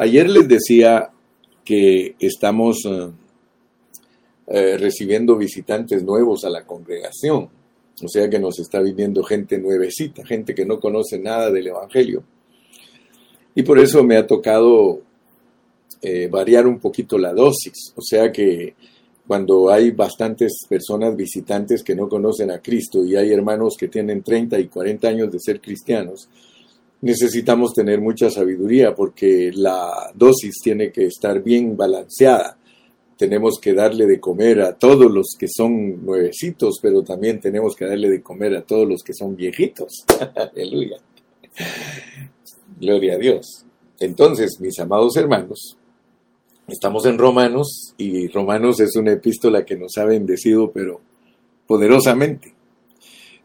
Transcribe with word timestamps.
Ayer 0.00 0.30
les 0.30 0.46
decía 0.46 1.10
que 1.64 2.14
estamos 2.20 2.86
eh, 2.86 3.08
eh, 4.46 4.78
recibiendo 4.78 5.36
visitantes 5.36 6.04
nuevos 6.04 6.44
a 6.44 6.50
la 6.50 6.64
congregación, 6.64 7.48
o 8.00 8.08
sea 8.08 8.30
que 8.30 8.38
nos 8.38 8.60
está 8.60 8.80
viniendo 8.80 9.24
gente 9.24 9.58
nuevecita, 9.58 10.24
gente 10.24 10.54
que 10.54 10.64
no 10.64 10.78
conoce 10.78 11.18
nada 11.18 11.50
del 11.50 11.66
Evangelio. 11.66 12.22
Y 13.56 13.64
por 13.64 13.80
eso 13.80 14.04
me 14.04 14.16
ha 14.16 14.24
tocado 14.24 15.00
eh, 16.00 16.28
variar 16.28 16.68
un 16.68 16.78
poquito 16.78 17.18
la 17.18 17.32
dosis, 17.32 17.92
o 17.96 18.00
sea 18.00 18.30
que 18.30 18.76
cuando 19.26 19.68
hay 19.68 19.90
bastantes 19.90 20.64
personas 20.68 21.16
visitantes 21.16 21.82
que 21.82 21.96
no 21.96 22.08
conocen 22.08 22.52
a 22.52 22.62
Cristo 22.62 23.04
y 23.04 23.16
hay 23.16 23.32
hermanos 23.32 23.74
que 23.76 23.88
tienen 23.88 24.22
30 24.22 24.60
y 24.60 24.68
40 24.68 25.08
años 25.08 25.32
de 25.32 25.40
ser 25.40 25.60
cristianos, 25.60 26.28
necesitamos 27.00 27.72
tener 27.74 28.00
mucha 28.00 28.30
sabiduría 28.30 28.94
porque 28.94 29.50
la 29.54 30.10
dosis 30.14 30.56
tiene 30.62 30.90
que 30.90 31.06
estar 31.06 31.42
bien 31.42 31.76
balanceada. 31.76 32.56
Tenemos 33.16 33.58
que 33.60 33.74
darle 33.74 34.06
de 34.06 34.20
comer 34.20 34.60
a 34.60 34.76
todos 34.76 35.10
los 35.10 35.34
que 35.38 35.48
son 35.48 36.04
nuevecitos, 36.04 36.78
pero 36.80 37.02
también 37.02 37.40
tenemos 37.40 37.74
que 37.74 37.86
darle 37.86 38.08
de 38.08 38.22
comer 38.22 38.56
a 38.56 38.62
todos 38.62 38.88
los 38.88 39.02
que 39.02 39.12
son 39.12 39.34
viejitos. 39.34 40.04
Aleluya. 40.36 40.98
Gloria 42.80 43.14
a 43.14 43.18
Dios. 43.18 43.64
Entonces, 43.98 44.60
mis 44.60 44.78
amados 44.78 45.16
hermanos, 45.16 45.78
Estamos 46.68 47.06
en 47.06 47.16
Romanos 47.16 47.94
y 47.96 48.28
Romanos 48.28 48.78
es 48.80 48.94
una 48.94 49.12
epístola 49.12 49.64
que 49.64 49.74
nos 49.74 49.96
ha 49.96 50.04
bendecido, 50.04 50.70
pero 50.70 51.00
poderosamente. 51.66 52.52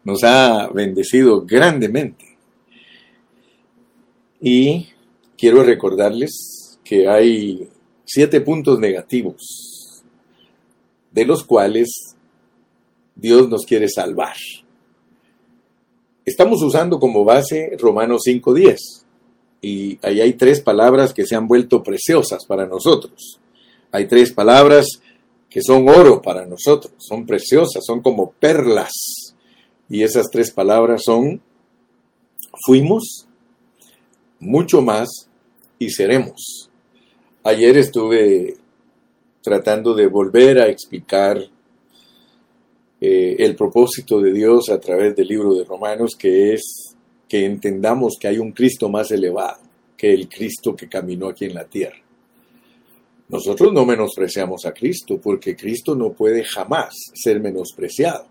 Nos 0.04 0.26
ha 0.26 0.68
bendecido 0.68 1.46
grandemente. 1.46 2.33
Y 4.46 4.90
quiero 5.38 5.64
recordarles 5.64 6.78
que 6.84 7.08
hay 7.08 7.70
siete 8.04 8.42
puntos 8.42 8.78
negativos, 8.78 10.04
de 11.13 11.26
los 11.26 11.46
cuales 11.46 11.88
Dios 13.16 13.48
nos 13.48 13.66
quiere 13.66 13.88
salvar. 13.88 14.35
Estamos 16.26 16.62
usando 16.62 17.00
como 17.00 17.24
base 17.24 17.77
Romanos 17.80 18.24
5.10 18.27 18.77
y 19.62 19.98
ahí 20.02 20.20
hay 20.20 20.34
tres 20.34 20.60
palabras 20.60 21.13
que 21.13 21.26
se 21.26 21.35
han 21.35 21.48
vuelto 21.48 21.82
preciosas 21.82 22.46
para 22.46 22.66
nosotros. 22.66 23.40
Hay 23.94 24.07
tres 24.07 24.34
palabras 24.34 24.88
que 25.50 25.62
son 25.62 25.88
oro 25.88 26.22
para 26.22 26.46
nosotros, 26.46 26.94
son 26.98 27.26
preciosas, 27.26 27.85
son 27.85 28.02
como 28.02 28.32
perlas. 28.32 28.91
Y 29.88 30.04
esas 30.04 30.30
tres 30.30 30.52
palabras 30.52 31.04
son 31.05 31.41
fuimos, 32.66 33.28
mucho 34.44 34.82
más 34.82 35.27
y 35.80 35.90
seremos. 35.90 36.70
Ayer 37.44 37.77
estuve 37.77 38.55
tratando 39.41 39.94
de 39.94 40.08
volver 40.08 40.60
a 40.60 40.68
explicar 40.68 41.38
eh, 43.02 43.35
el 43.40 43.55
propósito 43.55 44.22
de 44.22 44.32
Dios 44.32 44.70
a 44.70 44.80
través 44.80 45.16
del 45.16 45.27
libro 45.27 45.54
de 45.54 45.66
Romanos, 45.66 46.16
que 46.18 46.54
es 46.54 46.96
que 47.27 47.46
entendamos 47.46 48.16
que 48.20 48.27
hay 48.27 48.38
un 48.38 48.52
Cristo 48.52 48.90
más 48.90 49.12
elevado 49.12 49.60
que 49.98 50.13
el 50.13 50.30
Cristo 50.30 50.76
que 50.76 50.88
caminó 50.88 51.30
aquí 51.30 51.46
en 51.46 51.55
la 51.55 51.66
tierra. 51.66 51.98
Nosotros 53.30 53.74
no 53.74 53.85
menospreciamos 53.85 54.66
a 54.66 54.74
Cristo 54.74 55.20
porque 55.22 55.55
Cristo 55.55 55.96
no 55.96 56.13
puede 56.13 56.44
jamás 56.44 56.94
ser 57.13 57.40
menospreciado. 57.40 58.28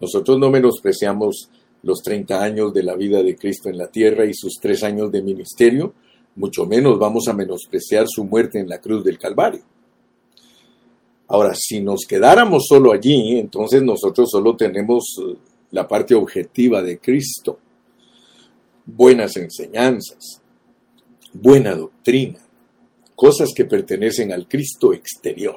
Nosotros 0.00 0.38
no 0.38 0.50
menospreciamos 0.50 1.48
los 1.84 2.02
30 2.02 2.42
años 2.42 2.72
de 2.72 2.82
la 2.82 2.94
vida 2.94 3.22
de 3.22 3.36
Cristo 3.36 3.68
en 3.68 3.78
la 3.78 3.88
tierra 3.88 4.24
y 4.24 4.34
sus 4.34 4.54
tres 4.60 4.82
años 4.82 5.12
de 5.12 5.22
ministerio, 5.22 5.92
mucho 6.36 6.66
menos 6.66 6.98
vamos 6.98 7.28
a 7.28 7.32
menospreciar 7.32 8.06
su 8.08 8.24
muerte 8.24 8.58
en 8.58 8.68
la 8.68 8.80
cruz 8.80 9.04
del 9.04 9.18
Calvario. 9.18 9.62
Ahora, 11.28 11.54
si 11.54 11.80
nos 11.80 12.04
quedáramos 12.06 12.66
solo 12.68 12.92
allí, 12.92 13.38
entonces 13.38 13.82
nosotros 13.82 14.30
solo 14.30 14.56
tenemos 14.56 15.04
eh, 15.20 15.36
la 15.70 15.86
parte 15.86 16.14
objetiva 16.14 16.82
de 16.82 16.98
Cristo 16.98 17.58
buenas 18.86 19.36
enseñanzas, 19.36 20.40
buena 21.32 21.74
doctrina, 21.74 22.38
cosas 23.14 23.50
que 23.54 23.64
pertenecen 23.64 24.32
al 24.32 24.46
Cristo 24.46 24.92
exterior. 24.92 25.56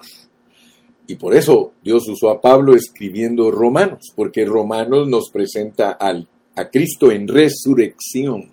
Y 1.08 1.16
por 1.16 1.34
eso 1.36 1.72
Dios 1.82 2.08
usó 2.10 2.30
a 2.30 2.42
Pablo 2.42 2.76
escribiendo 2.76 3.50
Romanos, 3.50 4.12
porque 4.16 4.46
Romanos 4.46 5.08
nos 5.08 5.30
presenta 5.32 5.92
al, 5.92 6.28
a 6.56 6.70
Cristo 6.70 7.12
en 7.12 7.28
resurrección. 7.28 8.52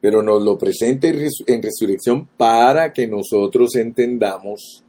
Pero 0.00 0.20
nos 0.20 0.42
lo 0.42 0.58
presenta 0.58 1.06
en 1.06 1.62
resurrección 1.62 2.28
para 2.36 2.92
que 2.92 3.06
nosotros 3.06 3.76
entendamos 3.76 4.82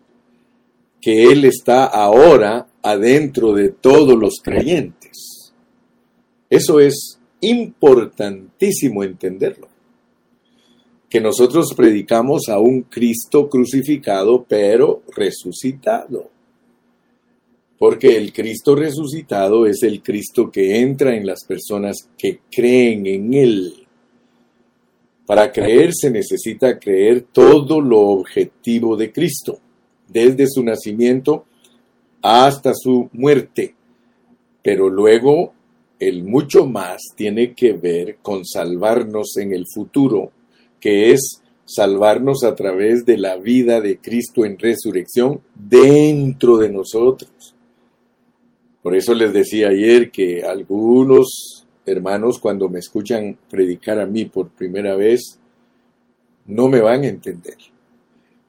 que 0.99 1.25
Él 1.25 1.45
está 1.45 1.85
ahora 1.85 2.65
adentro 2.81 3.53
de 3.53 3.69
todos 3.69 4.17
los 4.17 4.39
creyentes. 4.41 5.53
Eso 6.49 6.79
es 6.79 7.19
importantísimo 7.41 9.03
entenderlo. 9.03 9.72
Que 11.13 11.21
nosotros 11.21 11.75
predicamos 11.75 12.49
a 12.49 12.57
un 12.57 12.81
Cristo 12.81 13.47
crucificado, 13.47 14.43
pero 14.49 15.03
resucitado. 15.15 16.31
Porque 17.77 18.17
el 18.17 18.33
Cristo 18.33 18.75
resucitado 18.75 19.67
es 19.67 19.83
el 19.83 20.01
Cristo 20.01 20.49
que 20.49 20.79
entra 20.79 21.15
en 21.15 21.27
las 21.27 21.45
personas 21.45 22.09
que 22.17 22.39
creen 22.51 23.05
en 23.05 23.31
Él. 23.31 23.85
Para 25.27 25.51
creer 25.51 25.91
se 25.93 26.09
necesita 26.09 26.79
creer 26.79 27.27
todo 27.31 27.79
lo 27.79 27.99
objetivo 27.99 28.97
de 28.97 29.11
Cristo, 29.11 29.59
desde 30.07 30.47
su 30.47 30.63
nacimiento 30.63 31.45
hasta 32.23 32.73
su 32.73 33.07
muerte. 33.13 33.75
Pero 34.63 34.89
luego 34.89 35.53
el 35.99 36.23
mucho 36.23 36.65
más 36.65 37.03
tiene 37.15 37.53
que 37.53 37.73
ver 37.73 38.17
con 38.23 38.43
salvarnos 38.43 39.37
en 39.37 39.53
el 39.53 39.67
futuro, 39.71 40.31
que 40.83 41.13
es 41.13 41.41
salvarnos 41.63 42.43
a 42.43 42.55
través 42.55 43.05
de 43.05 43.17
la 43.17 43.37
vida 43.37 43.79
de 43.79 43.99
Cristo 43.99 44.43
en 44.43 44.59
resurrección 44.59 45.39
dentro 45.55 46.57
de 46.57 46.69
nosotros. 46.69 47.55
Por 48.81 48.93
eso 48.93 49.13
les 49.13 49.31
decía 49.31 49.69
ayer 49.69 50.11
que 50.11 50.43
algunos 50.43 51.65
hermanos 51.85 52.37
cuando 52.37 52.67
me 52.67 52.79
escuchan 52.79 53.37
predicar 53.49 53.97
a 53.97 54.05
mí 54.05 54.25
por 54.25 54.49
primera 54.49 54.97
vez, 54.97 55.39
no 56.47 56.67
me 56.67 56.81
van 56.81 57.03
a 57.03 57.07
entender, 57.07 57.55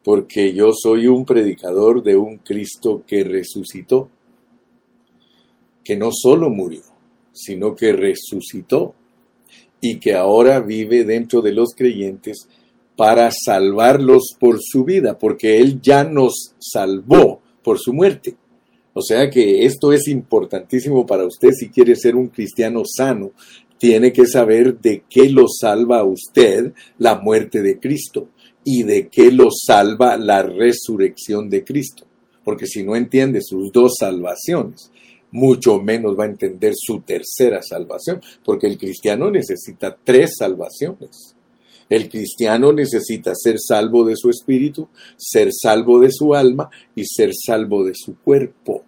porque 0.02 0.52
yo 0.52 0.72
soy 0.72 1.06
un 1.06 1.24
predicador 1.24 2.02
de 2.02 2.16
un 2.16 2.38
Cristo 2.38 3.04
que 3.06 3.22
resucitó, 3.22 4.08
que 5.84 5.96
no 5.96 6.10
solo 6.12 6.50
murió, 6.50 6.82
sino 7.32 7.76
que 7.76 7.92
resucitó 7.92 8.96
y 9.84 9.96
que 9.96 10.14
ahora 10.14 10.60
vive 10.60 11.04
dentro 11.04 11.42
de 11.42 11.52
los 11.52 11.74
creyentes 11.76 12.48
para 12.96 13.30
salvarlos 13.30 14.34
por 14.40 14.58
su 14.62 14.82
vida, 14.82 15.18
porque 15.18 15.58
Él 15.58 15.82
ya 15.82 16.04
nos 16.04 16.54
salvó 16.58 17.42
por 17.62 17.78
su 17.78 17.92
muerte. 17.92 18.34
O 18.94 19.02
sea 19.02 19.28
que 19.28 19.66
esto 19.66 19.92
es 19.92 20.08
importantísimo 20.08 21.04
para 21.04 21.26
usted 21.26 21.50
si 21.50 21.68
quiere 21.68 21.96
ser 21.96 22.16
un 22.16 22.28
cristiano 22.28 22.82
sano. 22.86 23.32
Tiene 23.76 24.10
que 24.10 24.26
saber 24.26 24.78
de 24.80 25.02
qué 25.10 25.28
lo 25.28 25.48
salva 25.48 25.98
a 25.98 26.04
usted 26.04 26.72
la 26.96 27.16
muerte 27.16 27.60
de 27.60 27.78
Cristo 27.78 28.28
y 28.64 28.84
de 28.84 29.08
qué 29.08 29.30
lo 29.30 29.48
salva 29.50 30.16
la 30.16 30.42
resurrección 30.42 31.50
de 31.50 31.62
Cristo. 31.62 32.06
Porque 32.42 32.66
si 32.66 32.84
no 32.84 32.96
entiende 32.96 33.40
sus 33.42 33.70
dos 33.70 33.96
salvaciones, 33.98 34.90
mucho 35.34 35.80
menos 35.80 36.16
va 36.16 36.24
a 36.24 36.28
entender 36.28 36.74
su 36.76 37.00
tercera 37.00 37.60
salvación, 37.60 38.22
porque 38.44 38.68
el 38.68 38.78
cristiano 38.78 39.32
necesita 39.32 39.96
tres 40.02 40.36
salvaciones. 40.38 41.34
El 41.90 42.08
cristiano 42.08 42.72
necesita 42.72 43.32
ser 43.34 43.56
salvo 43.58 44.04
de 44.04 44.14
su 44.14 44.30
espíritu, 44.30 44.88
ser 45.16 45.50
salvo 45.52 45.98
de 45.98 46.12
su 46.12 46.36
alma 46.36 46.70
y 46.94 47.04
ser 47.04 47.32
salvo 47.34 47.82
de 47.84 47.94
su 47.96 48.16
cuerpo. 48.20 48.84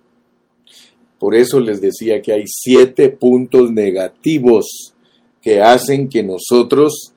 Por 1.19 1.34
eso 1.34 1.58
les 1.58 1.81
decía 1.81 2.22
que 2.22 2.32
hay 2.32 2.44
siete 2.46 3.08
puntos 3.08 3.72
negativos 3.72 4.94
que 5.42 5.60
hacen 5.60 6.08
que 6.08 6.22
nosotros 6.22 7.12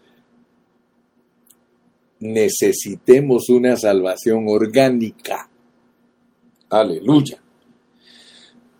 necesitemos 2.20 3.48
una 3.50 3.76
salvación 3.78 4.46
orgánica. 4.48 5.48
Aleluya. 6.70 7.40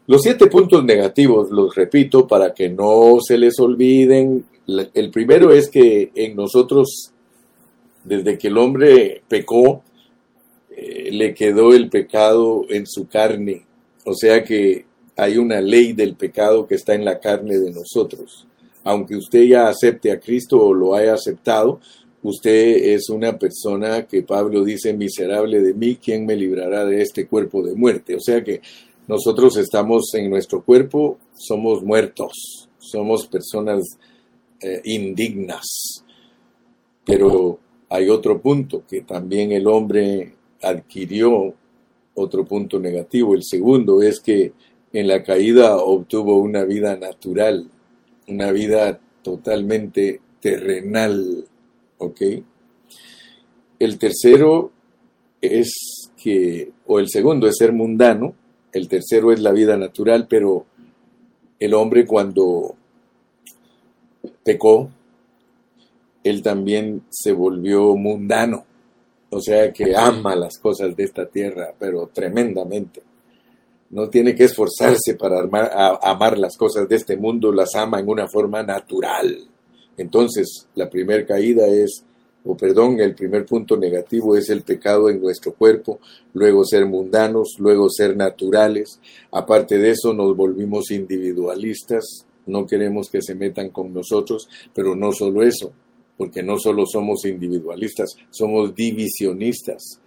Los 0.10 0.24
siete 0.24 0.48
puntos 0.48 0.84
negativos 0.84 1.52
los 1.52 1.76
repito 1.76 2.26
para 2.26 2.52
que 2.52 2.68
no 2.68 3.20
se 3.22 3.38
les 3.38 3.60
olviden. 3.60 4.44
El 4.96 5.12
primero 5.12 5.54
es 5.54 5.70
que 5.70 6.10
en 6.16 6.36
nosotros, 6.36 7.12
desde 8.04 8.36
que 8.36 8.48
el 8.48 8.58
hombre 8.58 9.22
pecó, 9.28 9.84
eh, 10.76 11.12
le 11.12 11.36
quedó 11.36 11.76
el 11.76 11.90
pecado 11.92 12.66
en 12.70 12.88
su 12.88 13.08
carne. 13.08 13.68
O 14.04 14.16
sea 14.16 14.44
que 14.44 14.84
hay 15.16 15.38
una 15.38 15.62
ley 15.62 15.94
del 15.94 16.16
pecado 16.16 16.66
que 16.66 16.74
está 16.74 16.96
en 16.96 17.06
la 17.06 17.20
carne 17.20 17.60
de 17.60 17.72
nosotros. 17.72 18.48
Aunque 18.84 19.16
usted 19.16 19.44
ya 19.44 19.68
acepte 19.68 20.12
a 20.12 20.20
Cristo 20.20 20.60
o 20.60 20.74
lo 20.74 20.96
haya 20.96 21.14
aceptado, 21.14 21.80
Usted 22.22 22.94
es 22.94 23.10
una 23.10 23.40
persona 23.40 24.06
que 24.06 24.24
Pablo 24.24 24.66
dice, 24.66 24.94
miserable 24.94 25.62
de 25.62 25.74
mí, 25.74 25.98
¿quién 26.04 26.26
me 26.26 26.36
librará 26.36 26.86
de 26.86 27.02
este 27.02 27.28
cuerpo 27.28 27.64
de 27.64 27.76
muerte? 27.76 28.16
O 28.16 28.20
sea 28.20 28.44
que 28.44 28.60
nosotros 29.10 29.58
estamos 29.58 30.14
en 30.14 30.30
nuestro 30.30 30.62
cuerpo, 30.62 31.18
somos 31.34 31.82
muertos, 31.82 32.70
somos 32.78 33.26
personas 33.26 33.98
eh, 34.62 34.82
indignas. 34.86 36.06
Pero 37.04 37.58
hay 37.90 38.08
otro 38.08 38.40
punto 38.40 38.84
que 38.88 39.02
también 39.02 39.52
el 39.52 39.66
hombre 39.66 40.36
adquirió, 40.62 41.56
otro 42.14 42.46
punto 42.46 42.80
negativo. 42.80 43.34
El 43.34 43.44
segundo 43.44 44.04
es 44.04 44.20
que 44.20 44.54
en 44.94 45.08
la 45.08 45.24
caída 45.24 45.78
obtuvo 45.78 46.38
una 46.38 46.64
vida 46.64 46.96
natural, 46.96 47.68
una 48.28 48.52
vida 48.52 49.00
totalmente 49.24 50.22
terrenal, 50.40 51.48
¿ok? 51.98 52.22
El 53.80 53.98
tercero 53.98 54.72
es 55.42 56.12
que, 56.16 56.74
o 56.86 57.00
el 57.00 57.10
segundo 57.10 57.48
es 57.48 57.56
ser 57.58 57.74
mundano, 57.74 58.36
el 58.72 58.88
tercero 58.88 59.32
es 59.32 59.42
la 59.42 59.52
vida 59.52 59.78
natural, 59.78 60.28
pero 60.30 60.66
el 61.60 61.74
hombre 61.74 62.06
cuando 62.06 62.76
pecó, 64.44 64.90
él 66.24 66.42
también 66.42 67.04
se 67.10 67.32
volvió 67.32 67.96
mundano, 67.96 68.66
o 69.30 69.42
sea 69.42 69.72
que 69.72 69.96
ama 69.96 70.36
las 70.36 70.58
cosas 70.58 70.96
de 70.96 71.04
esta 71.04 71.26
tierra, 71.28 71.74
pero 71.78 72.10
tremendamente. 72.14 73.02
No 73.92 74.08
tiene 74.08 74.36
que 74.36 74.44
esforzarse 74.44 75.16
para 75.16 75.40
amar 76.04 76.38
las 76.38 76.56
cosas 76.56 76.88
de 76.88 76.96
este 76.96 77.18
mundo, 77.18 77.52
las 77.52 77.74
ama 77.76 78.00
en 78.00 78.08
una 78.08 78.28
forma 78.28 78.62
natural. 78.62 79.48
Entonces, 79.98 80.68
la 80.76 80.90
primera 80.90 81.26
caída 81.26 81.66
es, 81.68 82.06
o 82.46 82.56
perdón, 82.56 83.00
el 83.00 83.16
primer 83.16 83.46
punto 83.46 83.76
negativo 83.76 84.36
es 84.36 84.50
el 84.50 84.62
pecado 84.62 85.10
en 85.10 85.22
nuestro 85.22 85.54
cuerpo, 85.54 86.00
luego 86.34 86.64
ser 86.64 86.86
mundanos, 86.86 87.56
luego 87.60 87.90
ser 87.90 88.16
naturales. 88.16 89.00
Aparte 89.32 89.78
de 89.78 89.92
eso, 89.92 90.14
nos 90.14 90.36
volvimos 90.36 90.92
individualistas, 90.92 92.26
no 92.46 92.66
queremos 92.66 93.10
que 93.10 93.22
se 93.22 93.36
metan 93.36 93.70
con 93.70 93.94
nosotros, 93.94 94.48
pero 94.74 94.96
no 94.96 95.12
solo 95.12 95.44
eso, 95.44 95.72
porque 96.18 96.42
no 96.42 96.58
solo 96.58 96.86
somos 96.86 97.26
individualistas, 97.26 98.16
somos 98.30 98.74
divisionistas. 98.74 100.02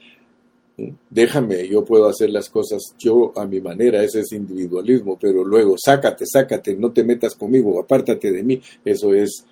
Déjame, 1.11 1.69
yo 1.69 1.85
puedo 1.85 2.09
hacer 2.09 2.31
las 2.31 2.49
cosas 2.49 2.95
yo 2.99 3.33
a 3.37 3.47
mi 3.47 3.61
manera, 3.61 4.03
ese 4.03 4.21
es 4.21 4.33
individualismo, 4.33 5.19
pero 5.21 5.45
luego 5.45 5.77
sácate, 5.77 6.25
sácate, 6.27 6.75
no 6.75 6.93
te 6.93 7.05
metas 7.05 7.35
conmigo, 7.35 7.79
apártate 7.79 8.33
de 8.33 8.43
mí, 8.43 8.61
eso 8.85 9.13
es 9.15 9.45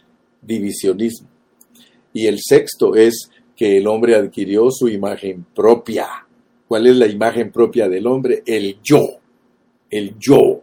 divisionismo. 0.42 1.28
Y 2.12 2.26
el 2.26 2.38
sexto 2.40 2.94
es 2.94 3.30
que 3.56 3.78
el 3.78 3.86
hombre 3.86 4.14
adquirió 4.14 4.70
su 4.70 4.88
imagen 4.88 5.44
propia. 5.54 6.08
¿Cuál 6.66 6.86
es 6.86 6.96
la 6.96 7.06
imagen 7.06 7.50
propia 7.50 7.88
del 7.88 8.06
hombre? 8.06 8.42
El 8.46 8.78
yo, 8.82 9.06
el 9.90 10.18
yo. 10.18 10.62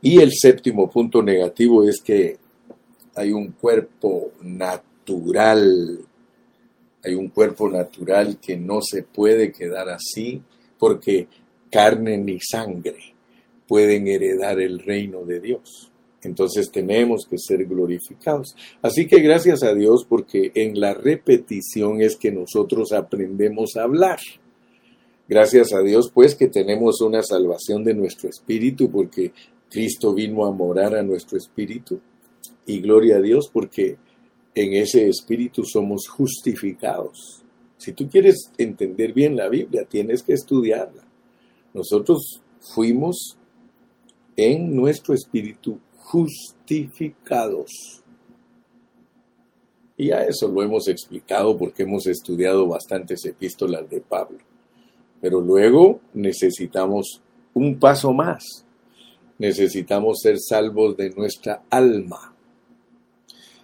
Y 0.00 0.20
el 0.20 0.32
séptimo 0.32 0.88
punto 0.88 1.22
negativo 1.22 1.82
es 1.82 2.00
que 2.00 2.36
hay 3.16 3.32
un 3.32 3.52
cuerpo 3.52 4.32
natural, 4.42 5.98
hay 7.02 7.14
un 7.14 7.28
cuerpo 7.28 7.68
natural 7.68 8.38
que 8.38 8.56
no 8.56 8.80
se 8.80 9.02
puede 9.02 9.50
quedar 9.50 9.88
así 9.88 10.40
porque 10.78 11.26
carne 11.70 12.16
ni 12.16 12.38
sangre 12.40 13.14
pueden 13.66 14.06
heredar 14.06 14.60
el 14.60 14.78
reino 14.78 15.24
de 15.24 15.40
Dios. 15.40 15.90
Entonces 16.22 16.70
tenemos 16.70 17.26
que 17.28 17.38
ser 17.38 17.64
glorificados. 17.66 18.54
Así 18.82 19.06
que 19.06 19.20
gracias 19.20 19.62
a 19.62 19.74
Dios 19.74 20.04
porque 20.08 20.50
en 20.54 20.80
la 20.80 20.94
repetición 20.94 22.02
es 22.02 22.16
que 22.16 22.32
nosotros 22.32 22.92
aprendemos 22.92 23.76
a 23.76 23.84
hablar. 23.84 24.18
Gracias 25.28 25.72
a 25.72 25.80
Dios 25.80 26.10
pues 26.12 26.34
que 26.34 26.48
tenemos 26.48 27.00
una 27.00 27.22
salvación 27.22 27.84
de 27.84 27.94
nuestro 27.94 28.28
espíritu 28.28 28.90
porque 28.90 29.32
Cristo 29.70 30.12
vino 30.14 30.44
a 30.44 30.50
morar 30.50 30.96
a 30.96 31.02
nuestro 31.02 31.38
espíritu. 31.38 32.00
Y 32.66 32.80
gloria 32.80 33.16
a 33.16 33.20
Dios 33.20 33.48
porque 33.52 33.96
en 34.54 34.74
ese 34.74 35.08
espíritu 35.08 35.64
somos 35.64 36.08
justificados. 36.08 37.42
Si 37.76 37.92
tú 37.92 38.08
quieres 38.08 38.50
entender 38.58 39.12
bien 39.12 39.36
la 39.36 39.48
Biblia, 39.48 39.84
tienes 39.84 40.22
que 40.22 40.32
estudiarla. 40.32 41.06
Nosotros 41.72 42.42
fuimos 42.74 43.38
en 44.36 44.74
nuestro 44.74 45.14
espíritu 45.14 45.78
justificados. 46.08 48.02
Y 49.96 50.10
a 50.10 50.22
eso 50.24 50.48
lo 50.48 50.62
hemos 50.62 50.88
explicado 50.88 51.56
porque 51.56 51.82
hemos 51.82 52.06
estudiado 52.06 52.66
bastantes 52.66 53.24
epístolas 53.26 53.88
de 53.90 54.00
Pablo. 54.00 54.38
Pero 55.20 55.40
luego 55.40 56.00
necesitamos 56.14 57.20
un 57.52 57.78
paso 57.78 58.12
más. 58.12 58.64
Necesitamos 59.38 60.20
ser 60.22 60.38
salvos 60.38 60.96
de 60.96 61.10
nuestra 61.10 61.64
alma, 61.68 62.34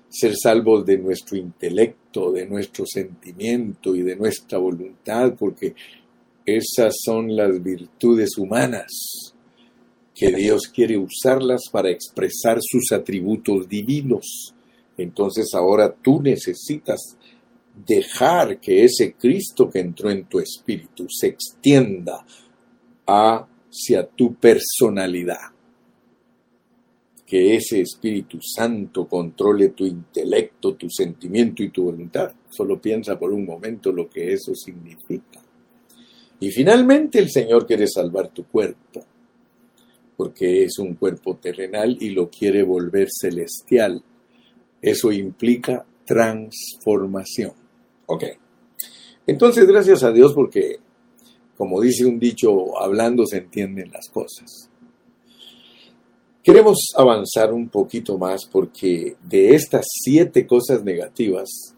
ser 0.09 0.35
salvos 0.37 0.85
de 0.85 0.99
nuestro 0.99 1.37
intelecto, 1.37 2.31
de 2.31 2.47
nuestro 2.47 2.85
sentimiento 2.87 3.95
y 3.95 4.03
de 4.03 4.17
nuestra 4.17 4.59
voluntad, 4.59 5.35
porque 5.37 5.75
esas 6.45 6.95
son 7.05 7.35
las 7.35 7.61
virtudes 7.63 8.37
humanas 8.37 9.34
que 10.15 10.31
Dios 10.31 10.69
quiere 10.69 10.97
usarlas 10.97 11.63
para 11.71 11.91
expresar 11.91 12.59
sus 12.63 12.93
atributos 12.93 13.69
divinos. 13.69 14.55
Entonces 14.97 15.53
ahora 15.55 15.93
tú 15.93 16.23
necesitas 16.23 17.17
dejar 17.87 18.61
que 18.61 18.85
ese 18.85 19.15
Cristo 19.15 19.69
que 19.69 19.81
entró 19.81 20.11
en 20.11 20.27
tu 20.27 20.39
espíritu 20.39 21.07
se 21.09 21.27
extienda 21.27 22.25
hacia 23.05 24.07
tu 24.07 24.35
personalidad. 24.37 25.53
Que 27.27 27.57
ese 27.57 27.81
Espíritu 27.81 28.39
Santo 28.41 29.09
controle 29.09 29.71
tu 29.71 29.87
intelecto, 29.87 30.75
tu 30.75 30.89
sentimiento 30.91 31.63
y 31.63 31.71
tu 31.71 31.85
voluntad. 31.85 32.33
Solo 32.51 32.81
piensa 32.81 33.19
por 33.19 33.33
un 33.33 33.47
momento 33.47 33.91
lo 33.91 34.09
que 34.09 34.33
eso 34.33 34.55
significa. 34.55 35.43
Y 36.39 36.51
finalmente 36.51 37.19
el 37.19 37.31
Señor 37.31 37.67
quiere 37.67 37.89
salvar 37.89 38.29
tu 38.29 38.45
cuerpo 38.45 39.05
porque 40.17 40.65
es 40.65 40.79
un 40.79 40.95
cuerpo 40.95 41.37
terrenal 41.37 41.97
y 42.01 42.11
lo 42.11 42.31
quiere 42.31 42.63
volver 42.63 43.09
celestial. 43.11 44.03
Eso 44.81 45.13
implica 45.13 45.85
transformación. 46.05 47.53
Ok. 48.07 48.25
Entonces, 49.27 49.67
gracias 49.67 50.03
a 50.03 50.13
Dios 50.13 50.33
porque, 50.35 50.77
como 51.57 51.81
dice 51.81 52.05
un 52.05 52.19
dicho, 52.19 52.79
hablando 52.81 53.27
se 53.27 53.39
entienden 53.39 53.91
las 53.91 54.09
cosas. 54.09 54.71
Queremos 56.43 56.93
avanzar 56.95 57.55
un 57.55 57.71
poquito 57.71 58.19
más 58.19 58.45
porque 58.45 59.17
de 59.23 59.55
estas 59.55 59.87
siete 59.89 60.47
cosas 60.47 60.85
negativas, 60.85 61.75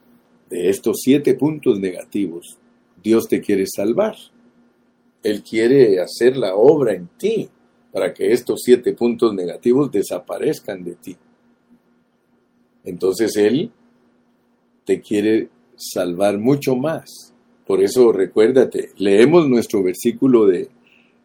de 0.50 0.68
estos 0.70 0.96
siete 1.02 1.34
puntos 1.34 1.78
negativos, 1.78 2.58
Dios 3.00 3.28
te 3.28 3.40
quiere 3.40 3.64
salvar. 3.68 4.16
Él 5.22 5.44
quiere 5.44 6.00
hacer 6.00 6.36
la 6.36 6.56
obra 6.56 6.94
en 6.94 7.08
ti 7.16 7.48
para 7.96 8.12
que 8.12 8.30
estos 8.30 8.60
siete 8.62 8.92
puntos 8.92 9.32
negativos 9.32 9.90
desaparezcan 9.90 10.84
de 10.84 10.96
ti. 10.96 11.16
Entonces 12.84 13.34
Él 13.36 13.70
te 14.84 15.00
quiere 15.00 15.48
salvar 15.76 16.36
mucho 16.36 16.76
más. 16.76 17.32
Por 17.66 17.82
eso 17.82 18.12
recuérdate, 18.12 18.90
leemos 18.98 19.48
nuestro 19.48 19.82
versículo 19.82 20.44
de 20.44 20.68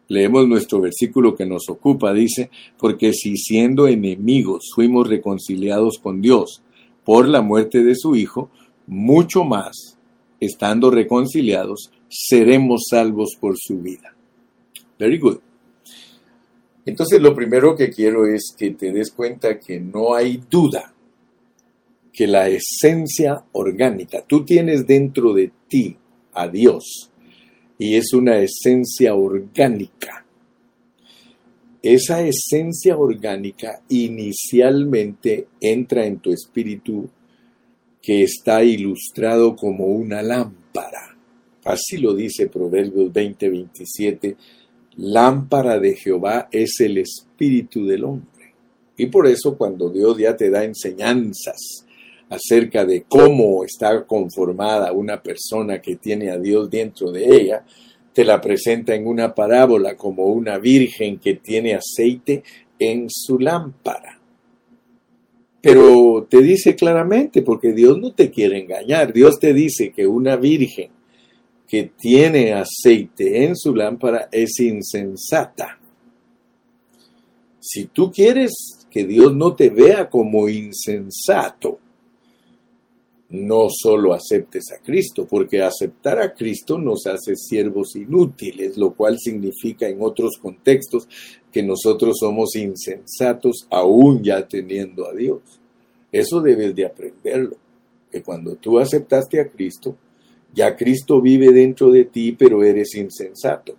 leemos 0.08 0.48
nuestro 0.48 0.80
versículo 0.80 1.36
que 1.36 1.44
nos 1.44 1.68
ocupa, 1.68 2.14
dice, 2.14 2.48
porque 2.78 3.12
si 3.12 3.36
siendo 3.36 3.86
enemigos 3.86 4.70
fuimos 4.74 5.06
reconciliados 5.10 5.98
con 5.98 6.22
Dios 6.22 6.62
por 7.04 7.28
la 7.28 7.42
muerte 7.42 7.84
de 7.84 7.96
su 7.96 8.16
Hijo, 8.16 8.48
mucho 8.86 9.44
más, 9.44 9.98
estando 10.40 10.90
reconciliados, 10.90 11.92
seremos 12.08 12.84
salvos 12.88 13.36
por 13.38 13.58
su 13.58 13.78
vida. 13.80 14.14
Very 14.98 15.18
good. 15.18 15.51
Entonces 16.84 17.20
lo 17.20 17.34
primero 17.34 17.76
que 17.76 17.90
quiero 17.90 18.26
es 18.26 18.54
que 18.56 18.72
te 18.72 18.92
des 18.92 19.10
cuenta 19.12 19.58
que 19.58 19.78
no 19.78 20.14
hay 20.14 20.42
duda 20.50 20.92
que 22.12 22.26
la 22.26 22.48
esencia 22.48 23.44
orgánica, 23.52 24.22
tú 24.26 24.44
tienes 24.44 24.86
dentro 24.86 25.32
de 25.32 25.50
ti 25.68 25.96
a 26.34 26.48
Dios 26.48 27.10
y 27.78 27.96
es 27.96 28.12
una 28.12 28.38
esencia 28.38 29.14
orgánica. 29.14 30.26
Esa 31.82 32.22
esencia 32.22 32.96
orgánica 32.96 33.82
inicialmente 33.88 35.48
entra 35.60 36.06
en 36.06 36.18
tu 36.18 36.32
espíritu 36.32 37.08
que 38.00 38.22
está 38.22 38.62
ilustrado 38.62 39.56
como 39.56 39.86
una 39.86 40.22
lámpara. 40.22 41.16
Así 41.64 41.98
lo 41.98 42.14
dice 42.14 42.48
Proverbios 42.48 43.12
20:27 43.12 44.36
Lámpara 44.96 45.78
de 45.78 45.94
Jehová 45.94 46.48
es 46.50 46.80
el 46.80 46.98
espíritu 46.98 47.86
del 47.86 48.04
hombre. 48.04 48.54
Y 48.96 49.06
por 49.06 49.26
eso 49.26 49.56
cuando 49.56 49.88
Dios 49.88 50.18
ya 50.18 50.36
te 50.36 50.50
da 50.50 50.64
enseñanzas 50.64 51.86
acerca 52.28 52.84
de 52.84 53.04
cómo 53.08 53.64
está 53.64 54.04
conformada 54.04 54.92
una 54.92 55.22
persona 55.22 55.80
que 55.80 55.96
tiene 55.96 56.30
a 56.30 56.38
Dios 56.38 56.70
dentro 56.70 57.10
de 57.10 57.24
ella, 57.24 57.64
te 58.12 58.24
la 58.24 58.40
presenta 58.40 58.94
en 58.94 59.06
una 59.06 59.34
parábola 59.34 59.96
como 59.96 60.26
una 60.26 60.58
virgen 60.58 61.18
que 61.18 61.34
tiene 61.34 61.74
aceite 61.74 62.42
en 62.78 63.06
su 63.08 63.38
lámpara. 63.38 64.18
Pero 65.60 66.26
te 66.28 66.42
dice 66.42 66.74
claramente, 66.74 67.42
porque 67.42 67.72
Dios 67.72 67.98
no 67.98 68.12
te 68.12 68.30
quiere 68.30 68.58
engañar, 68.58 69.12
Dios 69.12 69.38
te 69.38 69.54
dice 69.54 69.92
que 69.92 70.06
una 70.06 70.36
virgen 70.36 70.90
que 71.72 71.90
tiene 71.98 72.52
aceite 72.52 73.46
en 73.46 73.56
su 73.56 73.74
lámpara 73.74 74.28
es 74.30 74.60
insensata. 74.60 75.80
Si 77.58 77.86
tú 77.86 78.12
quieres 78.12 78.86
que 78.90 79.06
Dios 79.06 79.34
no 79.34 79.56
te 79.56 79.70
vea 79.70 80.10
como 80.10 80.50
insensato, 80.50 81.78
no 83.30 83.68
solo 83.70 84.12
aceptes 84.12 84.70
a 84.70 84.82
Cristo, 84.82 85.26
porque 85.26 85.62
aceptar 85.62 86.20
a 86.20 86.34
Cristo 86.34 86.76
nos 86.76 87.06
hace 87.06 87.36
siervos 87.36 87.96
inútiles, 87.96 88.76
lo 88.76 88.92
cual 88.92 89.16
significa 89.18 89.88
en 89.88 90.02
otros 90.02 90.36
contextos 90.36 91.08
que 91.50 91.62
nosotros 91.62 92.18
somos 92.20 92.54
insensatos 92.54 93.66
aún 93.70 94.22
ya 94.22 94.46
teniendo 94.46 95.08
a 95.08 95.14
Dios. 95.14 95.40
Eso 96.12 96.42
debes 96.42 96.74
de 96.74 96.84
aprenderlo, 96.84 97.56
que 98.10 98.22
cuando 98.22 98.56
tú 98.56 98.78
aceptaste 98.78 99.40
a 99.40 99.48
Cristo, 99.48 99.96
ya 100.52 100.76
Cristo 100.76 101.20
vive 101.20 101.52
dentro 101.52 101.90
de 101.90 102.04
ti, 102.04 102.32
pero 102.32 102.62
eres 102.62 102.94
insensato, 102.94 103.76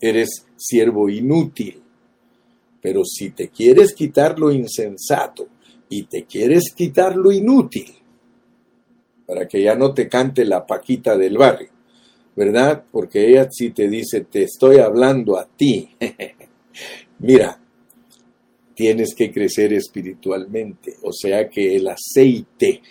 eres 0.00 0.46
siervo 0.56 1.08
inútil. 1.08 1.82
Pero 2.80 3.04
si 3.04 3.30
te 3.30 3.48
quieres 3.48 3.94
quitar 3.94 4.38
lo 4.38 4.50
insensato 4.50 5.48
y 5.88 6.04
te 6.04 6.24
quieres 6.24 6.72
quitar 6.74 7.16
lo 7.16 7.30
inútil, 7.30 7.92
para 9.26 9.46
que 9.46 9.62
ya 9.62 9.74
no 9.74 9.94
te 9.94 10.08
cante 10.08 10.44
la 10.44 10.66
paquita 10.66 11.16
del 11.16 11.38
barrio, 11.38 11.70
¿verdad? 12.34 12.84
Porque 12.90 13.28
ella 13.28 13.48
sí 13.50 13.70
te 13.70 13.88
dice, 13.88 14.22
te 14.22 14.44
estoy 14.44 14.78
hablando 14.78 15.38
a 15.38 15.46
ti. 15.46 15.90
Mira, 17.18 17.60
tienes 18.74 19.14
que 19.14 19.30
crecer 19.30 19.72
espiritualmente, 19.72 20.96
o 21.02 21.12
sea 21.12 21.48
que 21.48 21.76
el 21.76 21.88
aceite 21.88 22.82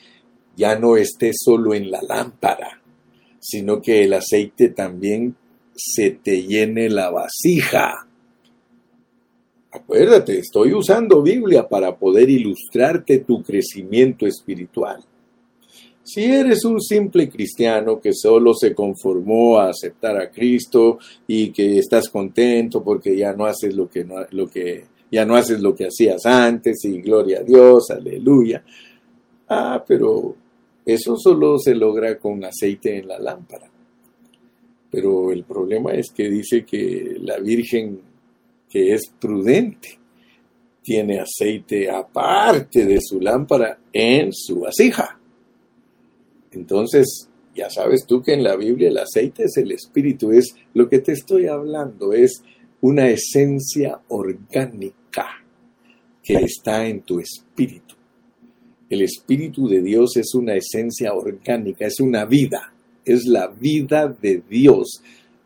ya 0.56 0.78
no 0.78 0.96
esté 0.96 1.32
solo 1.34 1.74
en 1.74 1.90
la 1.90 2.02
lámpara, 2.02 2.71
sino 3.42 3.82
que 3.82 4.04
el 4.04 4.14
aceite 4.14 4.70
también 4.70 5.36
se 5.76 6.12
te 6.12 6.44
llene 6.44 6.90
la 6.90 7.10
vasija. 7.10 8.08
Acuérdate, 9.72 10.38
estoy 10.38 10.74
usando 10.74 11.24
Biblia 11.24 11.68
para 11.68 11.98
poder 11.98 12.30
ilustrarte 12.30 13.20
tu 13.20 13.42
crecimiento 13.42 14.28
espiritual. 14.28 15.04
Si 16.04 16.24
eres 16.26 16.66
un 16.66 16.82
simple 16.82 17.30
cristiano 17.30 18.00
que 18.00 18.14
solo 18.14 18.54
se 18.54 18.76
conformó 18.76 19.58
a 19.58 19.70
aceptar 19.70 20.18
a 20.18 20.30
Cristo 20.30 21.00
y 21.26 21.52
que 21.52 21.78
estás 21.78 22.10
contento 22.10 22.84
porque 22.84 23.16
ya 23.16 23.34
no 23.34 23.46
haces 23.46 23.74
lo 23.74 23.90
que, 23.90 24.06
ya 25.12 25.26
no 25.26 25.36
haces 25.36 25.62
lo 25.62 25.74
que 25.74 25.86
hacías 25.86 26.26
antes 26.26 26.84
y 26.86 27.02
gloria 27.02 27.40
a 27.40 27.44
Dios, 27.44 27.90
aleluya. 27.92 28.64
Ah, 29.48 29.84
pero 29.88 30.36
eso 30.86 31.16
solo 31.18 31.58
se 31.58 31.76
logra 31.76 32.18
con 32.18 32.44
aceite 32.44 32.98
en 32.98 33.08
la 33.08 33.20
lámpara. 33.20 33.70
Pero 34.90 35.32
el 35.32 35.44
problema 35.44 35.94
es 35.94 36.12
que 36.12 36.30
dice 36.30 36.66
que 36.66 37.18
la 37.22 37.40
Virgen 37.40 38.02
que 38.70 38.94
es 38.94 39.12
prudente 39.20 40.00
tiene 40.82 41.20
aceite 41.20 41.90
aparte 41.90 42.86
de 42.86 43.00
su 43.02 43.20
lámpara 43.20 43.78
en 43.92 44.32
su 44.34 44.62
vasija. 44.62 45.20
Entonces, 46.52 47.30
ya 47.56 47.70
sabes 47.70 48.06
tú 48.08 48.22
que 48.22 48.34
en 48.34 48.44
la 48.44 48.56
Biblia 48.56 48.90
el 48.90 48.98
aceite 48.98 49.44
es 49.44 49.58
el 49.58 49.72
espíritu, 49.72 50.32
es 50.32 50.56
lo 50.74 50.90
que 50.90 51.00
te 51.00 51.12
estoy 51.12 51.48
hablando, 51.48 52.14
es 52.14 52.42
una 52.80 53.10
esencia 53.10 54.02
orgánica 54.08 55.28
que 56.24 56.36
está 56.36 56.88
en 56.88 57.02
tu 57.02 57.20
espíritu. 57.20 57.91
El 58.92 59.04
espíritu 59.04 59.70
de 59.70 59.82
Dios 59.82 60.18
es 60.18 60.36
una 60.36 60.56
esencia 60.56 61.14
orgánica, 61.14 61.86
es 61.86 62.02
una 62.02 62.26
vida, 62.26 62.74
es 63.06 63.26
la 63.26 63.48
vida 63.48 64.10
de 64.22 64.44
Dios 64.50 65.02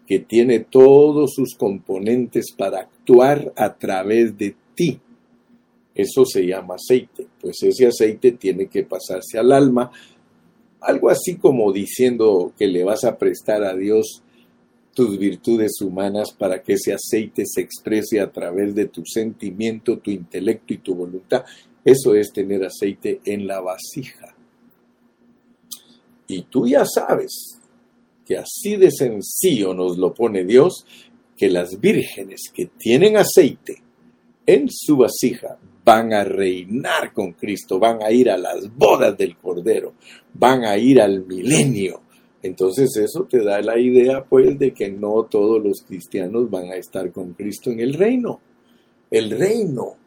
que 0.08 0.18
tiene 0.18 0.62
todos 0.62 1.36
sus 1.36 1.54
componentes 1.54 2.52
para 2.58 2.80
actuar 2.80 3.54
a 3.56 3.76
través 3.76 4.36
de 4.36 4.56
ti. 4.74 5.00
Eso 5.94 6.26
se 6.26 6.48
llama 6.48 6.74
aceite, 6.74 7.28
pues 7.40 7.62
ese 7.62 7.86
aceite 7.86 8.32
tiene 8.32 8.66
que 8.66 8.82
pasarse 8.82 9.38
al 9.38 9.52
alma 9.52 9.92
algo 10.82 11.12
así 11.12 11.36
como 11.36 11.72
diciendo 11.72 12.52
que 12.58 12.66
le 12.66 12.84
vas 12.84 13.04
a 13.04 13.16
prestar 13.16 13.64
a 13.64 13.76
Dios 13.76 14.24
tus 14.96 15.20
virtudes 15.20 15.82
humanas 15.82 16.32
para 16.32 16.64
que 16.64 16.74
ese 16.74 16.94
aceite 16.94 17.44
se 17.46 17.62
exprese 17.62 18.20
a 18.20 18.32
través 18.32 18.74
de 18.74 18.88
tu 18.88 19.04
sentimiento, 19.06 20.00
tu 20.00 20.10
intelecto 20.10 20.74
y 20.74 20.78
tu 20.78 20.96
voluntad. 20.96 21.46
Eso 21.86 22.16
es 22.16 22.34
tener 22.34 22.66
aceite 22.66 23.22
en 23.24 23.46
la 23.46 23.62
vasija. 23.62 24.36
Y 26.28 26.42
tú 26.44 26.68
ya 26.68 26.84
sabes 26.84 27.62
que 28.26 28.40
así 28.40 28.76
de 28.76 28.90
sencillo 28.90 29.76
nos 29.76 29.96
lo 30.00 30.12
pone 30.12 30.44
Dios, 30.44 30.84
que 31.38 31.48
las 31.48 31.80
vírgenes 31.80 32.50
que 32.52 32.66
tienen 32.66 33.18
aceite 33.18 33.84
en 34.48 34.68
su 34.70 34.98
vasija 34.98 35.60
van 35.84 36.12
a 36.14 36.24
reinar 36.24 37.14
con 37.14 37.34
Cristo, 37.34 37.78
van 37.78 38.02
a 38.02 38.12
ir 38.12 38.32
a 38.32 38.38
las 38.38 38.76
bodas 38.76 39.16
del 39.16 39.38
Cordero, 39.38 39.94
van 40.34 40.66
a 40.66 40.76
ir 40.78 41.00
al 41.00 41.24
milenio. 41.24 42.02
Entonces 42.42 42.96
eso 42.98 43.26
te 43.26 43.44
da 43.44 43.62
la 43.62 43.80
idea 43.80 44.24
pues 44.24 44.58
de 44.58 44.74
que 44.74 44.90
no 44.90 45.24
todos 45.26 45.64
los 45.64 45.84
cristianos 45.88 46.50
van 46.50 46.72
a 46.72 46.76
estar 46.76 47.12
con 47.12 47.34
Cristo 47.34 47.70
en 47.70 47.80
el 47.80 47.94
reino. 47.94 48.40
El 49.12 49.30
reino 49.30 49.98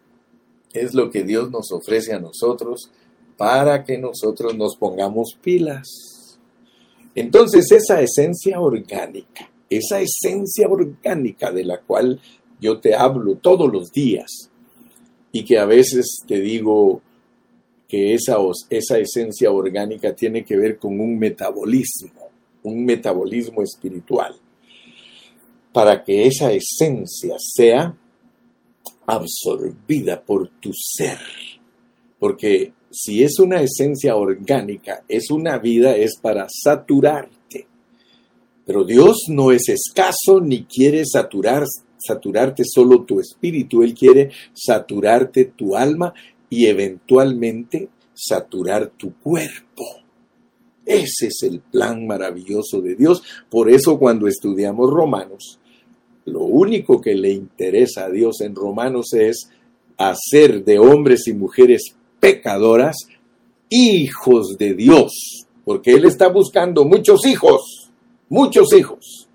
es 0.73 0.95
lo 0.95 1.11
que 1.11 1.25
Dios 1.25 1.51
nos 1.51 1.73
ofrece 1.73 2.13
a 2.13 2.21
nosotros 2.21 2.91
para 3.37 3.85
que 3.85 3.99
nosotros 3.99 4.57
nos 4.57 4.77
pongamos 4.77 5.37
pilas. 5.41 6.39
Entonces 7.15 7.71
esa 7.73 8.01
esencia 8.01 8.61
orgánica, 8.61 9.51
esa 9.71 10.01
esencia 10.01 10.69
orgánica 10.69 11.51
de 11.53 11.65
la 11.65 11.81
cual 11.81 12.21
yo 12.61 12.81
te 12.81 12.95
hablo 12.95 13.37
todos 13.37 13.73
los 13.73 13.93
días, 13.93 14.51
y 15.33 15.45
que 15.45 15.59
a 15.59 15.67
veces 15.67 16.19
te 16.27 16.41
digo 16.41 17.03
que 17.87 18.15
esa, 18.15 18.37
esa 18.71 18.99
esencia 18.99 19.51
orgánica 19.51 20.15
tiene 20.15 20.45
que 20.45 20.57
ver 20.57 20.79
con 20.79 21.01
un 21.01 21.19
metabolismo, 21.19 22.29
un 22.63 22.85
metabolismo 22.85 23.63
espiritual, 23.63 24.35
para 25.73 26.03
que 26.03 26.27
esa 26.27 26.53
esencia 26.53 27.37
sea 27.39 27.97
absorbida 29.09 30.23
por 30.23 30.49
tu 30.61 30.71
ser. 30.75 31.19
Porque 32.19 32.75
si 32.91 33.23
es 33.23 33.39
una 33.39 33.63
esencia 33.63 34.17
orgánica, 34.17 35.03
es 35.09 35.31
una 35.31 35.59
vida, 35.59 35.97
es 35.97 36.19
para 36.21 36.47
saturarte. 36.49 37.67
Pero 38.67 38.85
Dios 38.85 39.25
no 39.29 39.51
es 39.51 39.69
escaso 39.71 40.41
ni 40.43 40.65
quiere 40.65 41.05
saturar, 41.07 41.65
saturarte 41.99 42.65
solo 42.67 43.05
tu 43.05 43.19
espíritu, 43.19 43.83
Él 43.83 43.95
quiere 43.95 44.31
saturarte 44.53 45.47
tu 45.47 45.75
alma 45.75 46.13
y 46.51 46.67
eventualmente 46.67 47.89
saturar 48.13 48.91
tu 48.91 49.15
cuerpo. 49.15 49.85
Ese 50.85 51.29
es 51.29 51.43
el 51.45 51.61
plan 51.61 52.07
maravilloso 52.07 52.83
de 52.83 52.95
Dios. 52.95 53.23
Por 53.49 53.71
eso 53.71 53.99
cuando 53.99 54.27
estudiamos 54.27 54.91
Romanos, 54.91 55.59
lo 56.29 56.43
único 56.43 57.01
que 57.01 57.15
le 57.15 57.31
interesa 57.31 58.05
a 58.05 58.11
Dios 58.11 58.41
en 58.41 58.55
Romanos 58.55 59.13
es 59.13 59.51
hacer 59.97 60.65
de 60.65 60.79
hombres 60.79 61.27
y 61.27 61.33
mujeres 61.33 61.95
pecadoras 62.21 62.97
hijos 63.69 64.57
de 64.59 64.75
Dios, 64.75 65.47
porque 65.65 65.93
Él 65.93 66.05
está 66.05 66.29
buscando 66.29 66.85
muchos 66.85 67.27
hijos, 67.27 67.91
muchos 68.29 68.73
hijos 68.73 69.29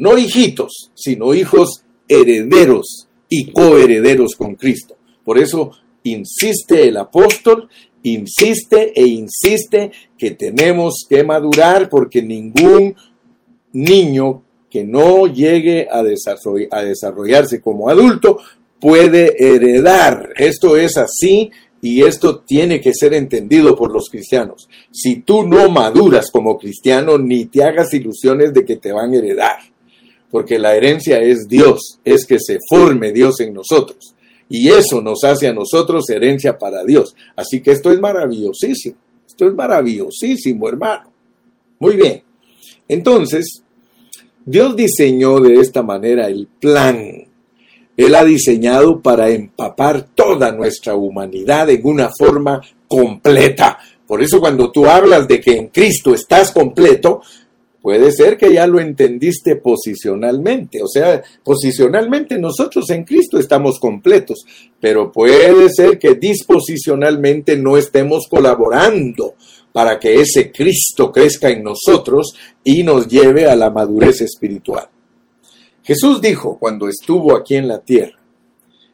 no 0.00 0.16
hijitos, 0.16 0.90
sino 0.94 1.34
hijos 1.34 1.84
herederos 2.08 3.06
y 3.28 3.52
coherederos 3.52 4.34
con 4.34 4.54
Cristo. 4.54 4.96
Por 5.22 5.38
eso 5.38 5.72
insiste 6.04 6.88
el 6.88 6.96
apóstol, 6.96 7.68
insiste 8.02 8.98
e 8.98 9.06
insiste 9.06 9.92
que 10.16 10.30
tenemos 10.30 11.04
que 11.06 11.22
madurar 11.22 11.90
porque 11.90 12.22
ningún 12.22 12.96
niño 13.74 14.42
que 14.70 14.84
no 14.84 15.26
llegue 15.26 15.88
a, 15.90 16.02
desarrollarse 16.02 17.60
como 17.60 17.88
adulto 17.88 18.38
puede 18.80 19.34
heredar. 19.38 20.30
Esto 20.36 20.76
es 20.76 20.96
así 20.96 21.50
y 21.82 22.02
esto 22.02 22.40
tiene 22.40 22.80
que 22.80 22.94
ser 22.94 23.14
entendido 23.14 23.76
por 23.76 23.92
los 23.92 24.08
cristianos. 24.08 24.68
Si 24.90 25.22
tú 25.22 25.46
no 25.46 25.68
maduras 25.70 26.30
como 26.30 26.58
cristiano, 26.58 27.18
ni 27.18 27.46
te 27.46 27.64
hagas 27.64 27.92
ilusiones 27.92 28.54
de 28.54 28.64
que 28.64 28.76
te 28.76 28.92
van 28.92 29.12
a 29.12 29.18
heredar 29.18 29.58
porque 30.30 30.58
la 30.58 30.76
herencia 30.76 31.20
es 31.20 31.48
Dios, 31.48 31.98
es 32.04 32.24
que 32.24 32.38
se 32.38 32.58
forme 32.68 33.12
Dios 33.12 33.40
en 33.40 33.52
nosotros. 33.52 34.14
Y 34.48 34.68
eso 34.68 35.00
nos 35.00 35.24
hace 35.24 35.48
a 35.48 35.52
nosotros 35.52 36.08
herencia 36.08 36.56
para 36.58 36.84
Dios. 36.84 37.14
Así 37.36 37.60
que 37.60 37.72
esto 37.72 37.92
es 37.92 38.00
maravillosísimo. 38.00 38.96
Esto 39.26 39.46
es 39.46 39.54
maravillosísimo, 39.54 40.68
hermano. 40.68 41.12
Muy 41.78 41.96
bien. 41.96 42.22
Entonces, 42.88 43.62
Dios 44.44 44.74
diseñó 44.76 45.40
de 45.40 45.54
esta 45.54 45.82
manera 45.82 46.26
el 46.28 46.48
plan. 46.58 47.26
Él 47.96 48.14
ha 48.14 48.24
diseñado 48.24 49.00
para 49.00 49.30
empapar 49.30 50.08
toda 50.14 50.52
nuestra 50.52 50.94
humanidad 50.94 51.68
en 51.70 51.80
una 51.84 52.10
forma 52.16 52.60
completa. 52.88 53.78
Por 54.06 54.22
eso 54.22 54.40
cuando 54.40 54.72
tú 54.72 54.86
hablas 54.86 55.28
de 55.28 55.40
que 55.40 55.52
en 55.52 55.68
Cristo 55.68 56.14
estás 56.14 56.50
completo, 56.50 57.20
Puede 57.82 58.12
ser 58.12 58.36
que 58.36 58.52
ya 58.52 58.66
lo 58.66 58.78
entendiste 58.78 59.56
posicionalmente, 59.56 60.82
o 60.82 60.86
sea, 60.86 61.22
posicionalmente 61.42 62.38
nosotros 62.38 62.90
en 62.90 63.04
Cristo 63.04 63.38
estamos 63.38 63.78
completos, 63.80 64.44
pero 64.78 65.10
puede 65.10 65.70
ser 65.70 65.98
que 65.98 66.14
disposicionalmente 66.14 67.56
no 67.56 67.78
estemos 67.78 68.26
colaborando 68.28 69.34
para 69.72 69.98
que 69.98 70.20
ese 70.20 70.50
Cristo 70.50 71.12
crezca 71.12 71.48
en 71.48 71.62
nosotros 71.62 72.34
y 72.64 72.82
nos 72.82 73.06
lleve 73.08 73.46
a 73.46 73.56
la 73.56 73.70
madurez 73.70 74.20
espiritual. 74.20 74.88
Jesús 75.82 76.20
dijo 76.20 76.58
cuando 76.58 76.88
estuvo 76.88 77.36
aquí 77.36 77.56
en 77.56 77.68
la 77.68 77.80
tierra, 77.80 78.18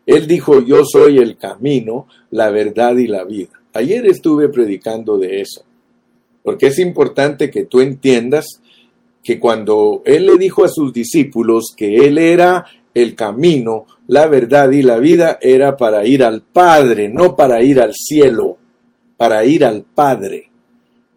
Él 0.05 0.27
dijo, 0.27 0.61
yo 0.61 0.85
soy 0.85 1.19
el 1.19 1.37
camino, 1.37 2.07
la 2.31 2.51
verdad 2.51 2.97
y 2.97 3.07
la 3.07 3.25
vida. 3.25 3.61
Ayer 3.73 4.07
estuve 4.07 4.49
predicando 4.49 5.19
de 5.19 5.41
eso, 5.41 5.63
porque 6.43 6.69
es 6.69 6.79
importante 6.79 7.51
que 7.51 7.65
tú 7.65 7.81
entiendas 7.81 8.61
que 9.23 9.41
cuando 9.41 10.03
Él 10.05 10.27
le 10.27 10.39
dijo 10.39 10.65
a 10.65 10.69
sus 10.69 10.93
discípulos 10.93 11.75
que 11.77 12.07
Él 12.07 12.17
era 12.19 12.65
el 12.95 13.15
camino, 13.15 13.87
la 14.07 14.27
verdad 14.27 14.71
y 14.71 14.83
la 14.83 14.99
vida, 14.99 15.39
era 15.43 15.77
para 15.77 16.07
ir 16.07 16.23
al 16.23 16.43
Padre, 16.43 17.09
no 17.09 17.37
para 17.37 17.63
ir 17.63 17.81
al 17.81 17.93
cielo, 17.93 18.57
para 19.17 19.45
ir 19.45 19.65
al 19.65 19.83
Padre. 19.83 20.51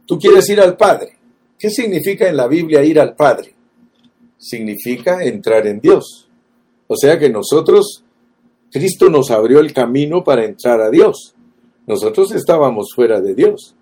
¿Tú 0.09 0.17
quieres 0.17 0.49
ir 0.49 0.59
al 0.59 0.75
Padre? 0.75 1.11
¿Qué 1.55 1.69
significa 1.69 2.27
en 2.27 2.35
la 2.35 2.47
Biblia 2.47 2.83
ir 2.83 2.99
al 2.99 3.15
Padre? 3.15 3.53
Significa 4.39 5.23
entrar 5.23 5.67
en 5.67 5.79
Dios. 5.79 6.27
O 6.87 6.97
sea 6.97 7.19
que 7.19 7.29
nosotros, 7.29 8.03
Cristo 8.71 9.11
nos 9.11 9.29
abrió 9.29 9.59
el 9.59 9.71
camino 9.71 10.23
para 10.23 10.45
entrar 10.45 10.81
a 10.81 10.89
Dios. 10.89 11.35
Nosotros 11.85 12.31
estábamos 12.31 12.87
fuera 12.95 13.21
de 13.21 13.35
Dios. 13.35 13.75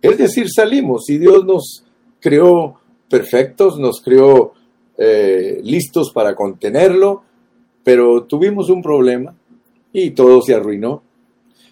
Es 0.00 0.16
decir, 0.16 0.48
salimos 0.48 1.10
y 1.10 1.18
Dios 1.18 1.44
nos 1.44 1.84
creó 2.18 2.80
perfectos, 3.10 3.78
nos 3.78 4.00
creó 4.00 4.54
eh, 4.96 5.60
listos 5.62 6.12
para 6.14 6.34
contenerlo, 6.34 7.24
pero 7.84 8.22
tuvimos 8.22 8.70
un 8.70 8.80
problema 8.80 9.36
y 9.92 10.12
todo 10.12 10.40
se 10.40 10.54
arruinó. 10.54 11.02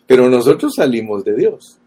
Pero 0.06 0.28
nosotros 0.28 0.74
salimos 0.76 1.24
de 1.24 1.34
Dios. 1.34 1.78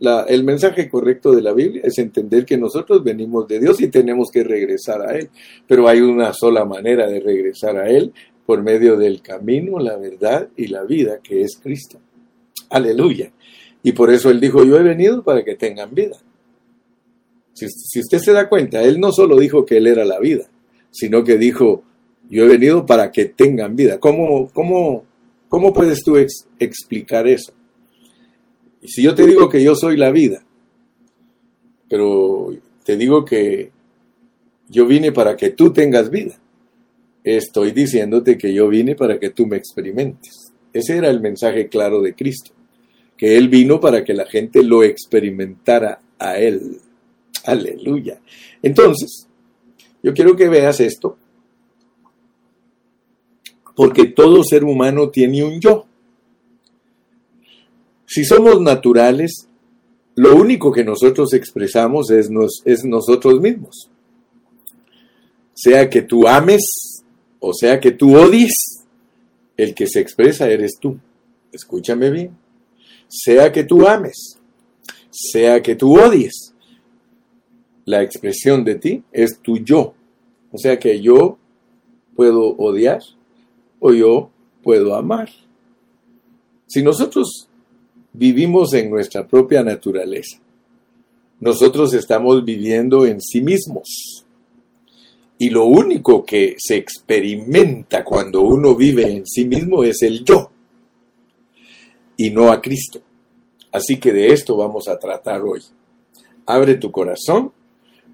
El 0.00 0.44
mensaje 0.44 0.88
correcto 0.88 1.32
de 1.32 1.42
la 1.42 1.52
Biblia 1.52 1.82
es 1.84 1.98
entender 1.98 2.44
que 2.46 2.56
nosotros 2.56 3.04
venimos 3.04 3.46
de 3.46 3.60
Dios 3.60 3.80
y 3.80 3.88
tenemos 3.88 4.30
que 4.30 4.42
regresar 4.42 5.02
a 5.02 5.16
Él. 5.16 5.28
Pero 5.66 5.86
hay 5.88 6.00
una 6.00 6.32
sola 6.32 6.64
manera 6.64 7.06
de 7.06 7.20
regresar 7.20 7.76
a 7.76 7.88
Él 7.88 8.12
por 8.46 8.62
medio 8.62 8.96
del 8.96 9.20
camino, 9.20 9.78
la 9.78 9.96
verdad 9.96 10.48
y 10.56 10.68
la 10.68 10.84
vida, 10.84 11.20
que 11.22 11.42
es 11.42 11.58
Cristo. 11.62 11.98
Aleluya. 12.70 13.30
Y 13.82 13.92
por 13.92 14.10
eso 14.10 14.30
Él 14.30 14.40
dijo, 14.40 14.64
yo 14.64 14.76
he 14.76 14.82
venido 14.82 15.22
para 15.22 15.44
que 15.44 15.54
tengan 15.54 15.94
vida. 15.94 16.16
Si, 17.52 18.00
usted 18.00 18.18
se 18.18 18.32
da 18.32 18.48
cuenta, 18.48 18.82
él 18.82 19.00
no 19.00 19.12
solo 19.12 19.36
dijo 19.36 19.66
que 19.66 19.76
él 19.76 19.86
era 19.86 20.04
la 20.04 20.18
vida, 20.18 20.48
sino 20.90 21.24
que 21.24 21.36
dijo, 21.36 21.82
yo 22.28 22.44
he 22.44 22.48
venido 22.48 22.86
para 22.86 23.10
que 23.10 23.26
tengan 23.26 23.76
vida. 23.76 23.98
¿Cómo, 23.98 24.50
cómo, 24.52 25.04
cómo 25.48 25.72
puedes 25.72 26.02
tú 26.02 26.16
explicar 26.58 27.26
eso? 27.26 27.52
Y 28.82 28.88
si 28.88 29.02
yo 29.02 29.14
te 29.14 29.26
digo 29.26 29.48
que 29.48 29.62
yo 29.62 29.74
soy 29.74 29.96
la 29.96 30.10
vida, 30.10 30.42
pero 31.88 32.54
te 32.84 32.96
digo 32.96 33.24
que 33.24 33.70
yo 34.68 34.86
vine 34.86 35.12
para 35.12 35.36
que 35.36 35.50
tú 35.50 35.72
tengas 35.72 36.10
vida, 36.10 36.38
estoy 37.24 37.72
diciéndote 37.72 38.38
que 38.38 38.54
yo 38.54 38.68
vine 38.68 38.94
para 38.94 39.18
que 39.18 39.30
tú 39.30 39.46
me 39.46 39.56
experimentes. 39.56 40.52
Ese 40.72 40.96
era 40.96 41.10
el 41.10 41.20
mensaje 41.20 41.68
claro 41.68 42.00
de 42.00 42.14
Cristo, 42.14 42.52
que 43.16 43.36
Él 43.36 43.48
vino 43.48 43.80
para 43.80 44.04
que 44.04 44.14
la 44.14 44.26
gente 44.26 44.62
lo 44.62 44.82
experimentara 44.82 46.00
a 46.18 46.38
Él. 46.38 46.78
Aleluya. 47.44 48.20
Entonces, 48.62 49.26
yo 50.02 50.14
quiero 50.14 50.36
que 50.36 50.48
veas 50.48 50.80
esto, 50.80 51.16
porque 53.74 54.06
todo 54.06 54.44
ser 54.44 54.64
humano 54.64 55.10
tiene 55.10 55.42
un 55.44 55.60
yo. 55.60 55.86
Si 58.12 58.24
somos 58.24 58.60
naturales, 58.60 59.46
lo 60.16 60.34
único 60.34 60.72
que 60.72 60.82
nosotros 60.82 61.32
expresamos 61.32 62.10
es, 62.10 62.28
es 62.64 62.84
nosotros 62.84 63.40
mismos. 63.40 63.88
Sea 65.54 65.88
que 65.88 66.02
tú 66.02 66.26
ames 66.26 67.04
o 67.38 67.54
sea 67.54 67.78
que 67.78 67.92
tú 67.92 68.16
odies, 68.16 68.84
el 69.56 69.74
que 69.74 69.86
se 69.86 70.00
expresa 70.00 70.48
eres 70.48 70.72
tú. 70.80 70.98
Escúchame 71.52 72.10
bien. 72.10 72.36
Sea 73.08 73.52
que 73.52 73.62
tú 73.62 73.86
ames, 73.86 74.38
sea 75.10 75.62
que 75.62 75.76
tú 75.76 75.98
odies, 75.98 76.54
la 77.84 78.02
expresión 78.02 78.64
de 78.64 78.74
ti 78.74 79.04
es 79.12 79.38
tu 79.40 79.58
yo. 79.58 79.94
O 80.50 80.58
sea 80.58 80.80
que 80.80 81.00
yo 81.00 81.38
puedo 82.16 82.56
odiar 82.56 83.02
o 83.78 83.92
yo 83.92 84.30
puedo 84.64 84.96
amar. 84.96 85.30
Si 86.66 86.82
nosotros 86.82 87.48
vivimos 88.12 88.72
en 88.74 88.90
nuestra 88.90 89.26
propia 89.26 89.62
naturaleza, 89.62 90.38
nosotros 91.40 91.94
estamos 91.94 92.44
viviendo 92.44 93.06
en 93.06 93.20
sí 93.20 93.40
mismos. 93.40 94.24
Y 95.38 95.48
lo 95.48 95.64
único 95.64 96.22
que 96.24 96.56
se 96.58 96.76
experimenta 96.76 98.04
cuando 98.04 98.42
uno 98.42 98.76
vive 98.76 99.10
en 99.10 99.26
sí 99.26 99.46
mismo 99.46 99.82
es 99.82 100.02
el 100.02 100.22
yo 100.22 100.50
y 102.18 102.28
no 102.28 102.52
a 102.52 102.60
Cristo. 102.60 103.00
Así 103.72 103.98
que 103.98 104.12
de 104.12 104.34
esto 104.34 104.54
vamos 104.54 104.86
a 104.88 104.98
tratar 104.98 105.40
hoy. 105.40 105.62
Abre 106.44 106.74
tu 106.74 106.90
corazón 106.90 107.52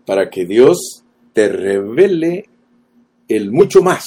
para 0.05 0.31
que 0.31 0.47
Dios 0.47 1.03
te 1.33 1.49
revele 1.49 2.49
el 3.29 3.51
mucho 3.51 3.83
más, 3.83 4.05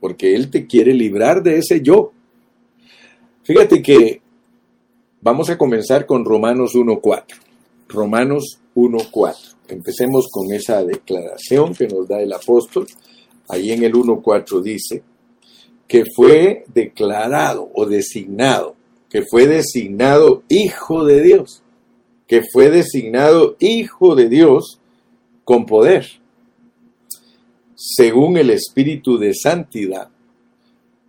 porque 0.00 0.34
Él 0.34 0.50
te 0.50 0.66
quiere 0.66 0.92
librar 0.92 1.42
de 1.42 1.56
ese 1.56 1.80
yo. 1.80 2.12
Fíjate 3.42 3.80
que 3.80 4.20
vamos 5.20 5.50
a 5.50 5.58
comenzar 5.58 6.06
con 6.06 6.24
Romanos 6.24 6.74
1.4. 6.74 7.24
Romanos 7.88 8.58
1.4. 8.74 9.54
Empecemos 9.68 10.28
con 10.30 10.52
esa 10.52 10.84
declaración 10.84 11.74
que 11.74 11.88
nos 11.88 12.06
da 12.06 12.20
el 12.20 12.32
apóstol. 12.32 12.86
Ahí 13.48 13.72
en 13.72 13.84
el 13.84 13.92
1.4 13.92 14.60
dice 14.62 15.02
que 15.86 16.04
fue 16.14 16.64
declarado 16.74 17.70
o 17.74 17.86
designado, 17.86 18.74
que 19.08 19.22
fue 19.22 19.46
designado 19.46 20.42
hijo 20.48 21.04
de 21.04 21.22
Dios, 21.22 21.62
que 22.26 22.42
fue 22.52 22.70
designado 22.70 23.56
hijo 23.60 24.16
de 24.16 24.28
Dios 24.28 24.80
con 25.44 25.64
poder, 25.64 26.06
según 27.76 28.36
el 28.36 28.50
Espíritu 28.50 29.16
de 29.16 29.32
Santidad, 29.32 30.08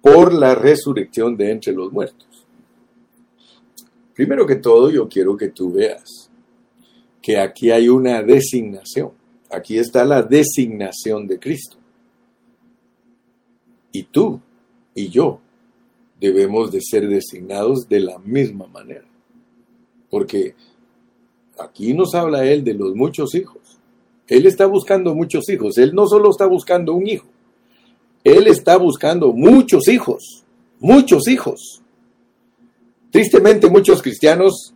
por 0.02 0.32
la 0.32 0.54
resurrección 0.54 1.36
de 1.36 1.52
entre 1.52 1.74
los 1.74 1.91
muertos. 1.91 2.27
Primero 4.17 4.47
que 4.47 4.56
todo, 4.56 4.89
yo 4.89 5.08
quiero 5.08 5.38
que 5.38 5.49
tú 5.49 5.71
veas 5.71 6.27
que 7.21 7.38
aquí 7.38 7.69
hay 7.69 7.88
una 7.88 8.23
designación. 8.23 9.12
Aquí 9.47 9.77
está 9.77 10.03
la 10.06 10.23
designación 10.23 11.27
de 11.27 11.38
Cristo. 11.38 11.77
Y 13.91 14.01
tú 14.06 14.41
y 14.95 15.10
yo 15.10 15.39
debemos 16.19 16.71
de 16.71 16.82
ser 16.82 17.08
designados 17.08 17.88
de 17.88 17.99
la 17.99 18.17
misma 18.17 18.65
manera. 18.65 19.06
Porque 20.10 20.56
aquí 21.60 21.93
nos 21.93 22.15
habla 22.15 22.43
Él 22.43 22.63
de 22.63 22.73
los 22.73 22.95
muchos 22.95 23.36
hijos. 23.36 23.77
Él 24.27 24.47
está 24.47 24.65
buscando 24.65 25.13
muchos 25.13 25.47
hijos. 25.47 25.77
Él 25.77 25.93
no 25.93 26.08
solo 26.08 26.32
está 26.32 26.47
buscando 26.47 26.95
un 26.95 27.06
hijo. 27.06 27.27
Él 28.23 28.47
está 28.47 28.77
buscando 28.77 29.32
muchos 29.32 29.88
hijos. 29.88 30.43
Muchos 30.80 31.27
hijos. 31.27 31.84
Tristemente 33.17 33.67
muchos 33.67 34.03
cristianos 34.03 34.75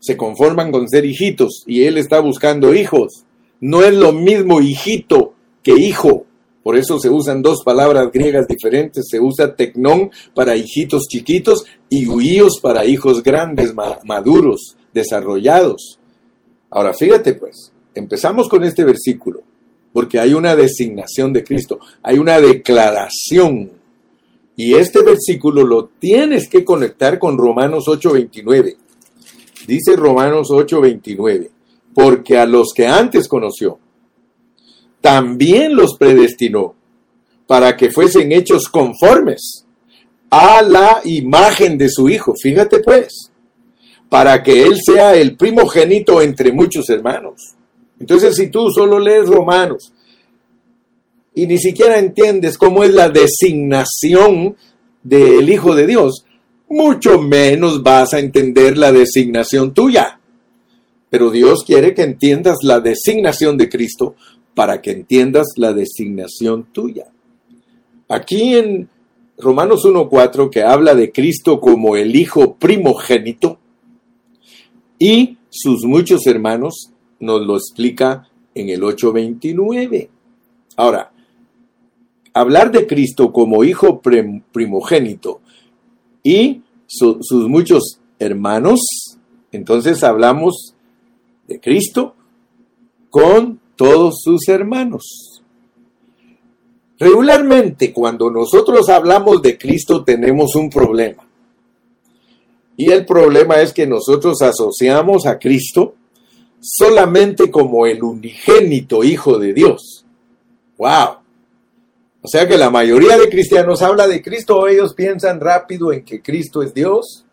se 0.00 0.16
conforman 0.16 0.72
con 0.72 0.88
ser 0.88 1.04
hijitos 1.04 1.62
y 1.68 1.84
Él 1.84 1.98
está 1.98 2.18
buscando 2.18 2.74
hijos. 2.74 3.24
No 3.60 3.84
es 3.84 3.94
lo 3.94 4.12
mismo 4.12 4.60
hijito 4.60 5.34
que 5.62 5.78
hijo. 5.78 6.26
Por 6.64 6.76
eso 6.76 6.98
se 6.98 7.08
usan 7.10 7.42
dos 7.42 7.62
palabras 7.62 8.10
griegas 8.12 8.48
diferentes. 8.48 9.06
Se 9.08 9.20
usa 9.20 9.54
tecnón 9.54 10.10
para 10.34 10.56
hijitos 10.56 11.04
chiquitos 11.08 11.64
y 11.88 12.08
huíos 12.08 12.58
para 12.60 12.84
hijos 12.84 13.22
grandes, 13.22 13.72
maduros, 14.02 14.76
desarrollados. 14.92 16.00
Ahora 16.70 16.92
fíjate 16.92 17.34
pues, 17.34 17.70
Empezamos 17.94 18.48
con 18.48 18.64
este 18.64 18.82
versículo, 18.82 19.44
porque 19.92 20.18
hay 20.18 20.34
una 20.34 20.56
designación 20.56 21.32
de 21.32 21.44
Cristo, 21.44 21.78
hay 22.02 22.18
una 22.18 22.40
declaración. 22.40 23.75
Y 24.56 24.74
este 24.74 25.02
versículo 25.02 25.64
lo 25.64 25.90
tienes 25.98 26.48
que 26.48 26.64
conectar 26.64 27.18
con 27.18 27.36
Romanos 27.36 27.84
8:29. 27.86 28.76
Dice 29.66 29.96
Romanos 29.96 30.48
8:29, 30.50 31.50
porque 31.94 32.38
a 32.38 32.46
los 32.46 32.72
que 32.74 32.86
antes 32.86 33.28
conoció, 33.28 33.78
también 35.00 35.76
los 35.76 35.96
predestinó 35.98 36.74
para 37.46 37.76
que 37.76 37.90
fuesen 37.90 38.32
hechos 38.32 38.68
conformes 38.68 39.66
a 40.30 40.62
la 40.62 41.00
imagen 41.04 41.76
de 41.76 41.88
su 41.88 42.08
Hijo. 42.08 42.34
Fíjate 42.40 42.80
pues, 42.80 43.30
para 44.08 44.42
que 44.42 44.64
Él 44.64 44.78
sea 44.80 45.14
el 45.14 45.36
primogénito 45.36 46.22
entre 46.22 46.50
muchos 46.50 46.88
hermanos. 46.88 47.54
Entonces, 48.00 48.34
si 48.36 48.48
tú 48.48 48.70
solo 48.70 48.98
lees 48.98 49.26
Romanos 49.28 49.92
y 51.36 51.46
ni 51.46 51.58
siquiera 51.58 51.98
entiendes 51.98 52.56
cómo 52.56 52.82
es 52.82 52.94
la 52.94 53.10
designación 53.10 54.56
del 55.02 55.50
Hijo 55.50 55.74
de 55.74 55.86
Dios, 55.86 56.24
mucho 56.66 57.20
menos 57.20 57.82
vas 57.82 58.14
a 58.14 58.20
entender 58.20 58.78
la 58.78 58.90
designación 58.90 59.74
tuya. 59.74 60.18
Pero 61.10 61.30
Dios 61.30 61.62
quiere 61.62 61.92
que 61.92 62.04
entiendas 62.04 62.56
la 62.62 62.80
designación 62.80 63.58
de 63.58 63.68
Cristo 63.68 64.16
para 64.54 64.80
que 64.80 64.92
entiendas 64.92 65.48
la 65.56 65.74
designación 65.74 66.68
tuya. 66.72 67.04
Aquí 68.08 68.54
en 68.54 68.88
Romanos 69.36 69.84
1.4, 69.84 70.48
que 70.48 70.62
habla 70.62 70.94
de 70.94 71.12
Cristo 71.12 71.60
como 71.60 71.96
el 71.96 72.16
Hijo 72.16 72.54
primogénito, 72.54 73.58
y 74.98 75.36
sus 75.50 75.84
muchos 75.84 76.26
hermanos, 76.26 76.92
nos 77.20 77.42
lo 77.42 77.56
explica 77.56 78.26
en 78.54 78.70
el 78.70 78.80
8.29. 78.80 80.08
Ahora, 80.76 81.12
hablar 82.36 82.70
de 82.70 82.86
Cristo 82.86 83.32
como 83.32 83.64
Hijo 83.64 84.02
primogénito 84.52 85.40
y 86.22 86.60
sus 86.86 87.48
muchos 87.48 87.98
hermanos, 88.18 88.80
entonces 89.52 90.04
hablamos 90.04 90.74
de 91.48 91.58
Cristo 91.58 92.14
con 93.08 93.58
todos 93.74 94.16
sus 94.22 94.48
hermanos. 94.48 95.42
Regularmente 96.98 97.94
cuando 97.94 98.30
nosotros 98.30 98.90
hablamos 98.90 99.40
de 99.40 99.56
Cristo 99.56 100.04
tenemos 100.04 100.54
un 100.56 100.68
problema. 100.68 101.26
Y 102.76 102.90
el 102.90 103.06
problema 103.06 103.62
es 103.62 103.72
que 103.72 103.86
nosotros 103.86 104.42
asociamos 104.42 105.24
a 105.24 105.38
Cristo 105.38 105.94
solamente 106.60 107.50
como 107.50 107.86
el 107.86 108.02
unigénito 108.02 109.02
Hijo 109.04 109.38
de 109.38 109.54
Dios. 109.54 110.04
¡Wow! 110.76 111.25
O 112.26 112.28
sea 112.28 112.48
que 112.48 112.58
la 112.58 112.70
mayoría 112.70 113.16
de 113.16 113.28
cristianos 113.28 113.82
habla 113.82 114.08
de 114.08 114.20
Cristo, 114.20 114.66
ellos 114.66 114.94
piensan 114.94 115.38
rápido 115.38 115.92
en 115.92 116.04
que 116.04 116.20
Cristo 116.20 116.60
es 116.60 116.74
Dios. 116.74 117.24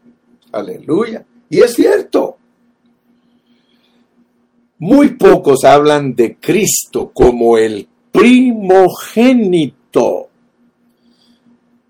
Aleluya. 0.52 1.26
Y 1.50 1.62
es 1.62 1.74
cierto. 1.74 2.38
Muy 4.78 5.16
pocos 5.16 5.64
hablan 5.64 6.14
de 6.14 6.36
Cristo 6.36 7.10
como 7.12 7.58
el 7.58 7.88
primogénito. 8.12 9.78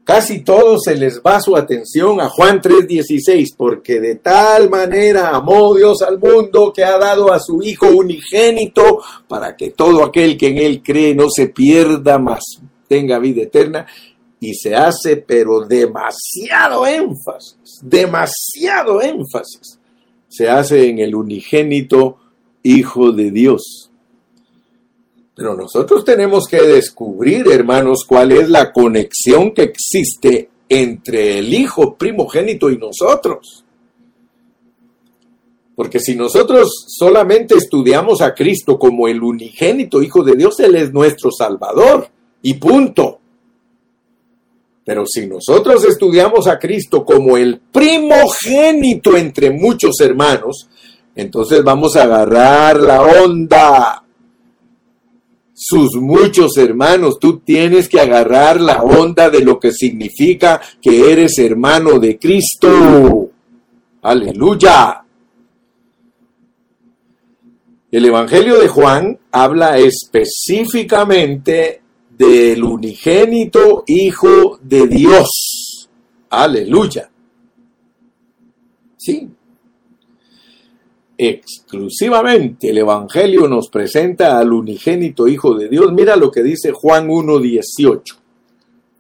Casi 0.06 0.40
todos 0.40 0.84
se 0.86 0.96
les 0.96 1.22
va 1.22 1.42
su 1.42 1.58
atención 1.58 2.22
a 2.22 2.30
Juan 2.30 2.62
3:16, 2.62 3.54
porque 3.58 4.00
de 4.00 4.16
tal 4.16 4.70
manera 4.70 5.36
amó 5.36 5.76
Dios 5.76 6.02
al 6.04 6.20
mundo 6.20 6.72
que 6.74 6.86
ha 6.86 6.98
dado 6.98 7.34
a 7.34 7.42
su 7.42 7.62
Hijo 7.62 7.88
unigénito 7.88 9.02
para 9.28 9.58
que 9.58 9.72
todo 9.72 10.06
aquel 10.06 10.38
que 10.38 10.48
en 10.48 10.58
Él 10.60 10.82
cree 10.82 11.14
no 11.14 11.26
se 11.30 11.48
pierda, 11.48 12.18
más 12.18 12.62
tenga 12.88 13.20
vida 13.20 13.44
eterna. 13.44 13.86
Y 14.40 14.54
se 14.56 14.76
hace, 14.76 15.18
pero 15.18 15.62
demasiado 15.66 16.86
énfasis, 16.86 17.80
demasiado 17.82 19.02
énfasis, 19.02 19.80
se 20.28 20.50
hace 20.50 20.90
en 20.90 21.00
el 21.00 21.16
unigénito 21.16 22.18
Hijo 22.66 23.12
de 23.12 23.30
Dios. 23.30 23.92
Pero 25.36 25.56
nosotros 25.56 26.06
tenemos 26.06 26.48
que 26.48 26.62
descubrir, 26.62 27.48
hermanos, 27.52 28.06
cuál 28.08 28.32
es 28.32 28.50
la 28.50 28.72
conexión 28.72 29.52
que 29.52 29.64
existe 29.64 30.50
entre 30.70 31.40
el 31.40 31.54
Hijo 31.54 31.96
primogénito 31.96 32.70
y 32.70 32.78
nosotros. 32.78 33.64
Porque 35.76 36.00
si 36.00 36.16
nosotros 36.16 36.86
solamente 36.88 37.56
estudiamos 37.56 38.22
a 38.22 38.36
Cristo 38.36 38.78
como 38.78 39.08
el 39.08 39.24
unigénito 39.24 40.04
Hijo 40.04 40.24
de 40.24 40.36
Dios, 40.36 40.60
Él 40.60 40.76
es 40.76 40.94
nuestro 40.94 41.32
Salvador. 41.32 42.10
Y 42.44 42.54
punto. 42.56 43.20
Pero 44.86 45.06
si 45.08 45.26
nosotros 45.26 45.84
estudiamos 45.86 46.48
a 46.48 46.60
Cristo 46.60 47.04
como 47.04 47.38
el 47.38 47.60
primogénito 47.72 49.18
entre 49.18 49.50
muchos 49.50 50.00
hermanos, 50.02 50.68
entonces 51.16 51.64
vamos 51.64 51.96
a 51.96 52.04
agarrar 52.04 52.80
la 52.82 53.02
onda 53.02 54.04
sus 55.54 55.96
muchos 55.96 56.58
hermanos. 56.58 57.18
Tú 57.20 57.40
tienes 57.40 57.88
que 57.88 58.02
agarrar 58.02 58.60
la 58.60 58.84
onda 58.84 59.30
de 59.30 59.40
lo 59.40 59.60
que 59.60 59.72
significa 59.72 60.60
que 60.82 61.12
eres 61.12 61.38
hermano 61.38 62.00
de 62.00 62.18
Cristo. 62.18 63.30
Aleluya. 64.02 65.06
El 67.90 68.06
Evangelio 68.06 68.60
de 68.60 68.68
Juan 68.68 69.18
habla 69.32 69.78
específicamente 69.78 71.83
del 72.18 72.64
unigénito 72.64 73.84
Hijo 73.88 74.60
de 74.62 74.88
Dios. 74.88 75.90
Aleluya. 76.30 77.10
Sí, 78.98 79.30
exclusivamente 81.18 82.70
el 82.70 82.80
Evangelio 82.80 83.48
nos 83.48 83.70
presenta 83.70 84.40
al 84.40 84.54
unigénito 84.54 85.28
Hijo 85.28 85.56
de 85.56 85.70
Dios. 85.70 85.92
Mira 85.92 86.16
lo 86.16 86.32
que 86.32 86.44
dice 86.44 86.72
Juan 86.72 87.08
1.18. 87.08 88.02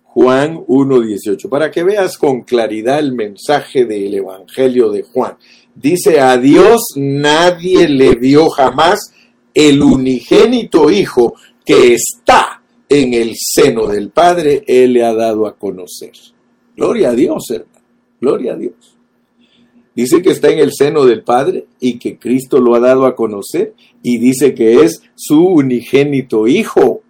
Juan 0.04 0.58
1.18, 0.58 1.49
para 1.49 1.71
que 1.71 1.84
veas 1.84 2.19
con 2.19 2.41
claridad 2.41 2.99
el 2.99 3.13
mensaje 3.13 3.86
del 3.86 4.13
Evangelio 4.13 4.91
de 4.91 5.02
Juan. 5.02 5.38
Dice, 5.73 6.21
a 6.21 6.38
Dios 6.38 6.82
nadie 6.95 7.88
le 7.89 8.13
vio 8.13 8.49
jamás 8.49 9.12
el 9.56 9.82
unigénito 9.82 10.91
Hijo 10.91 11.34
que 11.65 11.95
está 11.95 12.62
en 13.01 13.13
el 13.13 13.36
seno 13.36 13.88
del 13.88 14.10
Padre, 14.10 14.63
Él 14.67 14.93
le 14.93 15.03
ha 15.03 15.13
dado 15.13 15.47
a 15.47 15.56
conocer. 15.56 16.12
Gloria 16.75 17.10
a 17.10 17.13
Dios, 17.13 17.49
hermano. 17.49 17.86
Gloria 18.19 18.53
a 18.53 18.56
Dios. 18.56 18.97
Dice 19.95 20.21
que 20.21 20.32
está 20.32 20.49
en 20.49 20.60
el 20.60 20.71
seno 20.73 21.06
del 21.06 21.23
Padre 21.23 21.67
y 21.79 21.99
que 21.99 22.17
Cristo 22.17 22.60
lo 22.60 22.73
ha 22.75 22.79
dado 22.79 23.06
a 23.06 23.15
conocer 23.15 23.73
y 24.01 24.17
dice 24.17 24.56
que 24.56 24.82
es 24.82 25.03
su 25.15 25.45
unigénito 25.45 26.47
Hijo. 26.47 27.01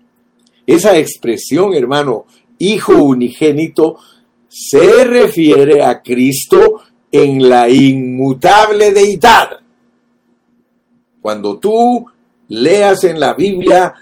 Esa 0.65 0.97
expresión, 0.97 1.73
hermano, 1.73 2.25
Hijo 2.59 3.01
unigénito, 3.03 3.97
se 4.47 5.03
refiere 5.05 5.81
a 5.81 6.01
Cristo 6.01 6.81
en 7.11 7.49
la 7.49 7.69
inmutable 7.69 8.91
deidad. 8.91 9.59
Cuando 11.21 11.57
tú 11.57 12.05
leas 12.49 13.03
en 13.03 13.19
la 13.19 13.33
Biblia 13.33 13.93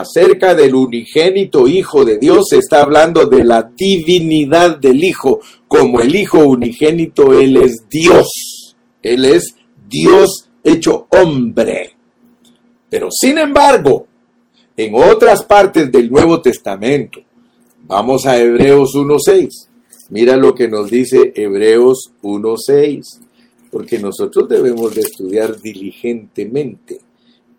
acerca 0.00 0.54
del 0.54 0.74
unigénito 0.74 1.66
Hijo 1.66 2.04
de 2.04 2.18
Dios, 2.18 2.46
se 2.50 2.58
está 2.58 2.82
hablando 2.82 3.26
de 3.26 3.44
la 3.44 3.62
divinidad 3.62 4.78
del 4.78 5.02
Hijo. 5.02 5.40
Como 5.68 6.00
el 6.00 6.14
Hijo 6.14 6.38
unigénito, 6.38 7.38
Él 7.38 7.56
es 7.56 7.88
Dios. 7.88 8.74
Él 9.02 9.24
es 9.24 9.54
Dios 9.88 10.48
hecho 10.62 11.06
hombre. 11.10 11.92
Pero 12.88 13.08
sin 13.10 13.38
embargo, 13.38 14.06
en 14.76 14.94
otras 14.94 15.44
partes 15.44 15.90
del 15.90 16.10
Nuevo 16.10 16.40
Testamento, 16.40 17.20
vamos 17.86 18.26
a 18.26 18.38
Hebreos 18.38 18.94
1.6. 18.94 19.48
Mira 20.10 20.36
lo 20.36 20.54
que 20.54 20.68
nos 20.68 20.90
dice 20.90 21.32
Hebreos 21.34 22.12
1.6, 22.22 23.02
porque 23.70 23.98
nosotros 23.98 24.48
debemos 24.48 24.94
de 24.94 25.00
estudiar 25.00 25.60
diligentemente. 25.60 27.00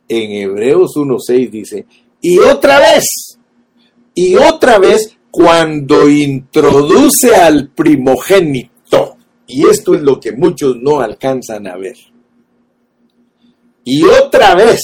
En 0.08 0.32
Hebreos 0.32 0.96
1.6 0.96 1.50
dice, 1.50 1.86
y 2.22 2.40
otra 2.40 2.80
vez, 2.80 3.38
y 4.14 4.36
otra 4.36 4.80
vez 4.80 5.18
cuando 5.30 6.10
introduce 6.10 7.36
al 7.36 7.70
primogénito. 7.70 9.18
Y 9.46 9.68
esto 9.68 9.96
es 9.96 10.02
lo 10.02 10.20
que 10.20 10.32
muchos 10.32 10.76
no 10.78 11.00
alcanzan 11.00 11.68
a 11.68 11.78
ver. 11.78 11.96
Y 13.86 14.04
otra 14.04 14.56
vez, 14.56 14.82